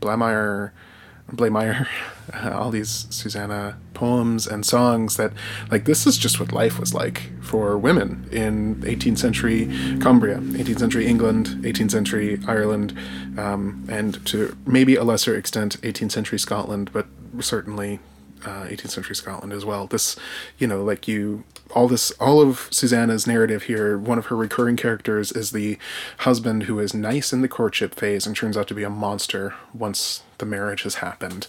all 2.53 2.69
these 2.71 3.07
Susanna 3.09 3.77
poems 3.93 4.47
and 4.47 4.65
songs 4.65 5.17
that, 5.17 5.33
like, 5.69 5.85
this 5.85 6.07
is 6.07 6.17
just 6.17 6.39
what 6.39 6.51
life 6.51 6.79
was 6.79 6.93
like 6.93 7.31
for 7.41 7.77
women 7.77 8.27
in 8.31 8.75
18th 8.77 9.17
century 9.17 9.65
Cumbria, 9.99 10.37
18th 10.37 10.79
century 10.79 11.05
England, 11.05 11.47
18th 11.63 11.91
century 11.91 12.39
Ireland, 12.47 12.97
um, 13.37 13.85
and 13.89 14.25
to 14.27 14.55
maybe 14.65 14.95
a 14.95 15.03
lesser 15.03 15.35
extent 15.35 15.79
18th 15.81 16.11
century 16.11 16.39
Scotland, 16.39 16.91
but 16.93 17.07
certainly 17.39 17.99
uh, 18.45 18.65
18th 18.65 18.89
century 18.89 19.15
Scotland 19.15 19.53
as 19.53 19.65
well. 19.65 19.87
This, 19.87 20.15
you 20.57 20.67
know, 20.67 20.83
like 20.83 21.07
you, 21.07 21.43
all 21.71 21.87
this, 21.87 22.11
all 22.11 22.41
of 22.41 22.67
Susanna's 22.71 23.27
narrative 23.27 23.63
here, 23.63 23.97
one 23.97 24.17
of 24.17 24.27
her 24.27 24.35
recurring 24.35 24.75
characters 24.75 25.31
is 25.31 25.51
the 25.51 25.77
husband 26.19 26.63
who 26.63 26.79
is 26.79 26.93
nice 26.93 27.33
in 27.33 27.41
the 27.41 27.47
courtship 27.47 27.95
phase 27.95 28.25
and 28.25 28.35
turns 28.35 28.57
out 28.57 28.67
to 28.67 28.73
be 28.73 28.83
a 28.83 28.89
monster 28.89 29.53
once 29.73 30.23
the 30.37 30.45
marriage 30.45 30.83
has 30.83 30.95
happened. 30.95 31.47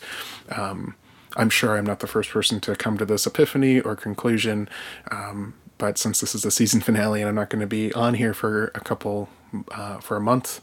Um, 0.51 0.95
I'm 1.37 1.51
sure 1.51 1.77
I'm 1.77 1.87
not 1.87 2.01
the 2.01 2.07
first 2.07 2.31
person 2.31 2.61
to 2.61 2.77
come 2.77 2.97
to 2.99 3.05
this 3.05 3.27
epiphany 3.27 3.81
or 3.81 3.97
conclusion, 3.97 4.69
um, 5.11 5.55
but 5.79 5.99
since 5.99 6.21
this 6.21 6.35
is 6.35 6.43
the 6.43 6.51
season 6.51 6.81
finale 6.83 7.21
and 7.21 7.29
I'm 7.29 7.35
not 7.35 7.51
going 7.51 7.61
to 7.61 7.67
be 7.67 7.93
on 7.93 8.15
here 8.15 8.35
for 8.35 8.67
a 8.75 8.81
couple 8.81 9.29
uh, 9.73 9.99
for 9.99 10.17
a 10.17 10.21
month. 10.21 10.61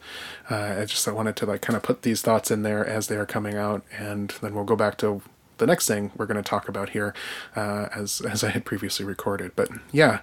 Uh, 0.50 0.78
I 0.80 0.86
just 0.86 1.08
I 1.08 1.12
wanted 1.12 1.36
to 1.38 1.46
like 1.46 1.62
kind 1.62 1.78
of 1.78 1.84
put 1.84 2.02
these 2.02 2.22
thoughts 2.22 2.52
in 2.52 2.64
there 2.64 2.86
as 2.86 3.08
they 3.08 3.16
are 3.16 3.26
coming 3.26 3.56
out, 3.56 3.84
and 3.98 4.34
then 4.42 4.54
we'll 4.54 4.64
go 4.64 4.76
back 4.76 4.98
to 4.98 5.22
the 5.62 5.68
next 5.68 5.88
thing 5.88 6.12
we're 6.18 6.26
going 6.26 6.44
to 6.44 6.50
talk 6.50 6.68
about 6.68 6.90
here, 6.90 7.14
uh, 7.56 7.88
as 7.96 8.20
as 8.22 8.44
I 8.44 8.50
had 8.50 8.66
previously 8.66 9.06
recorded. 9.06 9.52
But 9.56 9.70
yeah, 9.92 10.22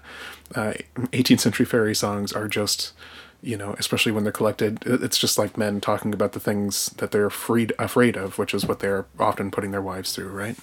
uh, 0.55 0.75
18th 1.13 1.41
century 1.41 1.65
fairy 1.65 1.95
songs 1.95 2.33
are 2.33 2.49
just 2.49 2.93
you 3.41 3.57
know, 3.57 3.77
especially 3.79 4.11
when 4.11 4.25
they're 4.25 4.33
collected, 4.33 4.83
it's 4.85 5.17
just 5.17 5.39
like 5.39 5.57
men 5.57 5.81
talking 5.81 6.13
about 6.13 6.33
the 6.33 6.41
things 6.41 6.89
that 6.97 7.13
they're 7.13 7.27
afraid 7.27 7.73
afraid 7.79 8.17
of, 8.17 8.37
which 8.37 8.53
is 8.53 8.67
what 8.67 8.81
they're 8.81 9.07
often 9.21 9.53
putting 9.53 9.71
their 9.71 9.81
wives 9.81 10.13
through, 10.13 10.31
right? 10.31 10.57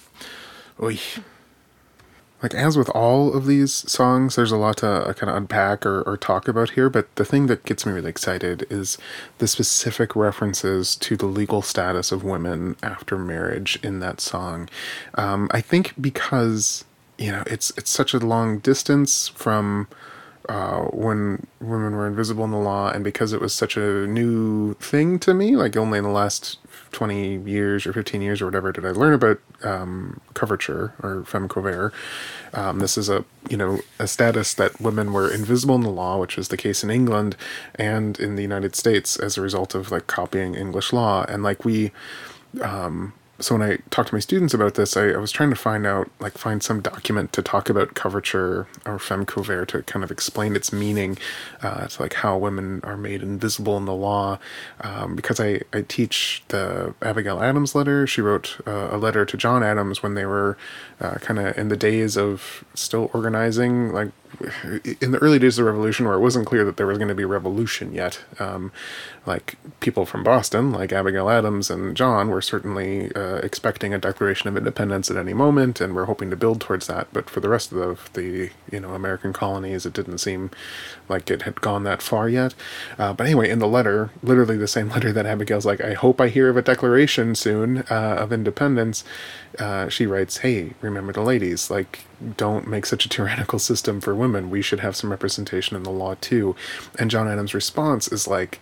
Oy. 0.82 0.98
Like 2.42 2.54
as 2.54 2.76
with 2.76 2.90
all 2.90 3.34
of 3.34 3.46
these 3.46 3.72
songs, 3.90 4.36
there's 4.36 4.52
a 4.52 4.56
lot 4.56 4.78
to 4.78 4.86
uh, 4.86 5.12
kind 5.14 5.30
of 5.30 5.36
unpack 5.36 5.86
or, 5.86 6.02
or 6.02 6.16
talk 6.16 6.48
about 6.48 6.70
here. 6.70 6.90
But 6.90 7.14
the 7.16 7.24
thing 7.24 7.46
that 7.46 7.64
gets 7.64 7.86
me 7.86 7.92
really 7.92 8.10
excited 8.10 8.66
is 8.68 8.98
the 9.38 9.48
specific 9.48 10.14
references 10.14 10.96
to 10.96 11.16
the 11.16 11.26
legal 11.26 11.62
status 11.62 12.12
of 12.12 12.24
women 12.24 12.76
after 12.82 13.16
marriage 13.16 13.78
in 13.82 14.00
that 14.00 14.20
song. 14.20 14.68
Um, 15.14 15.48
I 15.50 15.60
think 15.60 15.94
because 16.00 16.84
you 17.18 17.32
know 17.32 17.42
it's 17.46 17.72
it's 17.78 17.90
such 17.90 18.12
a 18.12 18.18
long 18.18 18.58
distance 18.58 19.28
from 19.28 19.88
uh, 20.48 20.82
when 20.92 21.46
women 21.60 21.96
were 21.96 22.06
invisible 22.06 22.44
in 22.44 22.50
the 22.50 22.58
law, 22.58 22.90
and 22.90 23.02
because 23.02 23.32
it 23.32 23.40
was 23.40 23.54
such 23.54 23.76
a 23.76 24.06
new 24.06 24.74
thing 24.74 25.18
to 25.20 25.34
me, 25.34 25.56
like 25.56 25.76
only 25.76 25.98
in 25.98 26.04
the 26.04 26.10
last 26.10 26.58
20 26.92 27.38
years 27.48 27.86
or 27.86 27.92
15 27.92 28.22
years 28.22 28.40
or 28.40 28.46
whatever 28.46 28.72
did 28.72 28.84
I 28.84 28.90
learn 28.90 29.12
about 29.12 29.38
um, 29.62 30.20
coverture 30.34 30.94
or 31.02 31.24
femme 31.24 31.48
couvert. 31.48 31.92
Um, 32.54 32.78
this 32.78 32.96
is 32.96 33.08
a 33.08 33.24
you 33.48 33.56
know 33.56 33.80
a 33.98 34.06
status 34.06 34.54
that 34.54 34.80
women 34.80 35.12
were 35.12 35.30
invisible 35.30 35.74
in 35.74 35.82
the 35.82 35.90
law, 35.90 36.18
which 36.18 36.36
was 36.36 36.48
the 36.48 36.56
case 36.56 36.82
in 36.82 36.90
England 36.90 37.36
and 37.74 38.18
in 38.18 38.36
the 38.36 38.42
United 38.42 38.74
States 38.74 39.16
as 39.16 39.36
a 39.36 39.42
result 39.42 39.74
of 39.74 39.90
like 39.90 40.06
copying 40.06 40.54
English 40.54 40.92
law, 40.92 41.24
and 41.28 41.42
like 41.42 41.64
we. 41.64 41.92
Um, 42.62 43.12
so 43.38 43.56
when 43.56 43.70
I 43.70 43.76
talked 43.90 44.08
to 44.08 44.14
my 44.14 44.20
students 44.20 44.54
about 44.54 44.74
this, 44.74 44.96
I, 44.96 45.08
I, 45.08 45.18
was 45.18 45.30
trying 45.30 45.50
to 45.50 45.56
find 45.56 45.86
out, 45.86 46.10
like, 46.20 46.38
find 46.38 46.62
some 46.62 46.80
document 46.80 47.32
to 47.34 47.42
talk 47.42 47.68
about 47.68 47.94
coverture 47.94 48.66
or 48.86 48.98
femme 48.98 49.26
couvert 49.26 49.68
to 49.68 49.82
kind 49.82 50.02
of 50.02 50.10
explain 50.10 50.56
its 50.56 50.72
meaning, 50.72 51.18
uh, 51.62 51.86
like 52.00 52.14
how 52.14 52.38
women 52.38 52.80
are 52.82 52.96
made 52.96 53.22
invisible 53.22 53.76
in 53.76 53.84
the 53.84 53.94
law. 53.94 54.38
Um, 54.80 55.16
because 55.16 55.38
I, 55.38 55.60
I 55.72 55.82
teach 55.82 56.42
the 56.48 56.94
Abigail 57.02 57.42
Adams 57.42 57.74
letter. 57.74 58.06
She 58.06 58.22
wrote 58.22 58.58
uh, 58.66 58.88
a 58.92 58.96
letter 58.96 59.26
to 59.26 59.36
John 59.36 59.62
Adams 59.62 60.02
when 60.02 60.14
they 60.14 60.24
were 60.24 60.56
uh, 61.00 61.16
kind 61.16 61.38
of 61.38 61.56
in 61.58 61.68
the 61.68 61.76
days 61.76 62.16
of 62.16 62.64
still 62.74 63.10
organizing, 63.12 63.92
like 63.92 64.12
in 65.00 65.12
the 65.12 65.18
early 65.18 65.38
days 65.38 65.58
of 65.58 65.64
the 65.64 65.70
revolution, 65.70 66.06
where 66.06 66.14
it 66.14 66.20
wasn't 66.20 66.46
clear 66.46 66.64
that 66.64 66.76
there 66.76 66.86
was 66.86 66.98
going 66.98 67.08
to 67.08 67.14
be 67.14 67.24
revolution 67.24 67.92
yet. 67.92 68.20
Um, 68.38 68.72
like 69.24 69.56
people 69.80 70.06
from 70.06 70.22
Boston, 70.22 70.72
like 70.72 70.92
Abigail 70.92 71.28
Adams 71.28 71.70
and 71.70 71.96
John, 71.96 72.28
were 72.28 72.42
certainly 72.42 73.14
uh, 73.14 73.36
expecting 73.36 73.92
a 73.92 73.98
declaration 73.98 74.48
of 74.48 74.56
independence 74.56 75.10
at 75.10 75.16
any 75.16 75.34
moment, 75.34 75.80
and 75.80 75.94
we're 75.94 76.04
hoping 76.04 76.30
to 76.30 76.36
build 76.36 76.60
towards 76.60 76.86
that. 76.86 77.08
But 77.12 77.28
for 77.28 77.40
the 77.40 77.48
rest 77.48 77.72
of 77.72 77.78
the, 77.78 78.20
the 78.20 78.50
you 78.70 78.80
know 78.80 78.94
American 78.94 79.32
colonies, 79.32 79.86
it 79.86 79.92
didn't 79.92 80.18
seem 80.18 80.50
like 81.08 81.30
it 81.30 81.42
had 81.42 81.60
gone 81.60 81.84
that 81.84 82.02
far 82.02 82.28
yet. 82.28 82.54
Uh, 82.98 83.12
but 83.12 83.26
anyway, 83.26 83.48
in 83.48 83.58
the 83.58 83.68
letter, 83.68 84.10
literally 84.22 84.56
the 84.56 84.68
same 84.68 84.88
letter 84.94 85.12
that 85.12 85.26
Abigail's 85.26 85.66
like, 85.66 85.80
"I 85.80 85.94
hope 85.94 86.20
I 86.20 86.28
hear 86.28 86.48
of 86.48 86.56
a 86.56 86.62
declaration 86.62 87.34
soon 87.34 87.78
uh, 87.90 88.16
of 88.18 88.32
independence." 88.32 89.04
Uh, 89.58 89.88
she 89.88 90.06
writes, 90.06 90.38
"Hey, 90.38 90.74
remember 90.80 91.12
the 91.12 91.22
ladies? 91.22 91.70
Like, 91.70 92.00
don't 92.36 92.66
make 92.66 92.86
such 92.86 93.04
a 93.04 93.08
tyrannical 93.08 93.58
system 93.58 94.00
for 94.00 94.14
women. 94.14 94.50
We 94.50 94.62
should 94.62 94.80
have 94.80 94.96
some 94.96 95.10
representation 95.10 95.76
in 95.76 95.82
the 95.82 95.90
law 95.90 96.14
too." 96.20 96.56
And 96.98 97.10
John 97.10 97.28
Adams' 97.28 97.54
response 97.54 98.08
is 98.08 98.26
like 98.26 98.60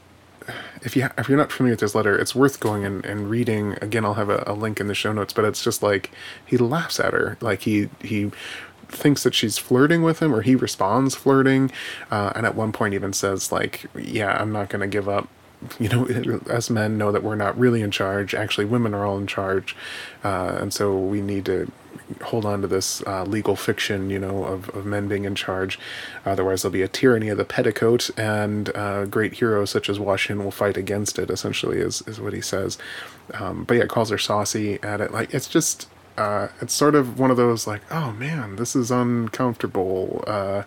if 0.83 0.97
you 0.97 1.09
if 1.17 1.29
you're 1.29 1.39
not 1.39 1.53
familiar 1.53 1.73
with 1.73 1.81
this 1.81 1.95
letter, 1.95 2.17
it's 2.19 2.35
worth 2.35 2.61
going 2.61 2.85
and, 2.85 3.05
and 3.05 3.31
reading. 3.31 3.77
Again, 3.81 4.05
I'll 4.05 4.15
have 4.15 4.29
a, 4.29 4.45
a 4.47 4.53
link 4.53 4.81
in 4.81 4.89
the 4.89 4.95
show 4.95 5.13
notes, 5.13 5.33
but 5.33 5.45
it's 5.45 5.63
just 5.63 5.83
like 5.83 6.11
he 6.45 6.57
laughs 6.57 7.01
at 7.01 7.13
her, 7.13 7.37
like 7.41 7.63
he 7.63 7.89
he 8.01 8.31
thinks 8.89 9.23
that 9.23 9.35
she's 9.35 9.59
flirting 9.59 10.03
with 10.03 10.21
him, 10.21 10.35
or 10.35 10.43
he 10.43 10.55
responds 10.55 11.15
flirting, 11.15 11.71
uh, 12.11 12.33
and 12.35 12.47
at 12.47 12.55
one 12.55 12.73
point 12.73 12.95
even 12.95 13.13
says 13.13 13.53
like, 13.53 13.87
"Yeah, 13.95 14.37
I'm 14.41 14.53
not 14.53 14.69
going 14.69 14.81
to 14.81 14.87
give 14.89 15.09
up." 15.09 15.29
You 15.79 15.89
know, 15.89 16.41
as 16.51 16.71
men 16.71 16.99
know 16.99 17.13
that 17.13 17.23
we're 17.23 17.37
not 17.37 17.59
really 17.59 17.83
in 17.83 17.91
charge. 17.91 18.35
Actually, 18.35 18.67
women 18.67 18.95
are 18.95 19.05
all 19.05 19.19
in 19.19 19.27
charge, 19.27 19.77
uh, 20.23 20.59
and 20.61 20.73
so 20.73 20.99
we 20.99 21.21
need 21.21 21.45
to 21.47 21.71
hold 22.23 22.45
on 22.45 22.61
to 22.61 22.67
this 22.67 23.03
uh, 23.07 23.25
legal 23.25 23.57
fiction, 23.57 24.11
you 24.11 24.19
know, 24.19 24.45
of, 24.45 24.69
of 24.71 24.85
men 24.85 25.09
being 25.09 25.25
in 25.25 25.35
charge. 25.35 25.79
Otherwise, 26.27 26.63
there'll 26.63 26.73
be 26.73 26.83
a 26.83 26.89
tyranny 26.89 27.29
of 27.29 27.39
the 27.39 27.45
petticoat, 27.45 28.11
and 28.19 28.75
uh, 28.77 29.05
great 29.07 29.35
heroes 29.35 29.71
such 29.71 29.89
as 29.89 29.99
Washington 29.99 30.45
will 30.45 30.51
fight 30.51 30.77
against 30.77 31.19
it. 31.19 31.31
Essentially, 31.31 31.79
is 31.79 32.03
is 32.03 32.21
what 32.21 32.33
he 32.33 32.41
says. 32.41 32.79
Um, 33.35 33.65
but 33.65 33.77
yeah, 33.77 33.87
calls 33.87 34.11
her 34.11 34.19
saucy 34.19 34.79
at 34.83 35.01
it. 35.01 35.13
Like 35.13 35.33
it's 35.33 35.49
just, 35.49 35.89
uh, 36.17 36.49
it's 36.61 36.75
sort 36.75 36.95
of 36.95 37.19
one 37.19 37.31
of 37.31 37.37
those 37.37 37.67
like, 37.67 37.83
oh 37.91 38.13
man, 38.13 38.57
this 38.57 38.77
is 38.77 38.91
uncomfortable. 38.91 40.25
Uh, 40.27 40.65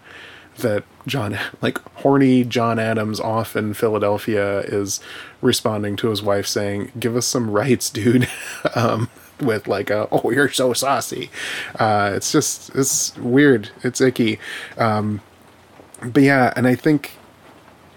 that 0.60 0.84
John, 1.06 1.38
like 1.62 1.78
horny 2.00 2.44
John 2.44 2.80
Adams 2.80 3.20
off 3.20 3.56
in 3.56 3.74
Philadelphia, 3.74 4.62
is 4.62 5.00
responding 5.42 5.96
to 5.98 6.10
his 6.10 6.22
wife 6.22 6.48
saying, 6.48 6.92
"Give 7.00 7.16
us 7.16 7.26
some 7.26 7.52
rights, 7.52 7.90
dude." 7.90 8.28
um, 8.76 9.10
with 9.40 9.68
like 9.68 9.90
a 9.90 10.08
oh 10.12 10.32
you're 10.32 10.50
so 10.50 10.74
saucy 10.74 11.30
uh, 11.80 12.12
it's 12.16 12.32
just 12.32 12.74
it's 12.76 13.16
weird 13.18 13.70
it's 13.84 14.02
icky 14.02 14.40
um, 14.78 15.22
but 16.04 16.24
yeah 16.24 16.54
and 16.56 16.68
i 16.68 16.76
think 16.76 17.12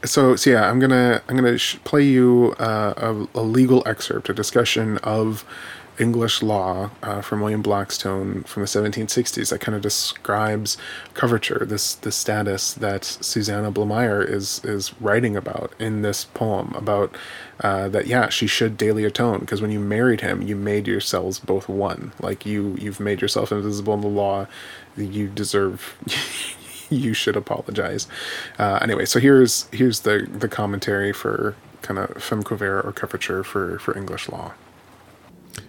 so 0.04 0.36
so 0.36 0.50
yeah 0.50 0.68
i'm 0.68 0.78
gonna 0.78 1.22
i'm 1.28 1.36
gonna 1.36 1.58
sh- 1.58 1.78
play 1.84 2.02
you 2.02 2.54
uh, 2.58 2.94
a, 2.96 3.38
a, 3.38 3.42
legal 3.42 3.82
excerpt 3.86 4.28
a 4.28 4.34
discussion 4.34 4.98
of 4.98 5.44
English 6.00 6.42
law 6.42 6.90
uh, 7.02 7.20
from 7.20 7.40
William 7.40 7.62
Blackstone 7.62 8.42
from 8.44 8.62
the 8.62 8.66
1760s 8.66 9.50
that 9.50 9.60
kind 9.60 9.76
of 9.76 9.82
describes 9.82 10.76
coverture, 11.14 11.64
this 11.64 11.94
the 11.94 12.10
status 12.10 12.72
that 12.74 13.04
Susanna 13.04 13.70
Blamire 13.70 14.26
is 14.28 14.64
is 14.64 14.92
writing 15.00 15.36
about 15.36 15.72
in 15.78 16.02
this 16.02 16.24
poem 16.24 16.74
about 16.74 17.14
uh, 17.60 17.88
that 17.88 18.06
yeah 18.06 18.28
she 18.28 18.46
should 18.46 18.76
daily 18.76 19.04
atone 19.04 19.40
because 19.40 19.60
when 19.60 19.70
you 19.70 19.80
married 19.80 20.22
him 20.22 20.42
you 20.42 20.56
made 20.56 20.86
yourselves 20.86 21.38
both 21.38 21.68
one 21.68 22.12
like 22.20 22.46
you 22.46 22.76
you've 22.80 23.00
made 23.00 23.20
yourself 23.20 23.52
invisible 23.52 23.94
in 23.94 24.00
the 24.00 24.08
law 24.08 24.46
you 24.96 25.28
deserve 25.28 25.96
you 26.90 27.12
should 27.12 27.36
apologize 27.36 28.08
uh, 28.58 28.78
anyway 28.80 29.04
so 29.04 29.20
here's 29.20 29.68
here's 29.72 30.00
the 30.00 30.26
the 30.30 30.48
commentary 30.48 31.12
for 31.12 31.54
kind 31.82 31.98
of 31.98 32.22
femme 32.22 32.42
couvert 32.42 32.84
or 32.84 32.92
coverture 32.92 33.42
for 33.42 33.78
for 33.78 33.96
English 33.96 34.28
law. 34.28 34.52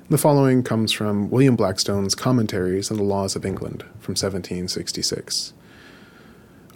The 0.09 0.17
following 0.17 0.61
comes 0.61 0.91
from 0.91 1.29
William 1.29 1.55
Blackstone's 1.55 2.15
Commentaries 2.15 2.91
on 2.91 2.97
the 2.97 3.03
Laws 3.03 3.35
of 3.37 3.45
England 3.45 3.83
from 3.99 4.11
1766. 4.11 5.53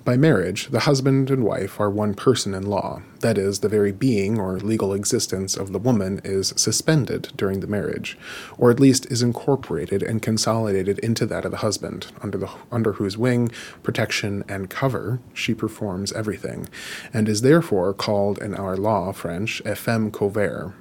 By 0.06 0.18
marriage, 0.18 0.68
the 0.68 0.82
husband 0.82 1.32
and 1.32 1.44
wife 1.44 1.80
are 1.80 1.90
one 1.90 2.14
person 2.14 2.54
in 2.54 2.68
law, 2.68 3.02
that 3.22 3.40
is, 3.40 3.60
the 3.60 3.68
very 3.68 3.92
being 3.92 4.40
or 4.40 4.60
legal 4.60 4.94
existence 4.94 5.58
of 5.58 5.74
the 5.74 5.80
woman 5.80 6.22
is 6.24 6.54
suspended 6.56 7.34
during 7.36 7.60
the 7.60 7.68
marriage, 7.68 8.16
or 8.58 8.70
at 8.70 8.80
least 8.80 9.08
is 9.08 9.24
incorporated 9.24 10.04
and 10.04 10.22
consolidated 10.22 11.00
into 11.00 11.26
that 11.26 11.44
of 11.44 11.50
the 11.50 11.58
husband, 11.58 12.08
under, 12.22 12.38
the, 12.38 12.52
under 12.72 12.94
whose 12.94 13.18
wing, 13.18 13.50
protection, 13.82 14.44
and 14.48 14.70
cover 14.70 15.20
she 15.34 15.56
performs 15.56 16.14
everything, 16.14 16.70
and 17.12 17.28
is 17.28 17.42
therefore 17.42 17.92
called 17.92 18.38
in 18.38 18.54
our 18.54 18.78
law 18.78 19.12
French 19.12 19.60
a 19.66 19.76
femme 19.76 20.12
couvert, 20.12 20.74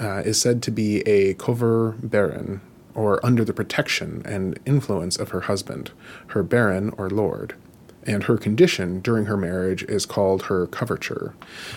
uh, 0.00 0.22
is 0.24 0.40
said 0.40 0.62
to 0.62 0.70
be 0.70 1.00
a 1.02 1.34
covert 1.34 2.10
baron, 2.10 2.60
or 2.94 3.24
under 3.24 3.44
the 3.44 3.52
protection 3.52 4.22
and 4.24 4.58
influence 4.66 5.16
of 5.16 5.28
her 5.30 5.42
husband, 5.42 5.92
her 6.28 6.42
baron 6.42 6.90
or 6.96 7.10
lord, 7.10 7.54
and 8.04 8.24
her 8.24 8.36
condition 8.36 9.00
during 9.00 9.26
her 9.26 9.36
marriage 9.36 9.82
is 9.84 10.06
called 10.06 10.44
her 10.44 10.66
coverture. 10.66 11.34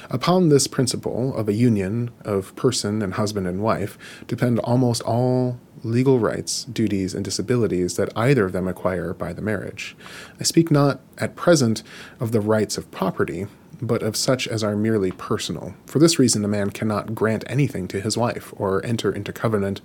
Upon 0.09 0.49
this 0.49 0.67
principle 0.67 1.35
of 1.35 1.49
a 1.49 1.53
union 1.53 2.11
of 2.23 2.55
person 2.55 3.01
and 3.01 3.15
husband 3.15 3.45
and 3.45 3.61
wife 3.61 3.97
depend 4.25 4.59
almost 4.59 5.01
all 5.03 5.59
legal 5.83 6.17
rights, 6.19 6.63
duties, 6.63 7.13
and 7.13 7.25
disabilities 7.25 7.97
that 7.97 8.15
either 8.15 8.45
of 8.45 8.53
them 8.53 8.69
acquire 8.69 9.13
by 9.13 9.33
the 9.33 9.41
marriage. 9.41 9.97
I 10.39 10.43
speak 10.43 10.71
not 10.71 11.01
at 11.17 11.35
present 11.35 11.83
of 12.21 12.31
the 12.31 12.39
rights 12.39 12.77
of 12.77 12.89
property, 12.89 13.47
but 13.87 14.01
of 14.01 14.15
such 14.15 14.47
as 14.47 14.63
are 14.63 14.75
merely 14.75 15.11
personal. 15.11 15.75
For 15.85 15.99
this 15.99 16.17
reason, 16.17 16.43
a 16.43 16.47
man 16.47 16.69
cannot 16.69 17.13
grant 17.13 17.43
anything 17.47 17.87
to 17.89 18.01
his 18.01 18.17
wife 18.17 18.53
or 18.57 18.85
enter 18.85 19.11
into 19.11 19.33
covenant 19.33 19.81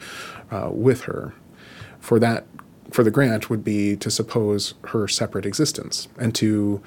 uh, 0.51 0.71
with 0.73 1.03
her. 1.03 1.35
For 2.01 2.19
that, 2.21 2.47
for 2.91 3.05
the 3.05 3.11
grant 3.11 3.51
would 3.51 3.65
be 3.65 3.97
to 3.97 4.11
suppose 4.11 4.75
her 4.89 5.09
separate 5.09 5.45
existence, 5.45 6.09
and 6.19 6.35
to 6.37 6.81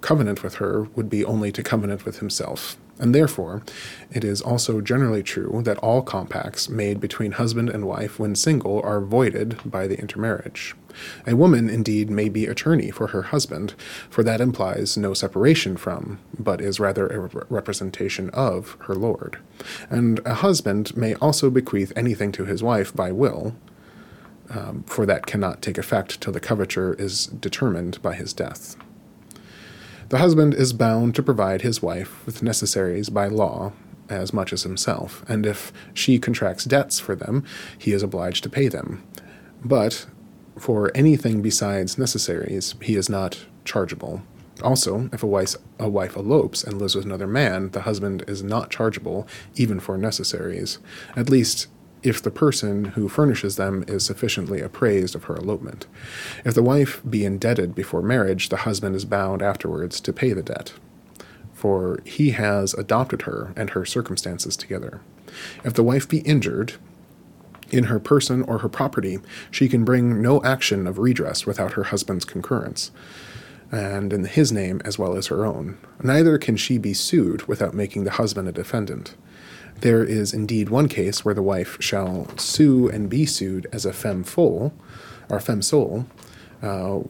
covenant 0.00 0.42
with 0.42 0.56
her 0.56 0.84
would 0.94 1.08
be 1.08 1.24
only 1.24 1.50
to 1.52 1.62
covenant 1.62 2.04
with 2.04 2.18
himself. 2.18 2.76
And 2.98 3.14
therefore, 3.14 3.62
it 4.10 4.24
is 4.24 4.40
also 4.40 4.80
generally 4.80 5.22
true 5.22 5.60
that 5.64 5.78
all 5.78 6.02
compacts 6.02 6.68
made 6.68 7.00
between 7.00 7.32
husband 7.32 7.68
and 7.68 7.86
wife 7.86 8.18
when 8.18 8.34
single 8.34 8.80
are 8.82 9.00
voided 9.00 9.58
by 9.64 9.86
the 9.86 9.98
intermarriage. 9.98 10.74
A 11.26 11.36
woman, 11.36 11.68
indeed, 11.68 12.10
may 12.10 12.28
be 12.28 12.46
attorney 12.46 12.90
for 12.90 13.08
her 13.08 13.22
husband, 13.22 13.74
for 14.08 14.22
that 14.22 14.40
implies 14.40 14.96
no 14.96 15.14
separation 15.14 15.76
from, 15.76 16.18
but 16.38 16.60
is 16.60 16.80
rather 16.80 17.06
a 17.06 17.44
representation 17.48 18.30
of, 18.30 18.76
her 18.80 18.94
lord. 18.94 19.38
And 19.90 20.20
a 20.24 20.34
husband 20.34 20.96
may 20.96 21.14
also 21.16 21.50
bequeath 21.50 21.92
anything 21.96 22.32
to 22.32 22.44
his 22.44 22.62
wife 22.62 22.94
by 22.94 23.12
will, 23.12 23.54
um, 24.50 24.84
for 24.84 25.06
that 25.06 25.26
cannot 25.26 25.62
take 25.62 25.78
effect 25.78 26.20
till 26.20 26.32
the 26.32 26.40
coverture 26.40 26.94
is 26.94 27.26
determined 27.26 28.00
by 28.02 28.14
his 28.14 28.32
death. 28.32 28.76
The 30.08 30.18
husband 30.18 30.54
is 30.54 30.72
bound 30.72 31.16
to 31.16 31.22
provide 31.22 31.62
his 31.62 31.82
wife 31.82 32.24
with 32.24 32.42
necessaries 32.42 33.10
by 33.10 33.26
law 33.26 33.72
as 34.08 34.32
much 34.32 34.52
as 34.52 34.62
himself, 34.62 35.24
and 35.28 35.44
if 35.44 35.72
she 35.92 36.20
contracts 36.20 36.64
debts 36.64 37.00
for 37.00 37.16
them, 37.16 37.44
he 37.76 37.92
is 37.92 38.04
obliged 38.04 38.44
to 38.44 38.50
pay 38.50 38.68
them. 38.68 39.02
But 39.64 40.06
for 40.58 40.90
anything 40.94 41.42
besides 41.42 41.98
necessaries, 41.98 42.74
he 42.80 42.96
is 42.96 43.08
not 43.08 43.44
chargeable. 43.64 44.22
Also, 44.62 45.10
if 45.12 45.22
a 45.22 45.26
wife, 45.26 45.54
a 45.78 45.88
wife 45.88 46.16
elopes 46.16 46.64
and 46.64 46.78
lives 46.78 46.94
with 46.94 47.04
another 47.04 47.26
man, 47.26 47.70
the 47.70 47.82
husband 47.82 48.24
is 48.26 48.42
not 48.42 48.70
chargeable 48.70 49.26
even 49.54 49.78
for 49.80 49.98
necessaries, 49.98 50.78
at 51.14 51.28
least 51.28 51.66
if 52.02 52.22
the 52.22 52.30
person 52.30 52.86
who 52.86 53.08
furnishes 53.08 53.56
them 53.56 53.84
is 53.88 54.04
sufficiently 54.04 54.60
appraised 54.60 55.14
of 55.14 55.24
her 55.24 55.36
elopement. 55.36 55.86
If 56.44 56.54
the 56.54 56.62
wife 56.62 57.02
be 57.08 57.24
indebted 57.24 57.74
before 57.74 58.02
marriage, 58.02 58.48
the 58.48 58.58
husband 58.58 58.94
is 58.94 59.04
bound 59.04 59.42
afterwards 59.42 60.00
to 60.00 60.12
pay 60.12 60.32
the 60.32 60.42
debt, 60.42 60.72
for 61.52 61.98
he 62.04 62.30
has 62.30 62.74
adopted 62.74 63.22
her 63.22 63.52
and 63.56 63.70
her 63.70 63.84
circumstances 63.84 64.56
together. 64.56 65.00
If 65.64 65.74
the 65.74 65.82
wife 65.82 66.08
be 66.08 66.18
injured, 66.18 66.74
in 67.70 67.84
her 67.84 67.98
person 67.98 68.42
or 68.42 68.58
her 68.58 68.68
property, 68.68 69.18
she 69.50 69.68
can 69.68 69.84
bring 69.84 70.22
no 70.22 70.42
action 70.42 70.86
of 70.86 70.98
redress 70.98 71.46
without 71.46 71.72
her 71.72 71.84
husband's 71.84 72.24
concurrence 72.24 72.90
and 73.72 74.12
in 74.12 74.24
his 74.24 74.52
name 74.52 74.80
as 74.84 74.98
well 74.98 75.16
as 75.16 75.26
her 75.26 75.44
own. 75.44 75.78
Neither 76.02 76.38
can 76.38 76.56
she 76.56 76.78
be 76.78 76.94
sued 76.94 77.46
without 77.48 77.74
making 77.74 78.04
the 78.04 78.12
husband 78.12 78.48
a 78.48 78.52
defendant. 78.52 79.14
There 79.80 80.04
is 80.04 80.32
indeed 80.32 80.68
one 80.68 80.88
case 80.88 81.24
where 81.24 81.34
the 81.34 81.42
wife 81.42 81.76
shall 81.80 82.28
sue 82.38 82.88
and 82.88 83.10
be 83.10 83.26
sued 83.26 83.66
as 83.72 83.84
a 83.84 83.92
femme 83.92 84.24
folle, 84.24 84.72
or 85.28 85.40
femme 85.40 85.62
sole, 85.62 86.06
uh, 86.62 87.00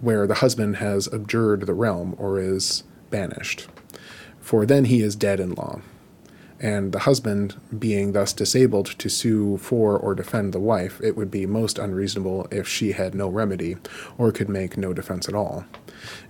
where 0.00 0.26
the 0.26 0.36
husband 0.36 0.76
has 0.76 1.08
abjured 1.12 1.66
the 1.66 1.74
realm 1.74 2.14
or 2.18 2.38
is 2.38 2.84
banished. 3.10 3.66
For 4.40 4.66
then 4.66 4.84
he 4.86 5.00
is 5.00 5.16
dead 5.16 5.40
in 5.40 5.54
law 5.54 5.80
and 6.62 6.92
the 6.92 7.00
husband 7.00 7.56
being 7.76 8.12
thus 8.12 8.32
disabled 8.32 8.86
to 8.98 9.10
sue 9.10 9.58
for 9.58 9.98
or 9.98 10.14
defend 10.14 10.52
the 10.52 10.60
wife, 10.60 11.00
it 11.02 11.16
would 11.16 11.30
be 11.30 11.44
most 11.44 11.78
unreasonable 11.78 12.46
if 12.52 12.68
she 12.68 12.92
had 12.92 13.14
no 13.14 13.28
remedy 13.28 13.76
or 14.16 14.30
could 14.30 14.48
make 14.48 14.76
no 14.76 14.92
defense 14.92 15.28
at 15.28 15.34
all. 15.34 15.64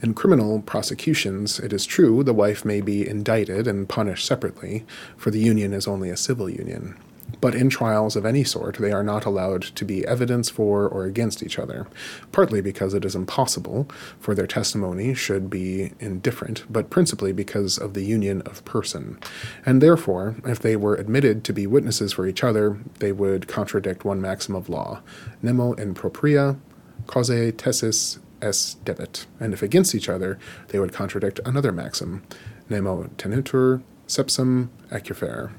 In 0.02 0.14
criminal 0.14 0.62
prosecutions, 0.62 1.60
it 1.60 1.72
is 1.72 1.84
true 1.84 2.24
the 2.24 2.32
wife 2.32 2.64
may 2.64 2.80
be 2.80 3.06
indicted 3.06 3.68
and 3.68 3.88
punished 3.88 4.26
separately, 4.26 4.84
for 5.16 5.30
the 5.30 5.38
union 5.38 5.74
is 5.74 5.86
only 5.86 6.08
a 6.08 6.16
civil 6.16 6.48
union 6.48 6.96
but 7.40 7.54
in 7.54 7.68
trials 7.68 8.16
of 8.16 8.26
any 8.26 8.44
sort, 8.44 8.76
they 8.76 8.92
are 8.92 9.02
not 9.02 9.24
allowed 9.24 9.62
to 9.62 9.84
be 9.84 10.06
evidence 10.06 10.48
for 10.48 10.88
or 10.88 11.04
against 11.04 11.42
each 11.42 11.58
other, 11.58 11.86
partly 12.30 12.60
because 12.60 12.94
it 12.94 13.04
is 13.04 13.14
impossible, 13.14 13.88
for 14.20 14.34
their 14.34 14.46
testimony 14.46 15.14
should 15.14 15.50
be 15.50 15.92
indifferent, 15.98 16.64
but 16.70 16.90
principally 16.90 17.32
because 17.32 17.78
of 17.78 17.94
the 17.94 18.04
union 18.04 18.42
of 18.42 18.64
person. 18.64 19.18
And 19.64 19.82
therefore, 19.82 20.36
if 20.44 20.60
they 20.60 20.76
were 20.76 20.94
admitted 20.94 21.44
to 21.44 21.52
be 21.52 21.66
witnesses 21.66 22.12
for 22.12 22.26
each 22.26 22.44
other, 22.44 22.78
they 22.98 23.12
would 23.12 23.48
contradict 23.48 24.04
one 24.04 24.20
maxim 24.20 24.54
of 24.54 24.68
law 24.68 25.00
nemo 25.42 25.72
in 25.74 25.94
propria 25.94 26.56
causae 27.06 27.52
tesis 27.52 28.18
es 28.40 28.76
debet. 28.84 29.26
And 29.40 29.52
if 29.52 29.62
against 29.62 29.94
each 29.94 30.08
other, 30.08 30.38
they 30.68 30.78
would 30.78 30.92
contradict 30.92 31.40
another 31.44 31.72
maxim 31.72 32.22
nemo 32.68 33.04
tenetur 33.16 33.82
sepsum 34.06 34.70
accufer. 34.90 35.52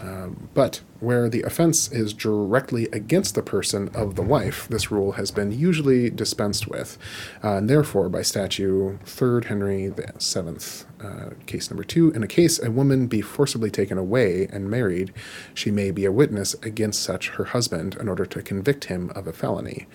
Um, 0.00 0.48
but 0.54 0.80
where 1.00 1.28
the 1.28 1.42
offense 1.42 1.90
is 1.90 2.14
directly 2.14 2.84
against 2.92 3.34
the 3.34 3.42
person 3.42 3.88
of 3.94 4.14
the 4.14 4.22
wife, 4.22 4.68
this 4.68 4.92
rule 4.92 5.12
has 5.12 5.32
been 5.32 5.50
usually 5.50 6.08
dispensed 6.08 6.68
with, 6.68 6.96
uh, 7.42 7.56
and 7.56 7.68
therefore, 7.68 8.08
by 8.08 8.22
statute 8.22 9.00
3rd 9.04 9.46
Henry 9.46 9.88
VII, 9.88 10.84
uh, 11.04 11.30
case 11.46 11.68
number 11.68 11.82
two, 11.82 12.12
in 12.12 12.22
a 12.22 12.28
case 12.28 12.62
a 12.62 12.70
woman 12.70 13.08
be 13.08 13.20
forcibly 13.20 13.70
taken 13.70 13.98
away 13.98 14.46
and 14.52 14.70
married, 14.70 15.12
she 15.52 15.72
may 15.72 15.90
be 15.90 16.04
a 16.04 16.12
witness 16.12 16.54
against 16.62 17.02
such 17.02 17.30
her 17.30 17.46
husband 17.46 17.96
in 17.96 18.08
order 18.08 18.24
to 18.24 18.40
convict 18.40 18.84
him 18.84 19.10
of 19.16 19.26
a 19.26 19.32
felony. 19.32 19.88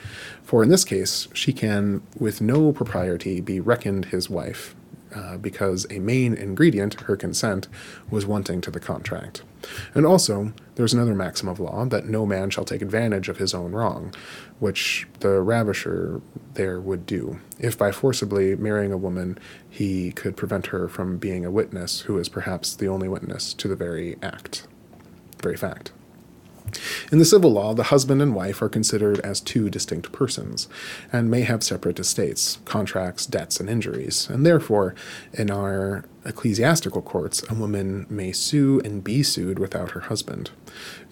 For 0.43 0.63
in 0.63 0.69
this 0.69 0.83
case, 0.83 1.29
she 1.33 1.53
can, 1.53 2.01
with 2.19 2.41
no 2.41 2.73
propriety, 2.73 3.39
be 3.39 3.61
reckoned 3.61 4.05
his 4.05 4.29
wife, 4.29 4.75
uh, 5.15 5.37
because 5.37 5.87
a 5.89 5.99
main 5.99 6.33
ingredient, 6.33 7.01
her 7.01 7.15
consent, 7.15 7.69
was 8.09 8.25
wanting 8.25 8.59
to 8.61 8.69
the 8.69 8.79
contract. 8.79 9.43
And 9.93 10.05
also, 10.05 10.53
there's 10.75 10.93
another 10.93 11.15
maxim 11.15 11.47
of 11.47 11.59
law 11.59 11.85
that 11.85 12.05
no 12.05 12.25
man 12.25 12.49
shall 12.49 12.65
take 12.65 12.81
advantage 12.81 13.29
of 13.29 13.37
his 13.37 13.53
own 13.53 13.71
wrong, 13.71 14.13
which 14.59 15.07
the 15.19 15.41
ravisher 15.41 16.21
there 16.53 16.79
would 16.79 17.05
do, 17.05 17.39
if 17.59 17.77
by 17.77 17.91
forcibly 17.91 18.55
marrying 18.55 18.91
a 18.91 18.97
woman 18.97 19.37
he 19.69 20.11
could 20.11 20.37
prevent 20.37 20.67
her 20.67 20.87
from 20.87 21.17
being 21.17 21.45
a 21.45 21.51
witness 21.51 22.01
who 22.01 22.17
is 22.17 22.29
perhaps 22.29 22.75
the 22.75 22.87
only 22.87 23.07
witness 23.07 23.53
to 23.55 23.67
the 23.67 23.75
very 23.75 24.17
act, 24.21 24.67
very 25.41 25.57
fact. 25.57 25.91
In 27.11 27.19
the 27.19 27.25
civil 27.25 27.51
law, 27.51 27.73
the 27.73 27.83
husband 27.83 28.21
and 28.21 28.35
wife 28.35 28.61
are 28.61 28.69
considered 28.69 29.19
as 29.21 29.39
two 29.39 29.69
distinct 29.69 30.11
persons, 30.11 30.67
and 31.13 31.31
may 31.31 31.41
have 31.41 31.63
separate 31.63 31.99
estates, 31.99 32.59
contracts, 32.65 33.25
debts, 33.25 33.59
and 33.59 33.69
injuries, 33.69 34.27
and 34.29 34.45
therefore, 34.45 34.93
in 35.33 35.49
our 35.49 36.03
ecclesiastical 36.27 37.01
courts, 37.01 37.43
a 37.49 37.53
woman 37.53 38.05
may 38.09 38.31
sue 38.31 38.81
and 38.83 39.03
be 39.03 39.23
sued 39.23 39.57
without 39.57 39.91
her 39.91 40.01
husband. 40.01 40.51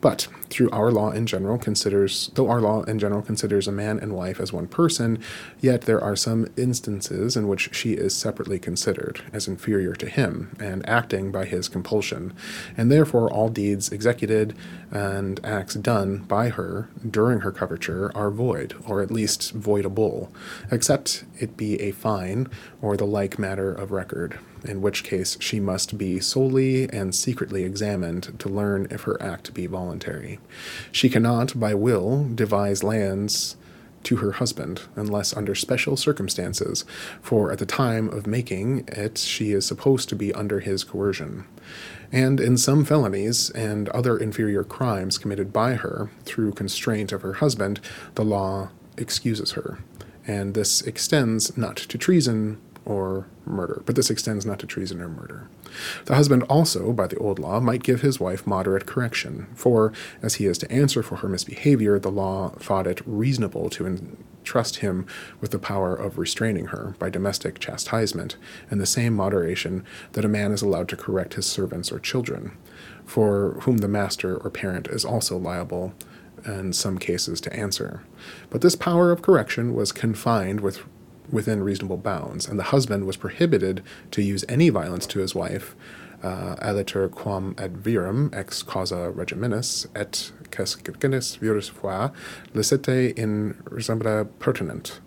But 0.05 0.27
through 0.51 0.69
our 0.69 0.91
law 0.91 1.09
in 1.09 1.25
general 1.25 1.57
considers 1.57 2.29
though 2.35 2.47
our 2.47 2.61
law 2.61 2.83
in 2.83 2.99
general 2.99 3.23
considers 3.23 3.67
a 3.67 3.71
man 3.71 3.97
and 3.97 4.13
wife 4.13 4.39
as 4.39 4.53
one 4.53 4.67
person, 4.67 5.17
yet 5.59 5.81
there 5.81 5.99
are 5.99 6.15
some 6.15 6.45
instances 6.55 7.35
in 7.35 7.47
which 7.47 7.73
she 7.73 7.93
is 7.93 8.15
separately 8.15 8.59
considered 8.59 9.21
as 9.33 9.47
inferior 9.47 9.95
to 9.95 10.07
him 10.07 10.55
and 10.59 10.87
acting 10.87 11.31
by 11.31 11.45
his 11.45 11.67
compulsion, 11.67 12.33
and 12.77 12.91
therefore 12.91 13.31
all 13.31 13.49
deeds 13.49 13.91
executed 13.91 14.55
and 14.91 15.43
acts 15.43 15.73
done 15.73 16.19
by 16.19 16.49
her 16.49 16.87
during 17.09 17.39
her 17.39 17.51
coverture 17.51 18.15
are 18.15 18.29
void, 18.29 18.75
or 18.87 19.01
at 19.01 19.09
least 19.09 19.59
voidable, 19.59 20.29
except 20.69 21.25
it 21.39 21.57
be 21.57 21.81
a 21.81 21.89
fine 21.89 22.47
or 22.79 22.95
the 22.95 23.07
like 23.07 23.39
matter 23.39 23.73
of 23.73 23.89
record 23.89 24.37
in 24.63 24.81
which 24.81 25.03
case 25.03 25.37
she 25.39 25.59
must 25.59 25.97
be 25.97 26.19
solely 26.19 26.89
and 26.89 27.13
secretly 27.13 27.63
examined 27.63 28.37
to 28.39 28.49
learn 28.49 28.87
if 28.89 29.03
her 29.03 29.21
act 29.21 29.53
be 29.53 29.67
voluntary. 29.67 29.94
She 30.91 31.09
cannot, 31.09 31.59
by 31.59 31.73
will, 31.73 32.29
devise 32.33 32.83
lands 32.83 33.57
to 34.05 34.17
her 34.17 34.33
husband, 34.33 34.83
unless 34.95 35.35
under 35.35 35.55
special 35.55 35.97
circumstances, 35.97 36.85
for 37.21 37.51
at 37.51 37.59
the 37.59 37.65
time 37.65 38.09
of 38.09 38.27
making 38.27 38.87
it 38.87 39.17
she 39.17 39.51
is 39.51 39.65
supposed 39.65 40.07
to 40.09 40.15
be 40.15 40.31
under 40.33 40.59
his 40.59 40.83
coercion. 40.83 41.45
And 42.11 42.39
in 42.39 42.57
some 42.57 42.85
felonies 42.85 43.49
and 43.49 43.89
other 43.89 44.17
inferior 44.17 44.63
crimes 44.63 45.17
committed 45.17 45.51
by 45.51 45.73
her 45.73 46.11
through 46.23 46.53
constraint 46.53 47.11
of 47.11 47.23
her 47.23 47.33
husband, 47.33 47.81
the 48.13 48.23
law 48.23 48.69
excuses 48.97 49.53
her. 49.53 49.79
And 50.27 50.53
this 50.53 50.81
extends 50.81 51.57
not 51.57 51.75
to 51.77 51.97
treason, 51.97 52.59
or 52.85 53.25
murder, 53.45 53.81
but 53.85 53.95
this 53.95 54.09
extends 54.09 54.45
not 54.45 54.59
to 54.59 54.67
treason 54.67 55.01
or 55.01 55.09
murder. 55.09 55.47
The 56.05 56.15
husband 56.15 56.43
also, 56.43 56.93
by 56.93 57.07
the 57.07 57.17
old 57.17 57.39
law, 57.39 57.59
might 57.59 57.83
give 57.83 58.01
his 58.01 58.19
wife 58.19 58.45
moderate 58.45 58.85
correction, 58.85 59.47
for, 59.55 59.91
as 60.21 60.35
he 60.35 60.45
is 60.45 60.57
to 60.59 60.71
answer 60.71 61.01
for 61.01 61.17
her 61.17 61.27
misbehavior, 61.27 61.99
the 61.99 62.11
law 62.11 62.49
thought 62.59 62.87
it 62.87 63.01
reasonable 63.05 63.69
to 63.71 63.87
entrust 63.87 64.77
him 64.77 65.07
with 65.41 65.51
the 65.51 65.59
power 65.59 65.95
of 65.95 66.17
restraining 66.17 66.67
her 66.67 66.95
by 66.99 67.09
domestic 67.09 67.59
chastisement, 67.59 68.37
and 68.69 68.79
the 68.79 68.85
same 68.85 69.13
moderation 69.15 69.83
that 70.13 70.25
a 70.25 70.29
man 70.29 70.51
is 70.51 70.61
allowed 70.61 70.87
to 70.89 70.97
correct 70.97 71.33
his 71.33 71.45
servants 71.45 71.91
or 71.91 71.99
children, 71.99 72.55
for 73.05 73.57
whom 73.61 73.77
the 73.77 73.87
master 73.87 74.37
or 74.37 74.49
parent 74.49 74.87
is 74.87 75.03
also 75.03 75.37
liable 75.37 75.93
in 76.45 76.71
some 76.73 76.99
cases 76.99 77.41
to 77.41 77.53
answer. 77.53 78.03
But 78.49 78.61
this 78.61 78.75
power 78.75 79.11
of 79.11 79.21
correction 79.21 79.73
was 79.73 79.91
confined 79.91 80.59
with 80.59 80.83
within 81.31 81.63
reasonable 81.63 81.97
bounds, 81.97 82.47
and 82.47 82.59
the 82.59 82.63
husband 82.63 83.05
was 83.05 83.17
prohibited 83.17 83.83
to 84.11 84.21
use 84.21 84.45
any 84.47 84.69
violence 84.69 85.05
to 85.07 85.19
his 85.19 85.35
wife, 85.35 85.75
uh, 86.23 86.55
aliter 86.61 87.09
quam 87.09 87.55
ad 87.57 87.73
virum 87.73 88.33
ex 88.33 88.63
causa 88.63 89.11
regiminis 89.15 89.85
et 89.95 90.31
cascigenis 90.49 91.37
virus 91.37 91.69
foi 91.69 92.09
licite 92.53 93.13
in 93.17 93.53
resembla 93.65 94.27
pertinent. 94.39 94.99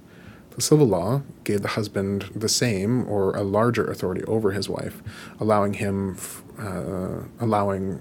The 0.51 0.63
civil 0.63 0.87
law 0.87 1.23
gave 1.45 1.63
the 1.63 1.69
husband 1.69 2.31
the 2.35 2.49
same 2.49 3.09
or 3.09 3.35
a 3.37 3.43
larger 3.43 3.89
authority 3.89 4.25
over 4.25 4.51
his 4.51 4.69
wife, 4.69 5.03
allowing 5.39 5.75
him 5.75 6.17
uh, 6.59 7.23
allowing 7.39 8.01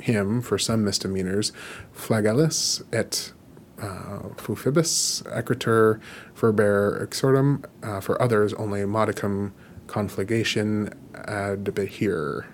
him 0.00 0.40
for 0.40 0.58
some 0.58 0.84
misdemeanors 0.84 1.52
flagellis 1.94 2.82
et 2.92 3.32
uh, 3.80 4.30
fufibus, 4.36 5.22
equitur, 5.24 6.00
ferber 6.34 7.06
exortum, 7.06 7.64
uh, 7.82 8.00
for 8.00 8.20
others 8.20 8.52
only 8.54 8.84
modicum 8.84 9.54
confligation 9.86 10.90
adbihir. 11.12 12.46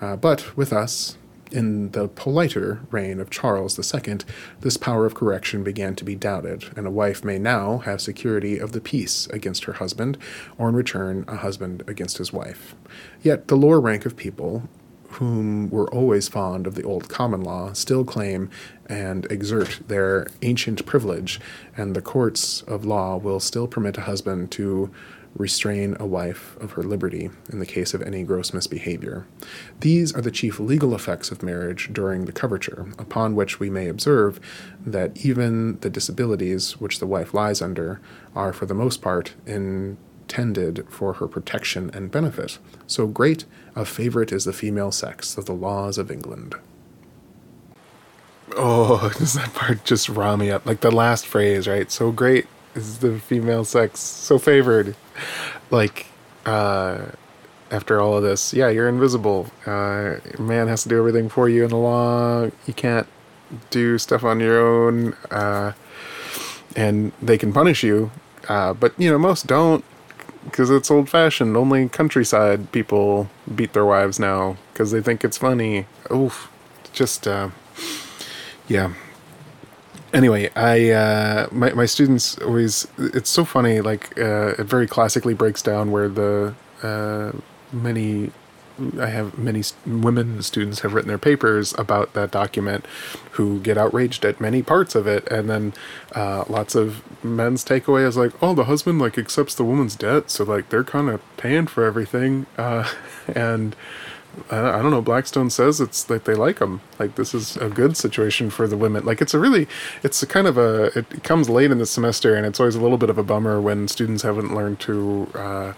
Uh, 0.00 0.16
but 0.16 0.56
with 0.56 0.72
us, 0.72 1.18
in 1.52 1.90
the 1.90 2.08
politer 2.08 2.80
reign 2.90 3.20
of 3.20 3.30
Charles 3.30 3.78
II, 3.78 4.18
this 4.60 4.76
power 4.76 5.04
of 5.04 5.14
correction 5.14 5.64
began 5.64 5.94
to 5.96 6.04
be 6.04 6.14
doubted, 6.14 6.66
and 6.76 6.86
a 6.86 6.90
wife 6.90 7.24
may 7.24 7.38
now 7.38 7.78
have 7.78 8.00
security 8.00 8.58
of 8.58 8.72
the 8.72 8.80
peace 8.80 9.26
against 9.28 9.64
her 9.64 9.74
husband, 9.74 10.16
or 10.58 10.68
in 10.68 10.76
return, 10.76 11.24
a 11.26 11.36
husband 11.36 11.82
against 11.86 12.18
his 12.18 12.32
wife. 12.32 12.74
Yet 13.22 13.48
the 13.48 13.56
lower 13.56 13.80
rank 13.80 14.06
of 14.06 14.16
people 14.16 14.68
whom 15.12 15.68
were 15.70 15.92
always 15.92 16.28
fond 16.28 16.66
of 16.66 16.74
the 16.74 16.82
old 16.82 17.08
common 17.08 17.42
law, 17.42 17.72
still 17.72 18.04
claim 18.04 18.50
and 18.86 19.30
exert 19.30 19.80
their 19.88 20.26
ancient 20.42 20.86
privilege, 20.86 21.40
and 21.76 21.94
the 21.94 22.02
courts 22.02 22.62
of 22.62 22.84
law 22.84 23.16
will 23.16 23.40
still 23.40 23.66
permit 23.66 23.98
a 23.98 24.02
husband 24.02 24.50
to 24.52 24.90
restrain 25.36 25.96
a 26.00 26.06
wife 26.06 26.56
of 26.60 26.72
her 26.72 26.82
liberty 26.82 27.30
in 27.52 27.60
the 27.60 27.66
case 27.66 27.94
of 27.94 28.02
any 28.02 28.24
gross 28.24 28.52
misbehavior. 28.52 29.26
These 29.80 30.12
are 30.14 30.20
the 30.20 30.30
chief 30.30 30.58
legal 30.58 30.94
effects 30.94 31.30
of 31.30 31.42
marriage 31.42 31.90
during 31.92 32.24
the 32.24 32.32
coverture, 32.32 32.88
upon 32.98 33.36
which 33.36 33.60
we 33.60 33.70
may 33.70 33.88
observe 33.88 34.40
that 34.84 35.24
even 35.24 35.78
the 35.80 35.90
disabilities 35.90 36.80
which 36.80 36.98
the 36.98 37.06
wife 37.06 37.32
lies 37.32 37.62
under 37.62 38.00
are 38.34 38.52
for 38.52 38.66
the 38.66 38.74
most 38.74 39.02
part 39.02 39.34
intended 40.30 40.86
for 40.88 41.14
her 41.14 41.26
protection 41.26 41.90
and 41.92 42.10
benefit. 42.10 42.58
So 42.86 43.08
great 43.08 43.44
a 43.74 43.84
favourite 43.84 44.30
is 44.30 44.44
the 44.44 44.52
female 44.52 44.92
sex 44.92 45.36
of 45.36 45.46
the 45.46 45.52
laws 45.52 45.98
of 45.98 46.10
England. 46.10 46.54
Oh, 48.56 49.12
does 49.18 49.34
that 49.34 49.52
part 49.54 49.84
just 49.84 50.08
raw 50.08 50.36
me 50.36 50.50
up? 50.50 50.64
Like 50.66 50.80
the 50.80 50.90
last 50.92 51.26
phrase, 51.26 51.66
right? 51.66 51.90
So 51.90 52.12
great 52.12 52.46
is 52.76 52.98
the 52.98 53.18
female 53.18 53.64
sex, 53.64 53.98
so 53.98 54.38
favored 54.38 54.94
like 55.70 56.06
uh, 56.46 57.06
after 57.72 58.00
all 58.00 58.16
of 58.16 58.22
this, 58.22 58.54
yeah, 58.54 58.68
you're 58.68 58.88
invisible. 58.88 59.48
Uh, 59.66 60.16
man 60.38 60.68
has 60.68 60.84
to 60.84 60.88
do 60.88 60.96
everything 60.98 61.28
for 61.28 61.48
you 61.48 61.64
in 61.64 61.70
the 61.70 61.76
law. 61.76 62.44
You 62.66 62.74
can't 62.74 63.08
do 63.70 63.98
stuff 63.98 64.22
on 64.22 64.38
your 64.38 64.60
own, 64.60 65.14
uh, 65.32 65.72
and 66.76 67.10
they 67.20 67.36
can 67.36 67.52
punish 67.52 67.82
you. 67.82 68.12
Uh, 68.48 68.72
but 68.72 68.94
you 68.98 69.10
know, 69.10 69.18
most 69.18 69.46
don't 69.46 69.84
because 70.44 70.70
it's 70.70 70.90
old 70.90 71.08
fashioned. 71.08 71.56
Only 71.56 71.88
countryside 71.88 72.72
people 72.72 73.28
beat 73.54 73.72
their 73.72 73.84
wives 73.84 74.18
now 74.18 74.56
because 74.72 74.90
they 74.90 75.00
think 75.00 75.24
it's 75.24 75.38
funny. 75.38 75.86
Oof, 76.10 76.50
just 76.92 77.26
uh, 77.26 77.50
yeah 78.68 78.92
anyway, 80.12 80.50
I 80.56 80.90
uh, 80.90 81.48
my 81.50 81.72
my 81.72 81.86
students 81.86 82.38
always 82.38 82.86
it's 82.98 83.30
so 83.30 83.44
funny. 83.44 83.80
Like 83.80 84.18
uh, 84.18 84.54
it 84.58 84.64
very 84.64 84.86
classically 84.86 85.34
breaks 85.34 85.62
down 85.62 85.90
where 85.90 86.08
the 86.08 86.54
uh, 86.82 87.32
many 87.72 88.30
I 88.98 89.06
have 89.06 89.38
many 89.38 89.62
women 89.86 90.42
students 90.42 90.80
have 90.80 90.94
written 90.94 91.08
their 91.08 91.18
papers 91.18 91.74
about 91.78 92.12
that 92.14 92.30
document 92.30 92.86
who 93.32 93.60
get 93.60 93.78
outraged 93.78 94.24
at 94.24 94.40
many 94.40 94.62
parts 94.62 94.94
of 94.94 95.06
it, 95.06 95.26
and 95.28 95.48
then 95.48 95.72
uh, 96.14 96.44
lots 96.48 96.74
of 96.74 97.02
men's 97.24 97.64
takeaway 97.64 98.06
is 98.06 98.16
like, 98.16 98.32
oh, 98.42 98.54
the 98.54 98.64
husband 98.64 98.98
like 98.98 99.18
accepts 99.18 99.54
the 99.54 99.64
woman's 99.64 99.96
debt, 99.96 100.30
so 100.30 100.44
like 100.44 100.68
they're 100.70 100.84
kind 100.84 101.08
of 101.08 101.20
paying 101.36 101.66
for 101.66 101.84
everything, 101.84 102.46
uh, 102.58 102.88
and 103.34 103.76
I 104.50 104.80
don't 104.80 104.90
know. 104.90 105.02
Blackstone 105.02 105.50
says 105.50 105.80
it's 105.80 106.04
that 106.04 106.24
they 106.24 106.34
like 106.34 106.60
them. 106.60 106.80
Like 106.98 107.16
this 107.16 107.34
is 107.34 107.56
a 107.56 107.68
good 107.68 107.96
situation 107.96 108.48
for 108.50 108.66
the 108.66 108.76
women. 108.76 109.04
Like 109.04 109.20
it's 109.20 109.34
a 109.34 109.38
really, 109.38 109.66
it's 110.02 110.22
a 110.22 110.26
kind 110.26 110.46
of 110.46 110.56
a. 110.56 110.96
It 110.98 111.24
comes 111.24 111.48
late 111.48 111.70
in 111.70 111.78
the 111.78 111.86
semester, 111.86 112.34
and 112.34 112.46
it's 112.46 112.60
always 112.60 112.76
a 112.76 112.80
little 112.80 112.96
bit 112.96 113.10
of 113.10 113.18
a 113.18 113.22
bummer 113.22 113.60
when 113.60 113.88
students 113.88 114.22
haven't 114.22 114.54
learned 114.54 114.80
to, 114.80 115.28
uh, 115.34 115.72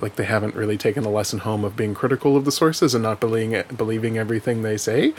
like 0.00 0.16
they 0.16 0.24
haven't 0.24 0.54
really 0.54 0.78
taken 0.78 1.02
the 1.02 1.10
lesson 1.10 1.40
home 1.40 1.64
of 1.64 1.76
being 1.76 1.94
critical 1.94 2.36
of 2.36 2.44
the 2.44 2.52
sources 2.52 2.94
and 2.94 3.02
not 3.02 3.20
believing 3.20 3.62
believing 3.76 4.18
everything 4.18 4.62
they 4.62 4.76
say. 4.76 5.14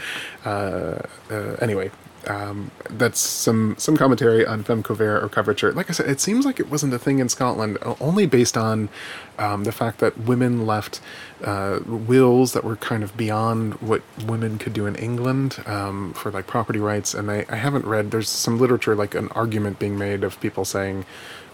Uh, 0.46 1.00
uh, 1.30 1.56
anyway, 1.62 1.92
um, 2.28 2.72
that's 2.90 3.20
some 3.20 3.76
some 3.78 3.98
commentary 3.98 4.46
on 4.46 4.64
femme 4.64 4.84
couvert 4.84 5.24
or 5.24 5.30
coverture. 5.30 5.72
Like 5.74 5.90
I 5.90 5.94
said, 5.94 6.10
it 6.10 6.20
seems 6.20 6.46
like 6.46 6.60
it 6.60 6.70
wasn't 6.70 6.94
a 6.94 7.00
thing 7.00 7.20
in 7.20 7.30
Scotland, 7.30 7.78
only 8.00 8.26
based 8.26 8.58
on 8.58 8.90
um, 9.38 9.64
the 9.64 9.72
fact 9.72 10.00
that 10.00 10.18
women 10.18 10.66
left 10.66 11.02
uh, 11.44 11.80
wills 11.86 12.54
that 12.54 12.64
were 12.64 12.76
kind 12.76 13.04
of 13.04 13.16
beyond 13.18 13.74
what 13.76 14.02
women 14.26 14.58
could 14.58 14.74
do 14.74 14.86
in 14.86 14.96
England 14.96 15.62
um, 15.66 16.14
for 16.14 16.32
like 16.32 16.48
property 16.48 16.80
rights. 16.80 17.14
And 17.14 17.30
I, 17.30 17.46
I 17.50 17.56
haven't 17.56 17.86
read. 17.86 18.12
There's 18.12 18.30
some 18.30 18.60
literature, 18.60 18.96
like 18.96 19.16
an 19.16 19.30
argument 19.30 19.80
being 19.80 19.98
made 19.98 20.24
of 20.24 20.40
people 20.40 20.66
saying 20.66 21.06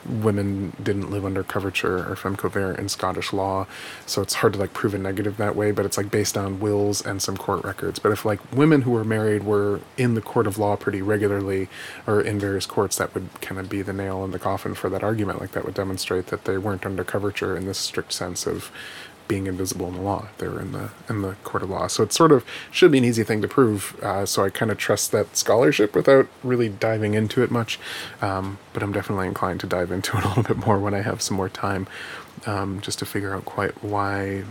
women 0.05 0.73
didn't 0.81 1.09
live 1.09 1.25
under 1.25 1.43
coverture 1.43 2.09
or 2.09 2.15
femme 2.15 2.35
covert 2.35 2.79
in 2.79 2.89
Scottish 2.89 3.33
law, 3.33 3.67
so 4.05 4.21
it's 4.21 4.35
hard 4.35 4.53
to 4.53 4.59
like 4.59 4.73
prove 4.73 4.93
a 4.93 4.97
negative 4.97 5.37
that 5.37 5.55
way. 5.55 5.71
But 5.71 5.85
it's 5.85 5.97
like 5.97 6.11
based 6.11 6.37
on 6.37 6.59
wills 6.59 7.05
and 7.05 7.21
some 7.21 7.37
court 7.37 7.63
records. 7.63 7.99
But 7.99 8.11
if 8.11 8.25
like 8.25 8.39
women 8.51 8.81
who 8.83 8.91
were 8.91 9.03
married 9.03 9.43
were 9.43 9.81
in 9.97 10.15
the 10.15 10.21
court 10.21 10.47
of 10.47 10.57
law 10.57 10.75
pretty 10.75 11.01
regularly 11.01 11.69
or 12.07 12.21
in 12.21 12.39
various 12.39 12.65
courts, 12.65 12.97
that 12.97 13.13
would 13.13 13.29
kind 13.41 13.59
of 13.59 13.69
be 13.69 13.81
the 13.81 13.93
nail 13.93 14.23
in 14.23 14.31
the 14.31 14.39
coffin 14.39 14.73
for 14.75 14.89
that 14.89 15.03
argument. 15.03 15.41
Like 15.41 15.51
that 15.51 15.65
would 15.65 15.75
demonstrate 15.75 16.27
that 16.27 16.45
they 16.45 16.57
weren't 16.57 16.85
under 16.85 17.03
coverture 17.03 17.55
in 17.57 17.65
this 17.65 17.77
strict 17.77 18.13
sense 18.13 18.45
of 18.45 18.71
being 19.29 19.47
invisible 19.47 19.87
in 19.87 19.93
the 19.93 20.01
law. 20.01 20.27
They 20.39 20.49
were 20.49 20.59
in 20.59 20.73
the 20.73 20.89
in 21.07 21.21
the 21.21 21.35
court 21.45 21.63
of 21.63 21.69
law, 21.69 21.87
so 21.87 22.03
it 22.03 22.11
sort 22.11 22.33
of 22.33 22.43
should 22.71 22.91
be 22.91 22.97
an 22.97 23.05
easy 23.05 23.23
thing 23.23 23.41
to 23.41 23.47
prove. 23.47 23.97
Uh, 24.03 24.25
so 24.25 24.43
I 24.43 24.49
kind 24.49 24.71
of 24.71 24.77
trust 24.77 25.13
that 25.13 25.37
scholarship 25.37 25.95
without 25.95 26.27
really 26.43 26.67
diving 26.67 27.13
into 27.13 27.41
it 27.41 27.49
much. 27.49 27.79
Um, 28.21 28.57
but 28.73 28.83
I'm 28.83 28.91
definitely 28.91 29.27
inclined 29.27 29.61
to 29.61 29.67
dive 29.67 29.91
into 29.91 30.17
it 30.17 30.25
a 30.25 30.27
little 30.27 30.43
bit 30.43 30.57
more 30.57 30.79
when 30.79 30.93
I 30.93 31.01
have 31.01 31.21
some 31.21 31.37
more 31.37 31.47
time, 31.47 31.87
um, 32.45 32.81
just 32.81 32.99
to 32.99 33.05
figure 33.05 33.33
out 33.33 33.45
quite 33.45 33.81
why. 33.81 34.43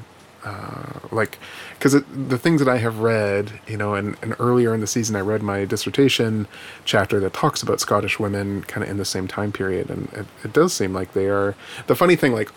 Uh, 0.45 1.01
like, 1.11 1.37
because 1.75 2.01
the 2.05 2.39
things 2.39 2.61
that 2.65 2.69
I 2.69 2.79
have 2.79 3.01
read, 3.01 3.61
you 3.67 3.77
know, 3.77 3.95
and, 3.95 4.17
and 4.23 4.37
earlier 4.39 4.73
in 4.73 4.81
the 4.81 4.87
season, 4.87 5.17
I 5.17 5.21
read 5.21 5.43
my 5.43 5.65
dissertation 5.65 6.47
chapter 6.85 7.19
that 7.19 7.35
talks 7.35 7.61
about 7.61 7.81
Scottish 7.81 8.21
women 8.21 8.63
kind 8.63 8.85
of 8.85 8.89
in 8.89 8.99
the 8.99 9.05
same 9.05 9.27
time 9.27 9.51
period, 9.51 9.91
and 9.91 10.09
it, 10.13 10.27
it 10.45 10.53
does 10.53 10.73
seem 10.73 10.95
like 10.95 11.13
they 11.13 11.27
are. 11.27 11.57
The 11.89 11.97
funny 11.97 12.15
thing, 12.15 12.33
like, 12.33 12.51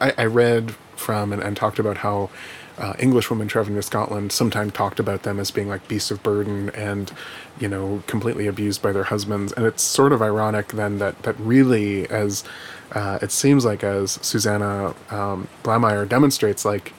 I, 0.00 0.14
I 0.16 0.24
read 0.26 0.74
from 1.00 1.32
and, 1.32 1.42
and 1.42 1.56
talked 1.56 1.78
about 1.78 1.98
how 1.98 2.30
uh, 2.78 2.94
English 2.98 3.28
women 3.30 3.48
traveling 3.48 3.76
to 3.76 3.82
Scotland 3.82 4.32
sometimes 4.32 4.72
talked 4.72 4.98
about 5.00 5.22
them 5.22 5.38
as 5.38 5.50
being 5.50 5.68
like 5.68 5.86
beasts 5.88 6.10
of 6.10 6.22
burden 6.22 6.70
and, 6.70 7.12
you 7.58 7.68
know, 7.68 8.02
completely 8.06 8.46
abused 8.46 8.80
by 8.80 8.92
their 8.92 9.04
husbands. 9.04 9.52
And 9.52 9.66
it's 9.66 9.82
sort 9.82 10.12
of 10.12 10.22
ironic 10.22 10.68
then 10.68 10.98
that 10.98 11.22
that 11.24 11.38
really, 11.38 12.08
as 12.08 12.44
uh, 12.92 13.18
it 13.20 13.32
seems 13.32 13.64
like, 13.64 13.84
as 13.84 14.12
Susanna 14.22 14.94
um, 15.10 15.48
Blamire 15.62 16.08
demonstrates, 16.08 16.64
like 16.64 16.92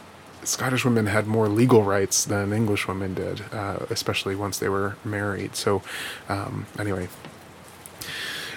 Scottish 0.44 0.86
women 0.86 1.08
had 1.08 1.28
more 1.28 1.48
legal 1.48 1.84
rights 1.84 2.26
than 2.26 2.54
English 2.54 2.88
women 2.88 3.14
did, 3.14 3.42
uh, 3.52 3.78
especially 3.90 4.36
once 4.36 4.60
they 4.60 4.70
were 4.70 4.96
married. 5.04 5.56
So, 5.56 5.82
um, 6.30 6.66
anyway, 6.80 7.10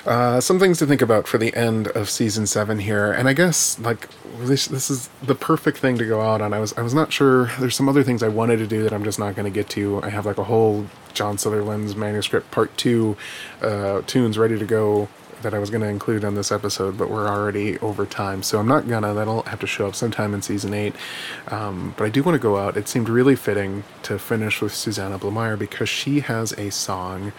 uh, 0.06 0.40
some 0.40 0.58
things 0.58 0.78
to 0.78 0.86
think 0.86 1.00
about 1.00 1.26
for 1.26 1.38
the 1.38 1.54
end 1.54 1.88
of 1.88 2.10
season 2.10 2.46
seven 2.46 2.78
here, 2.78 3.10
and 3.10 3.28
I 3.28 3.32
guess 3.32 3.78
like 3.78 4.08
this 4.38 4.66
this 4.66 4.90
is 4.90 5.08
the 5.22 5.34
perfect 5.34 5.78
thing 5.78 5.96
to 5.98 6.06
go 6.06 6.20
out 6.20 6.40
on. 6.40 6.52
I 6.52 6.58
was 6.58 6.72
I 6.74 6.82
was 6.82 6.94
not 6.94 7.12
sure. 7.12 7.46
There's 7.58 7.74
some 7.74 7.88
other 7.88 8.02
things 8.02 8.22
I 8.22 8.28
wanted 8.28 8.58
to 8.58 8.66
do 8.66 8.82
that 8.82 8.92
I'm 8.92 9.04
just 9.04 9.18
not 9.18 9.34
going 9.34 9.50
to 9.50 9.54
get 9.54 9.68
to. 9.70 10.02
I 10.02 10.10
have 10.10 10.26
like 10.26 10.38
a 10.38 10.44
whole 10.44 10.86
John 11.14 11.38
Sutherland's 11.38 11.96
manuscript 11.96 12.50
part 12.50 12.76
two 12.76 13.16
uh, 13.62 14.02
tunes 14.06 14.36
ready 14.36 14.58
to 14.58 14.66
go 14.66 15.08
that 15.44 15.54
I 15.54 15.58
was 15.58 15.70
going 15.70 15.82
to 15.82 15.88
include 15.88 16.24
on 16.24 16.34
this 16.34 16.50
episode, 16.50 16.98
but 16.98 17.10
we're 17.10 17.28
already 17.28 17.78
over 17.78 18.04
time, 18.04 18.42
so 18.42 18.58
I'm 18.58 18.66
not 18.66 18.88
gonna. 18.88 19.14
That'll 19.14 19.42
have 19.42 19.60
to 19.60 19.66
show 19.66 19.86
up 19.86 19.94
sometime 19.94 20.34
in 20.34 20.42
season 20.42 20.74
eight. 20.74 20.94
Um, 21.48 21.94
but 21.96 22.04
I 22.04 22.08
do 22.08 22.22
want 22.22 22.34
to 22.34 22.40
go 22.40 22.56
out. 22.56 22.76
It 22.76 22.88
seemed 22.88 23.08
really 23.08 23.36
fitting 23.36 23.84
to 24.02 24.18
finish 24.18 24.60
with 24.60 24.74
Susanna 24.74 25.18
Blamire 25.18 25.58
because 25.58 25.88
she 25.88 26.20
has 26.20 26.52
a 26.52 26.70
song 26.70 27.32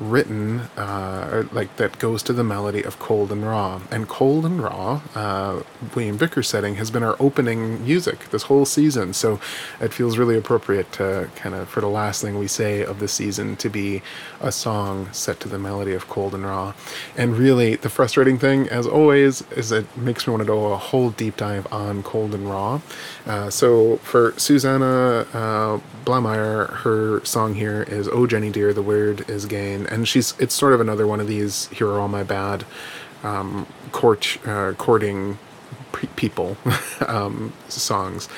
written 0.00 0.60
uh, 0.76 1.44
like 1.52 1.76
that 1.76 1.98
goes 1.98 2.22
to 2.22 2.32
the 2.32 2.42
melody 2.42 2.82
of 2.82 2.98
Cold 2.98 3.30
and 3.30 3.44
Raw. 3.44 3.82
And 3.90 4.08
Cold 4.08 4.46
and 4.46 4.62
Raw, 4.62 5.02
uh, 5.14 5.62
William 5.94 6.16
Vickers 6.16 6.48
setting, 6.48 6.76
has 6.76 6.90
been 6.90 7.02
our 7.02 7.16
opening 7.20 7.84
music 7.84 8.30
this 8.30 8.44
whole 8.44 8.64
season. 8.64 9.12
So 9.12 9.38
it 9.80 9.92
feels 9.92 10.16
really 10.16 10.36
appropriate 10.36 10.90
to 10.92 11.30
kind 11.36 11.54
of 11.54 11.68
for 11.68 11.80
the 11.80 11.88
last 11.88 12.22
thing 12.22 12.38
we 12.38 12.48
say 12.48 12.82
of 12.82 12.98
the 12.98 13.08
season 13.08 13.56
to 13.56 13.68
be 13.68 14.02
a 14.40 14.50
song 14.50 15.08
set 15.12 15.38
to 15.40 15.48
the 15.48 15.58
melody 15.58 15.92
of 15.92 16.08
Cold 16.08 16.34
and 16.34 16.44
Raw. 16.44 16.72
And 17.16 17.36
really, 17.36 17.76
the 17.76 17.90
frustrating 17.90 18.38
thing, 18.38 18.68
as 18.68 18.86
always, 18.86 19.42
is 19.52 19.70
it 19.70 19.96
makes 19.96 20.26
me 20.26 20.32
want 20.32 20.42
to 20.42 20.46
do 20.46 20.54
a 20.54 20.76
whole 20.76 21.10
deep 21.10 21.36
dive 21.36 21.70
on 21.72 22.02
Cold 22.02 22.34
and 22.34 22.48
Raw. 22.48 22.80
Uh, 23.26 23.50
so 23.50 23.98
for 23.98 24.32
Susanna 24.38 25.26
uh, 25.34 25.80
Blamire, 26.04 26.70
her 26.78 27.22
song 27.24 27.54
here 27.54 27.82
is 27.82 28.08
"Oh 28.08 28.26
Jenny 28.26 28.50
Dear, 28.50 28.72
the 28.72 28.82
Word 28.82 29.28
Is 29.28 29.44
Gane." 29.44 29.86
And 29.90 30.08
she's 30.08 30.34
it's 30.38 30.54
sort 30.54 30.72
of 30.72 30.80
another 30.80 31.06
one 31.06 31.20
of 31.20 31.26
these 31.26 31.68
"Here 31.68 31.88
Are 31.88 32.00
All 32.00 32.08
My 32.08 32.22
Bad" 32.22 32.64
um, 33.22 33.66
court 33.92 34.38
uh, 34.46 34.72
courting 34.78 35.38
people 36.16 36.56
um, 37.06 37.52
songs, 37.68 38.28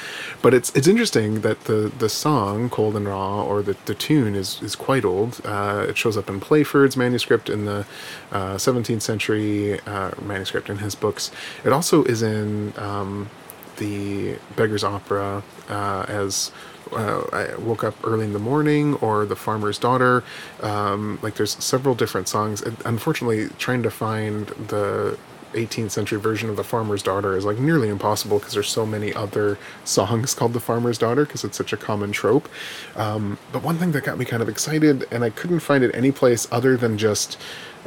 but 0.41 0.55
it's 0.55 0.75
it's 0.75 0.89
interesting 0.89 1.43
that 1.43 1.65
the 1.65 1.93
the 1.99 2.09
song 2.09 2.71
"Cold 2.71 2.97
and 2.97 3.07
Raw" 3.07 3.45
or 3.45 3.63
the, 3.63 3.77
the 3.85 3.95
tune 3.95 4.35
is 4.35 4.61
is 4.63 4.75
quite 4.75 5.05
old. 5.05 5.41
Uh, 5.45 5.87
it 5.89 5.97
shows 5.97 6.17
up 6.17 6.29
in 6.29 6.41
Playford's 6.41 6.97
manuscript 6.97 7.49
in 7.49 7.65
the 7.67 7.87
uh, 8.33 8.55
17th 8.55 9.03
century 9.03 9.81
uh, 9.81 10.13
manuscript 10.21 10.69
in 10.71 10.79
his 10.79 10.95
books. 10.95 11.31
It 11.65 11.73
also 11.73 12.05
is 12.05 12.23
in 12.23 12.73
um, 12.77 13.31
the 13.77 14.37
Beggar's 14.57 14.85
Opera 14.85 15.43
uh, 15.69 16.05
as 16.09 16.51
uh, 16.93 17.23
I 17.33 17.57
woke 17.57 17.85
up 17.85 17.95
early 18.05 18.25
in 18.25 18.33
the 18.33 18.39
morning 18.39 18.95
or 18.97 19.25
the 19.25 19.37
farmer's 19.37 19.79
daughter. 19.79 20.25
Um, 20.63 21.19
like 21.23 21.35
there's 21.35 21.63
several 21.63 21.95
different 21.95 22.29
songs. 22.29 22.63
Unfortunately 22.85 23.49
trying 23.59 23.83
to 23.83 23.91
find 23.91 24.47
the 24.49 25.19
18th 25.53 25.91
century 25.91 26.19
version 26.19 26.49
of 26.49 26.57
the 26.57 26.65
farmer's 26.65 27.03
daughter 27.03 27.37
is 27.37 27.45
like 27.45 27.59
nearly 27.59 27.89
impossible 27.89 28.39
because 28.39 28.55
there's 28.55 28.69
so 28.69 28.87
many 28.87 29.13
other 29.15 29.59
songs 29.85 30.35
called 30.35 30.53
the 30.53 30.61
farmer's 30.61 30.99
daughter 30.99 31.25
because 31.25 31.45
it's 31.45 31.57
such 31.57 31.73
a 31.73 31.77
common 31.77 32.13
trope. 32.13 32.49
Um, 32.97 33.39
but 33.53 33.63
one 33.63 33.77
thing 33.77 33.93
that 33.93 34.05
got 34.05 34.19
me 34.19 34.25
kind 34.25 34.43
of 34.43 34.49
excited 34.49 35.07
and 35.11 35.25
i 35.25 35.31
couldn't 35.31 35.61
find 35.61 35.85
it 35.85 35.95
any 35.95 36.13
place 36.13 36.49
other 36.51 36.77
than 36.77 36.99
just 36.99 37.39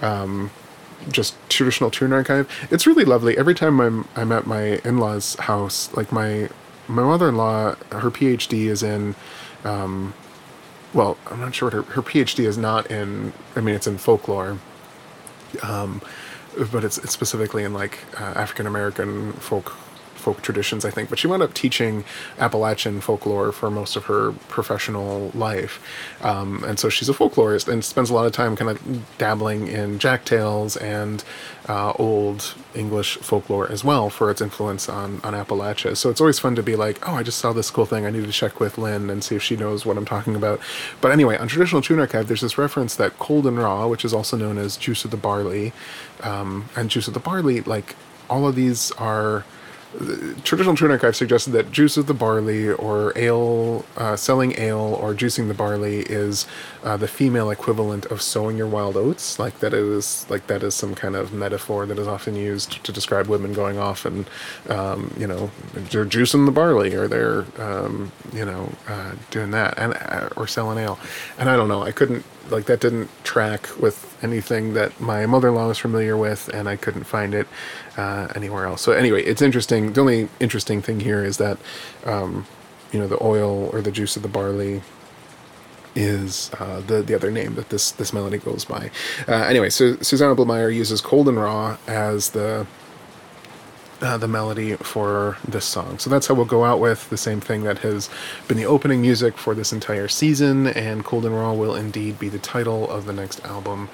um, 0.02 0.52
just 1.10 1.36
traditional 1.50 1.92
tune 1.92 2.14
archive 2.14 2.50
it's 2.72 2.88
really 2.88 3.06
lovely. 3.06 3.38
Every 3.38 3.56
time 3.56 3.80
i'm 3.80 4.08
i'm 4.16 4.32
at 4.32 4.46
my 4.46 4.80
in-laws 4.84 5.36
house 5.36 5.94
like 5.96 6.12
my 6.12 6.50
my 6.88 7.04
mother-in-law 7.04 7.76
her 7.92 8.12
phd 8.12 8.54
is 8.54 8.84
in 8.84 9.16
um, 9.64 10.14
well 10.94 11.18
i'm 11.32 11.40
not 11.40 11.54
sure 11.56 11.70
her, 11.70 11.82
her 11.84 12.02
phd 12.02 12.44
is 12.44 12.58
not 12.58 12.90
in 12.92 13.34
i 13.56 13.62
mean 13.62 13.76
it's 13.76 13.88
in 13.88 13.98
folklore 13.98 14.60
um, 15.64 16.02
but 16.72 16.84
it's, 16.84 16.98
it's 16.98 17.12
specifically 17.12 17.64
in 17.64 17.74
like 17.74 18.00
uh, 18.20 18.24
African 18.24 18.68
American 18.68 19.34
folk 19.34 19.76
folk 20.26 20.42
traditions, 20.42 20.84
I 20.90 20.92
think. 20.96 21.10
But 21.10 21.20
she 21.20 21.28
wound 21.28 21.44
up 21.44 21.54
teaching 21.54 22.04
Appalachian 22.46 23.00
folklore 23.00 23.52
for 23.52 23.70
most 23.70 23.96
of 23.96 24.04
her 24.06 24.32
professional 24.58 25.32
life, 25.48 25.76
um, 26.32 26.50
and 26.68 26.76
so 26.82 26.90
she's 26.90 27.10
a 27.10 27.14
folklorist 27.14 27.68
and 27.72 27.86
spends 27.94 28.10
a 28.10 28.14
lot 28.14 28.26
of 28.26 28.32
time 28.32 28.56
kind 28.56 28.72
of 28.72 28.78
dabbling 29.18 29.68
in 29.68 30.00
jack 30.00 30.26
tales 30.26 30.76
and 30.78 31.24
uh, 31.68 31.94
old 32.08 32.56
English 32.74 33.18
folklore 33.18 33.72
as 33.72 33.84
well 33.84 34.10
for 34.10 34.30
its 34.32 34.42
influence 34.42 34.90
on 34.90 35.10
on 35.24 35.34
Appalachia. 35.34 35.96
So 35.96 36.10
it's 36.10 36.22
always 36.22 36.40
fun 36.40 36.56
to 36.56 36.64
be 36.64 36.76
like, 36.76 36.98
oh, 37.08 37.14
I 37.14 37.24
just 37.24 37.38
saw 37.38 37.54
this 37.54 37.70
cool 37.70 37.86
thing. 37.86 38.06
I 38.06 38.10
need 38.10 38.26
to 38.26 38.32
check 38.32 38.60
with 38.60 38.78
Lynn 38.78 39.10
and 39.12 39.24
see 39.24 39.36
if 39.36 39.44
she 39.44 39.56
knows 39.56 39.86
what 39.86 39.98
I'm 39.98 40.06
talking 40.16 40.36
about. 40.36 40.60
But 41.02 41.12
anyway, 41.12 41.38
on 41.38 41.48
traditional 41.48 41.82
tune 41.82 42.00
archive, 42.00 42.28
there's 42.28 42.42
this 42.42 42.58
reference 42.58 42.96
that 42.96 43.20
cold 43.20 43.46
and 43.46 43.58
raw, 43.58 43.88
which 43.88 44.04
is 44.04 44.14
also 44.14 44.36
known 44.38 44.58
as 44.58 44.76
juice 44.78 45.06
of 45.06 45.12
the 45.12 45.18
barley, 45.28 45.72
um, 46.24 46.70
and 46.76 46.90
juice 46.90 47.08
of 47.08 47.14
the 47.14 47.20
barley, 47.20 47.62
like 47.62 47.96
all 48.30 48.48
of 48.48 48.56
these 48.56 48.92
are 48.94 49.46
traditional 50.44 50.76
Trunic, 50.76 51.04
I've 51.04 51.16
suggested 51.16 51.52
that 51.52 51.72
juice 51.72 51.98
of 51.98 52.08
the 52.08 52.14
barley 52.14 52.70
or 52.70 53.14
ale, 53.16 53.86
uh, 53.98 54.16
selling 54.16 54.58
ale 54.60 54.78
or 54.78 55.14
juicing 55.14 55.48
the 55.48 55.54
barley 55.54 56.00
is 56.02 56.46
uh, 56.84 56.98
the 56.98 57.08
female 57.08 57.50
equivalent 57.50 58.06
of 58.08 58.22
sowing 58.22 58.58
your 58.58 58.68
wild 58.68 58.98
oats. 58.98 59.40
Like 59.40 59.60
that 59.60 59.74
is 59.74 60.26
like 60.30 60.48
that 60.48 60.64
is 60.64 60.76
some 60.76 60.96
kind 60.96 61.16
of 61.16 61.34
metaphor 61.34 61.86
that 61.86 61.98
is 61.98 62.08
often 62.08 62.36
used 62.36 62.84
to 62.84 62.92
describe 62.92 63.28
women 63.28 63.54
going 63.54 63.78
off 63.78 64.06
and 64.06 64.30
um, 64.70 65.14
you 65.18 65.28
know 65.28 65.52
they're 65.74 66.06
juicing 66.06 66.46
the 66.46 66.52
barley 66.52 66.94
or 66.94 67.08
they're 67.08 67.46
um, 67.58 68.12
you 68.34 68.46
know 68.46 68.72
uh, 68.88 69.14
doing 69.32 69.52
that 69.52 69.78
and 69.78 69.94
uh, 69.94 70.30
or 70.36 70.48
selling 70.48 70.78
ale. 70.78 71.00
And 71.38 71.50
I 71.50 71.56
don't 71.56 71.70
know. 71.70 71.84
I 71.84 71.92
couldn't 71.92 72.26
like 72.50 72.66
that 72.66 72.80
didn't 72.80 73.10
track 73.24 73.70
with 73.80 74.15
anything 74.30 74.74
that 74.74 75.00
my 75.00 75.26
mother-in-law 75.26 75.68
was 75.68 75.78
familiar 75.78 76.18
with 76.18 76.50
and 76.54 76.68
i 76.68 76.76
couldn't 76.76 77.06
find 77.06 77.34
it 77.34 77.48
uh, 77.98 78.28
anywhere 78.36 78.66
else 78.66 78.82
so 78.82 78.92
anyway 78.92 79.24
it's 79.24 79.42
interesting 79.42 79.94
the 79.94 80.02
only 80.02 80.28
interesting 80.40 80.82
thing 80.82 81.00
here 81.00 81.24
is 81.24 81.38
that 81.38 81.58
um, 82.06 82.46
you 82.92 83.00
know 83.00 83.08
the 83.08 83.22
oil 83.24 83.70
or 83.72 83.82
the 83.82 83.92
juice 83.92 84.16
of 84.16 84.22
the 84.22 84.30
barley 84.30 84.82
is 85.96 86.52
uh, 86.60 86.82
the 86.82 87.02
the 87.02 87.16
other 87.16 87.32
name 87.32 87.56
that 87.56 87.70
this 87.70 87.92
this 87.92 88.12
melody 88.12 88.38
goes 88.38 88.66
by. 88.66 88.92
Uh, 89.28 89.34
anyway, 89.34 89.70
so 89.70 89.96
Susanna 90.02 90.36
Blamire 90.36 90.74
uses 90.74 91.02
cold 91.02 91.30
and 91.30 91.40
raw 91.40 91.78
as 91.88 92.32
the 92.32 92.68
uh, 94.02 94.18
the 94.18 94.28
melody 94.28 94.76
for 94.76 95.38
this 95.48 95.66
song. 95.66 96.00
So 96.00 96.10
that's 96.10 96.28
how 96.28 96.34
we'll 96.34 96.46
go 96.46 96.64
out 96.64 96.80
with 96.80 97.10
the 97.10 97.18
same 97.18 97.40
thing 97.40 97.64
that 97.64 97.80
has 97.80 98.10
been 98.48 98.58
the 98.58 98.66
opening 98.66 99.02
music 99.02 99.38
for 99.38 99.56
this 99.56 99.72
entire 99.72 100.08
season, 100.08 100.68
and 100.68 101.04
Cold 101.04 101.26
and 101.26 101.36
Raw 101.36 101.54
will 101.54 101.76
indeed 101.76 102.20
be 102.20 102.30
the 102.30 102.40
title 102.40 102.90
of 102.90 103.06
the 103.06 103.14
next 103.14 103.44
album 103.46 103.90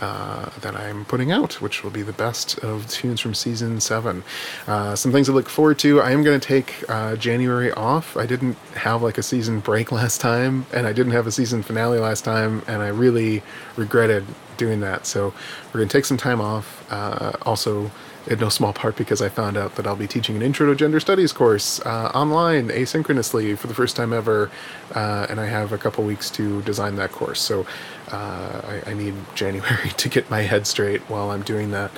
uh, 0.00 0.50
that 0.60 0.76
I'm 0.76 1.04
putting 1.06 1.32
out, 1.32 1.60
which 1.60 1.82
will 1.82 1.90
be 1.90 2.02
the 2.02 2.12
best 2.12 2.58
of 2.58 2.88
tunes 2.88 3.20
from 3.20 3.34
season 3.34 3.80
seven. 3.80 4.22
Uh, 4.66 4.94
some 4.94 5.10
things 5.10 5.26
to 5.26 5.32
look 5.32 5.48
forward 5.48 5.78
to. 5.80 6.00
I 6.02 6.10
am 6.10 6.22
going 6.22 6.38
to 6.38 6.46
take 6.46 6.84
uh, 6.88 7.16
January 7.16 7.72
off. 7.72 8.16
I 8.16 8.26
didn't 8.26 8.58
have 8.74 9.02
like 9.02 9.16
a 9.18 9.22
season 9.22 9.60
break 9.60 9.90
last 10.00 10.20
time, 10.20 10.66
and 10.72 10.86
I 10.86 10.92
didn't 10.92 11.12
have 11.12 11.26
a 11.26 11.32
season 11.32 11.62
finale 11.62 11.98
last 11.98 12.24
time, 12.24 12.62
and 12.66 12.82
I 12.82 12.88
really 12.88 13.42
regretted 13.76 14.26
doing 14.56 14.80
that. 14.80 15.06
So 15.06 15.32
we're 15.66 15.80
going 15.80 15.88
to 15.88 15.92
take 15.92 16.04
some 16.04 16.16
time 16.16 16.40
off. 16.40 16.86
Uh, 16.90 17.32
also, 17.42 17.90
in 18.26 18.38
no 18.38 18.48
small 18.48 18.72
part 18.72 18.96
because 18.96 19.22
I 19.22 19.28
found 19.28 19.56
out 19.56 19.76
that 19.76 19.86
I'll 19.86 19.96
be 19.96 20.06
teaching 20.06 20.36
an 20.36 20.42
Intro 20.42 20.66
to 20.66 20.74
Gender 20.74 21.00
Studies 21.00 21.32
course 21.32 21.80
uh, 21.80 22.10
online 22.14 22.68
asynchronously 22.68 23.56
for 23.56 23.66
the 23.66 23.74
first 23.74 23.96
time 23.96 24.12
ever, 24.12 24.50
uh, 24.94 25.26
and 25.28 25.40
I 25.40 25.46
have 25.46 25.72
a 25.72 25.78
couple 25.78 26.04
weeks 26.04 26.30
to 26.32 26.62
design 26.62 26.96
that 26.96 27.12
course. 27.12 27.40
So 27.40 27.66
uh, 28.10 28.62
I, 28.86 28.90
I, 28.90 28.94
need 28.94 29.14
January 29.34 29.90
to 29.90 30.08
get 30.08 30.30
my 30.30 30.42
head 30.42 30.66
straight 30.66 31.02
while 31.02 31.30
I'm 31.30 31.42
doing 31.42 31.70
that. 31.70 31.90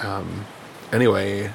Um, 0.00 0.46
anyway, 0.92 1.50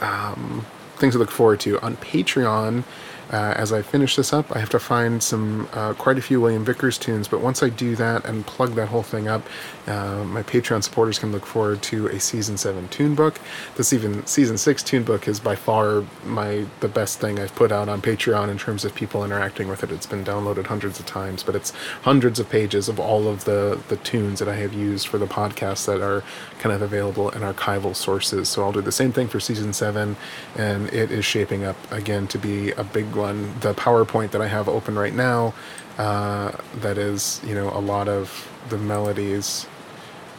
um, 0.00 0.66
things 0.96 1.14
to 1.14 1.18
look 1.18 1.30
forward 1.30 1.60
to 1.60 1.80
on 1.80 1.96
Patreon. 1.96 2.84
Uh, 3.30 3.54
as 3.56 3.72
I 3.72 3.82
finish 3.82 4.14
this 4.16 4.32
up, 4.32 4.54
I 4.54 4.60
have 4.60 4.70
to 4.70 4.78
find 4.78 5.22
some 5.22 5.68
uh, 5.72 5.94
quite 5.94 6.16
a 6.16 6.22
few 6.22 6.40
William 6.40 6.64
Vickers 6.64 6.96
tunes. 6.96 7.26
But 7.26 7.40
once 7.40 7.62
I 7.62 7.68
do 7.68 7.96
that 7.96 8.24
and 8.24 8.46
plug 8.46 8.74
that 8.74 8.88
whole 8.88 9.02
thing 9.02 9.26
up, 9.26 9.42
uh, 9.86 10.24
my 10.24 10.42
Patreon 10.42 10.82
supporters 10.82 11.18
can 11.18 11.32
look 11.32 11.44
forward 11.44 11.82
to 11.82 12.06
a 12.06 12.20
season 12.20 12.56
seven 12.56 12.88
tune 12.88 13.14
book. 13.14 13.40
This 13.76 13.92
even 13.92 14.24
season 14.26 14.58
six 14.58 14.82
tune 14.82 15.02
book 15.02 15.26
is 15.26 15.40
by 15.40 15.56
far 15.56 16.04
my 16.24 16.66
the 16.80 16.88
best 16.88 17.20
thing 17.20 17.40
I've 17.40 17.54
put 17.54 17.72
out 17.72 17.88
on 17.88 18.00
Patreon 18.00 18.48
in 18.48 18.58
terms 18.58 18.84
of 18.84 18.94
people 18.94 19.24
interacting 19.24 19.68
with 19.68 19.82
it. 19.82 19.90
It's 19.90 20.06
been 20.06 20.24
downloaded 20.24 20.66
hundreds 20.66 21.00
of 21.00 21.06
times, 21.06 21.42
but 21.42 21.56
it's 21.56 21.70
hundreds 22.02 22.38
of 22.38 22.48
pages 22.48 22.88
of 22.88 23.00
all 23.00 23.26
of 23.26 23.44
the 23.44 23.80
the 23.88 23.96
tunes 23.98 24.38
that 24.38 24.48
I 24.48 24.56
have 24.56 24.72
used 24.72 25.08
for 25.08 25.18
the 25.18 25.26
podcast 25.26 25.86
that 25.86 26.00
are 26.00 26.22
kind 26.60 26.74
of 26.74 26.82
available 26.82 27.30
in 27.30 27.42
archival 27.42 27.94
sources. 27.94 28.48
So 28.48 28.62
I'll 28.62 28.72
do 28.72 28.80
the 28.80 28.92
same 28.92 29.12
thing 29.12 29.26
for 29.26 29.40
season 29.40 29.72
seven, 29.72 30.16
and 30.56 30.92
it 30.92 31.10
is 31.10 31.24
shaping 31.24 31.64
up 31.64 31.76
again 31.90 32.26
to 32.28 32.38
be 32.38 32.70
a 32.72 32.84
big 32.84 33.15
one. 33.16 33.58
The 33.60 33.74
PowerPoint 33.74 34.30
that 34.32 34.40
I 34.42 34.48
have 34.48 34.68
open 34.68 34.98
right 34.98 35.14
now, 35.14 35.54
uh, 35.98 36.52
that 36.76 36.98
is, 36.98 37.40
you 37.44 37.54
know, 37.54 37.70
a 37.70 37.80
lot 37.80 38.08
of 38.08 38.48
the 38.68 38.78
melodies 38.78 39.66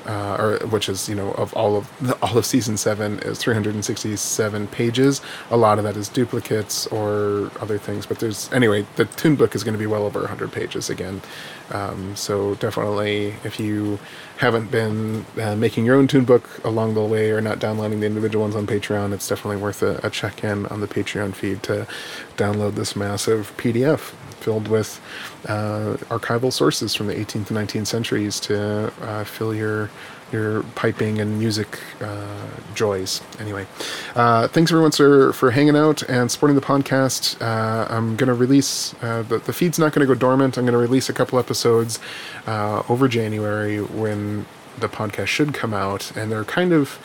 uh, 0.07 0.37
or 0.39 0.67
which 0.67 0.87
is 0.89 1.09
you 1.09 1.15
know 1.15 1.31
of 1.33 1.53
all 1.53 1.75
of 1.75 1.91
the, 1.99 2.15
all 2.21 2.37
of 2.37 2.45
season 2.45 2.77
seven 2.77 3.19
is 3.19 3.37
367 3.37 4.67
pages. 4.67 5.21
A 5.51 5.57
lot 5.57 5.77
of 5.77 5.83
that 5.83 5.97
is 5.97 6.09
duplicates 6.09 6.87
or 6.87 7.51
other 7.59 7.77
things, 7.77 8.05
but 8.05 8.19
there's 8.19 8.51
anyway 8.53 8.85
the 8.95 9.05
tune 9.05 9.35
book 9.35 9.53
is 9.53 9.63
going 9.63 9.73
to 9.73 9.79
be 9.79 9.85
well 9.85 10.03
over 10.05 10.21
100 10.21 10.51
pages 10.51 10.89
again. 10.89 11.21
Um, 11.71 12.15
so 12.15 12.55
definitely, 12.55 13.35
if 13.43 13.59
you 13.59 13.99
haven't 14.37 14.69
been 14.69 15.25
uh, 15.41 15.55
making 15.55 15.85
your 15.85 15.95
own 15.95 16.07
tune 16.07 16.23
book 16.23 16.63
along 16.63 16.93
the 16.93 17.03
way 17.03 17.31
or 17.31 17.41
not 17.41 17.59
downloading 17.59 17.99
the 17.99 18.05
individual 18.05 18.43
ones 18.43 18.55
on 18.55 18.67
Patreon, 18.67 19.11
it's 19.11 19.27
definitely 19.27 19.61
worth 19.61 19.81
a, 19.81 19.99
a 20.03 20.09
check 20.09 20.43
in 20.43 20.65
on 20.67 20.79
the 20.79 20.87
Patreon 20.87 21.33
feed 21.33 21.63
to 21.63 21.87
download 22.37 22.75
this 22.75 22.95
massive 22.95 23.55
PDF 23.57 24.13
filled 24.39 24.67
with 24.67 25.01
uh, 25.47 25.97
archival 26.09 26.53
sources 26.53 26.93
from 26.93 27.07
the 27.07 27.15
18th 27.15 27.49
and 27.49 27.69
19th 27.69 27.87
centuries 27.87 28.39
to 28.39 28.91
uh, 29.01 29.23
fill 29.23 29.53
your 29.53 29.89
your 30.31 30.63
piping 30.75 31.19
and 31.19 31.39
music 31.39 31.79
uh, 32.01 32.47
joys. 32.73 33.21
Anyway, 33.39 33.65
uh, 34.15 34.47
thanks 34.47 34.71
everyone 34.71 34.91
for 34.91 35.33
for 35.33 35.51
hanging 35.51 35.75
out 35.75 36.03
and 36.09 36.29
supporting 36.31 36.55
the 36.55 36.61
podcast. 36.61 37.41
Uh, 37.41 37.87
I'm 37.89 38.15
gonna 38.15 38.33
release 38.33 38.93
uh, 39.01 39.23
the 39.23 39.39
the 39.39 39.53
feed's 39.53 39.79
not 39.79 39.93
gonna 39.93 40.05
go 40.05 40.15
dormant. 40.15 40.57
I'm 40.57 40.65
gonna 40.65 40.77
release 40.77 41.09
a 41.09 41.13
couple 41.13 41.39
episodes 41.39 41.99
uh, 42.45 42.83
over 42.89 43.07
January 43.07 43.81
when 43.81 44.45
the 44.79 44.87
podcast 44.87 45.27
should 45.27 45.53
come 45.53 45.73
out, 45.73 46.15
and 46.15 46.31
they're 46.31 46.43
kind 46.43 46.71
of 46.73 46.99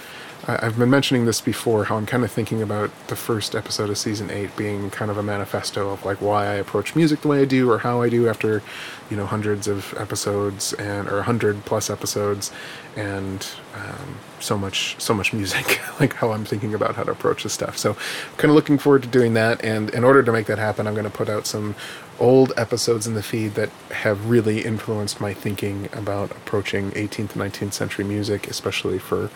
I've 0.45 0.77
been 0.77 0.91
mentioning 0.91 1.25
this 1.25 1.41
before 1.41 1.85
how 1.85 1.97
I'm 1.97 2.07
kind 2.07 2.25
of 2.25 2.33
thinking 2.33 2.63
about 2.63 2.91
the 3.07 3.15
first 3.15 3.55
episode 3.55 3.91
of 3.91 3.99
season 3.99 4.29
eight 4.29 4.57
being 4.57 4.91
kind 4.91 5.09
of 5.09 5.17
a 5.17 5.23
manifesto 5.23 5.91
of 5.91 6.05
like 6.05 6.21
why 6.21 6.47
I 6.47 6.55
approach 6.55 6.97
music 6.97 7.21
the 7.21 7.29
way 7.29 7.43
I 7.43 7.45
do 7.45 7.71
or 7.71 7.79
how 7.79 8.03
I 8.03 8.09
do 8.09 8.29
after, 8.29 8.61
you 9.09 9.17
know, 9.17 9.25
hundreds 9.25 9.69
of 9.69 9.95
episodes 9.97 10.73
and 10.73 11.09
or 11.09 11.23
hundred 11.23 11.65
plus 11.65 11.89
episodes 11.89 12.51
and 12.97 13.47
um, 13.77 14.17
so 14.41 14.59
much 14.59 14.97
so 14.99 15.15
much 15.15 15.33
music 15.33 15.81
like 16.01 16.15
how 16.15 16.33
I'm 16.33 16.45
thinking 16.45 16.75
about 16.75 16.97
how 16.97 17.05
to 17.05 17.13
approach 17.13 17.45
this 17.45 17.53
stuff. 17.53 17.79
So 17.79 17.95
kind 18.37 18.51
of 18.51 18.57
looking 18.57 18.79
forward 18.79 19.05
to 19.05 19.09
doing 19.09 19.35
that 19.35 19.65
and 19.65 19.91
in 19.91 20.03
order 20.03 20.25
to 20.25 20.33
make 20.33 20.47
that 20.47 20.59
happen 20.59 20.89
I'm 20.89 20.95
going 20.95 21.05
to 21.05 21.11
put 21.11 21.29
out 21.29 21.47
some 21.47 21.77
old 22.19 22.53
episodes 22.57 23.07
in 23.07 23.15
the 23.15 23.23
feed 23.23 23.55
that 23.55 23.71
have 23.91 24.29
really 24.29 24.65
influenced 24.65 25.21
my 25.21 25.35
thinking 25.35 25.89
about 25.93 26.33
approaching 26.33 26.91
18th 26.93 27.41
and 27.41 27.53
19th 27.53 27.73
century 27.75 28.05
music 28.05 28.49
especially 28.49 28.99
for 28.99 29.31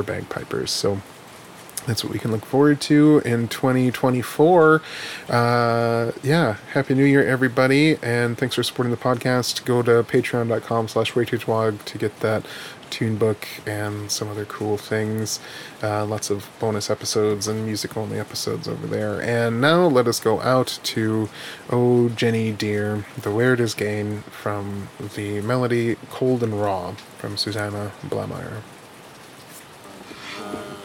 for 0.00 0.12
bagpipers. 0.12 0.70
So 0.70 1.00
that's 1.86 2.04
what 2.04 2.12
we 2.12 2.18
can 2.18 2.30
look 2.30 2.44
forward 2.44 2.80
to 2.82 3.22
in 3.24 3.48
2024. 3.48 4.82
Uh, 5.28 6.12
yeah, 6.22 6.56
happy 6.72 6.94
New 6.94 7.04
Year, 7.04 7.26
everybody, 7.26 7.96
and 8.02 8.36
thanks 8.36 8.54
for 8.54 8.62
supporting 8.62 8.90
the 8.90 8.98
podcast. 8.98 9.64
Go 9.64 9.82
to 9.82 10.02
patreon.com 10.02 10.88
slash 10.88 11.12
to 11.12 11.98
get 11.98 12.20
that 12.20 12.44
tune 12.90 13.16
book 13.16 13.46
and 13.66 14.10
some 14.10 14.28
other 14.28 14.44
cool 14.44 14.76
things. 14.76 15.38
Uh, 15.82 16.04
lots 16.04 16.28
of 16.28 16.50
bonus 16.58 16.90
episodes 16.90 17.46
and 17.48 17.64
music 17.64 17.96
only 17.96 18.18
episodes 18.18 18.68
over 18.68 18.86
there. 18.86 19.22
And 19.22 19.60
now 19.60 19.86
let 19.86 20.06
us 20.06 20.20
go 20.20 20.40
out 20.40 20.80
to 20.82 21.28
Oh 21.70 22.08
Jenny 22.10 22.52
Dear, 22.52 23.06
The 23.20 23.30
Where 23.30 23.54
It 23.54 23.60
Is 23.60 23.74
Gane 23.74 24.22
from 24.22 24.88
the 25.14 25.40
melody 25.40 25.96
Cold 26.10 26.42
and 26.42 26.60
Raw 26.60 26.92
from 27.18 27.36
Susanna 27.36 27.92
Blamire. 28.06 28.62
Dear, 30.40 30.79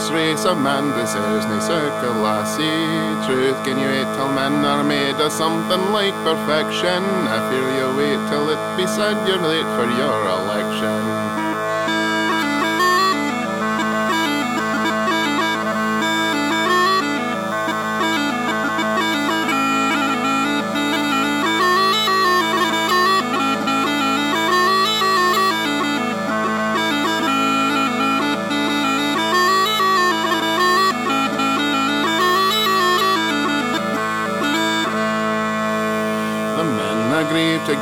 this 0.00 0.10
race 0.10 0.44
of 0.46 0.56
man 0.56 0.96
deserves 0.96 1.44
nae 1.44 1.60
circle 1.60 2.22
lassie. 2.24 3.26
Truth, 3.26 3.58
can 3.64 3.76
you 3.76 3.88
wait 3.92 4.08
till 4.16 4.32
men 4.32 4.64
are 4.64 4.82
made 4.82 5.20
of 5.20 5.30
something 5.30 5.92
like 5.92 6.14
perfection? 6.24 7.04
I 7.28 7.38
fear 7.50 7.68
you 7.76 7.88
wait 8.00 8.20
till 8.30 8.48
it 8.48 8.60
be 8.78 8.86
said 8.86 9.16
you're 9.28 9.44
late 9.52 9.70
for 9.76 9.84
your 10.00 10.20
election. 10.40 11.09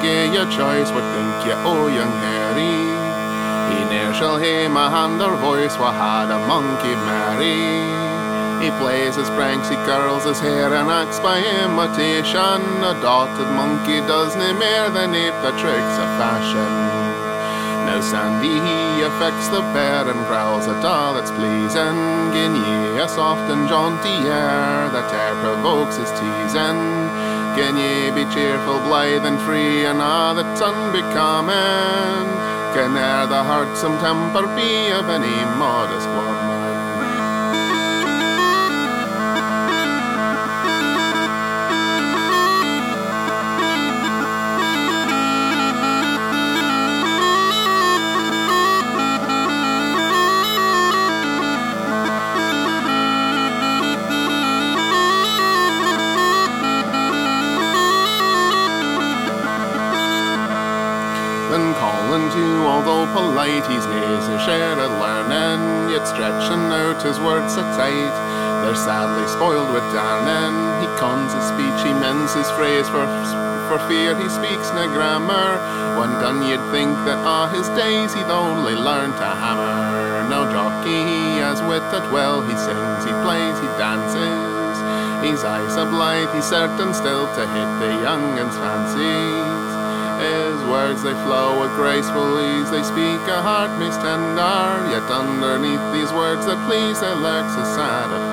To 0.03 0.13
your 0.33 0.49
choice, 0.51 0.91
what 0.91 1.05
think 1.15 1.47
ye, 1.47 1.53
oh 1.67 1.87
young 1.89 2.15
Harry? 2.23 2.77
He 3.71 3.79
ne'er 3.91 4.15
shall 4.15 4.39
hear 4.39 4.69
my 4.69 4.89
hand 4.91 5.21
or 5.21 5.37
voice, 5.37 5.77
what 5.79 5.95
had 5.95 6.31
a 6.31 6.39
monkey 6.47 6.95
marry? 7.07 7.89
He 8.63 8.71
plays 8.83 9.15
his 9.15 9.31
pranks, 9.39 9.69
he 9.69 9.77
curls 9.87 10.25
his 10.25 10.41
hair 10.41 10.75
and 10.75 10.91
acts 10.91 11.21
by 11.21 11.39
imitation. 11.39 12.59
A 12.83 12.95
dotted 13.03 13.51
monkey 13.55 14.01
does 14.11 14.35
nae 14.35 14.53
more 14.53 14.91
than 14.91 15.15
ape 15.15 15.39
the 15.47 15.55
tricks 15.63 15.97
of 16.03 16.09
fashion. 16.19 16.73
Now 17.87 18.01
Sandy 18.01 18.59
he 18.59 19.07
affects 19.07 19.49
the 19.49 19.63
bear 19.73 20.11
and 20.11 20.27
growls 20.27 20.67
at 20.67 20.85
all 20.85 21.15
that's 21.15 21.31
pleasing. 21.31 21.99
Gin 22.35 22.55
ye 22.57 22.99
a 22.99 23.09
soft 23.09 23.47
and 23.51 23.69
jaunty 23.69 24.17
air 24.27 24.91
that 24.91 25.09
air 25.15 25.35
provokes 25.41 25.97
his 25.97 26.11
teasing. 26.19 27.28
Can 27.59 27.77
ye 27.77 28.11
be 28.13 28.23
cheerful, 28.33 28.79
blithe 28.87 29.27
and 29.27 29.37
free, 29.41 29.85
and 29.85 30.01
all 30.01 30.33
that's 30.37 30.61
unbecoming? 30.63 32.29
Can 32.73 32.97
e'er 32.97 33.27
the 33.27 33.43
heartsome 33.51 33.99
temper 33.99 34.47
be 34.55 34.93
of 34.93 35.09
any 35.11 35.37
modest 35.59 36.07
woman? 36.07 36.48
He's 63.57 63.87
naes 63.89 64.29
a 64.29 64.39
share 64.45 64.77
of 64.77 64.93
learning, 65.01 65.89
yet 65.89 66.05
stretching 66.05 66.69
out 66.69 67.01
his 67.01 67.19
words 67.21 67.55
so 67.55 67.63
tight. 67.81 68.13
They're 68.61 68.77
sadly 68.77 69.25
spoiled 69.33 69.73
with 69.73 69.87
darning. 69.97 70.57
He 70.85 70.89
cons 71.01 71.33
his 71.33 71.47
speech, 71.49 71.81
he 71.87 71.93
mends 71.97 72.35
his 72.35 72.51
phrase 72.53 72.89
for 72.89 73.09
for 73.69 73.79
fear 73.85 74.17
he 74.17 74.29
speaks 74.29 74.69
na 74.73 74.89
grammar. 74.93 75.61
When 76.01 76.11
done, 76.21 76.41
you'd 76.49 76.65
think 76.73 76.93
that 77.05 77.21
all 77.25 77.49
his 77.49 77.69
days 77.77 78.15
he'd 78.15 78.33
only 78.33 78.75
learned 78.75 79.17
to 79.17 79.29
hammer. 79.29 80.29
No 80.29 80.45
jockey, 80.53 81.01
he 81.09 81.41
has 81.45 81.61
wit 81.69 81.85
that 81.93 82.13
well, 82.13 82.41
he 82.41 82.55
sings, 82.57 83.05
he 83.05 83.13
plays, 83.25 83.57
he 83.61 83.69
dances. 83.77 84.77
He's 85.25 85.45
eyes 85.45 85.75
so 85.75 85.85
blithe, 85.89 86.33
he's 86.35 86.45
certain 86.45 86.95
still 86.95 87.27
to 87.37 87.43
hit 87.57 87.71
the 87.81 87.91
young 88.05 88.39
un's 88.39 88.57
fancies. 88.57 89.48
His 90.19 90.59
words 90.67 91.03
they 91.03 91.15
flow 91.23 91.61
with 91.61 91.71
graceful 91.77 92.41
ease, 92.43 92.71
they 92.71 92.83
speak 92.83 93.23
a 93.31 93.41
heart 93.41 93.71
most 93.79 94.01
tender, 94.03 94.91
yet 94.91 95.07
underneath 95.07 95.93
these 95.93 96.13
words 96.13 96.45
that 96.47 96.59
please 96.67 97.01
there 97.01 97.15
lurks 97.15 97.55
a 97.55 97.65
sad 97.65 98.28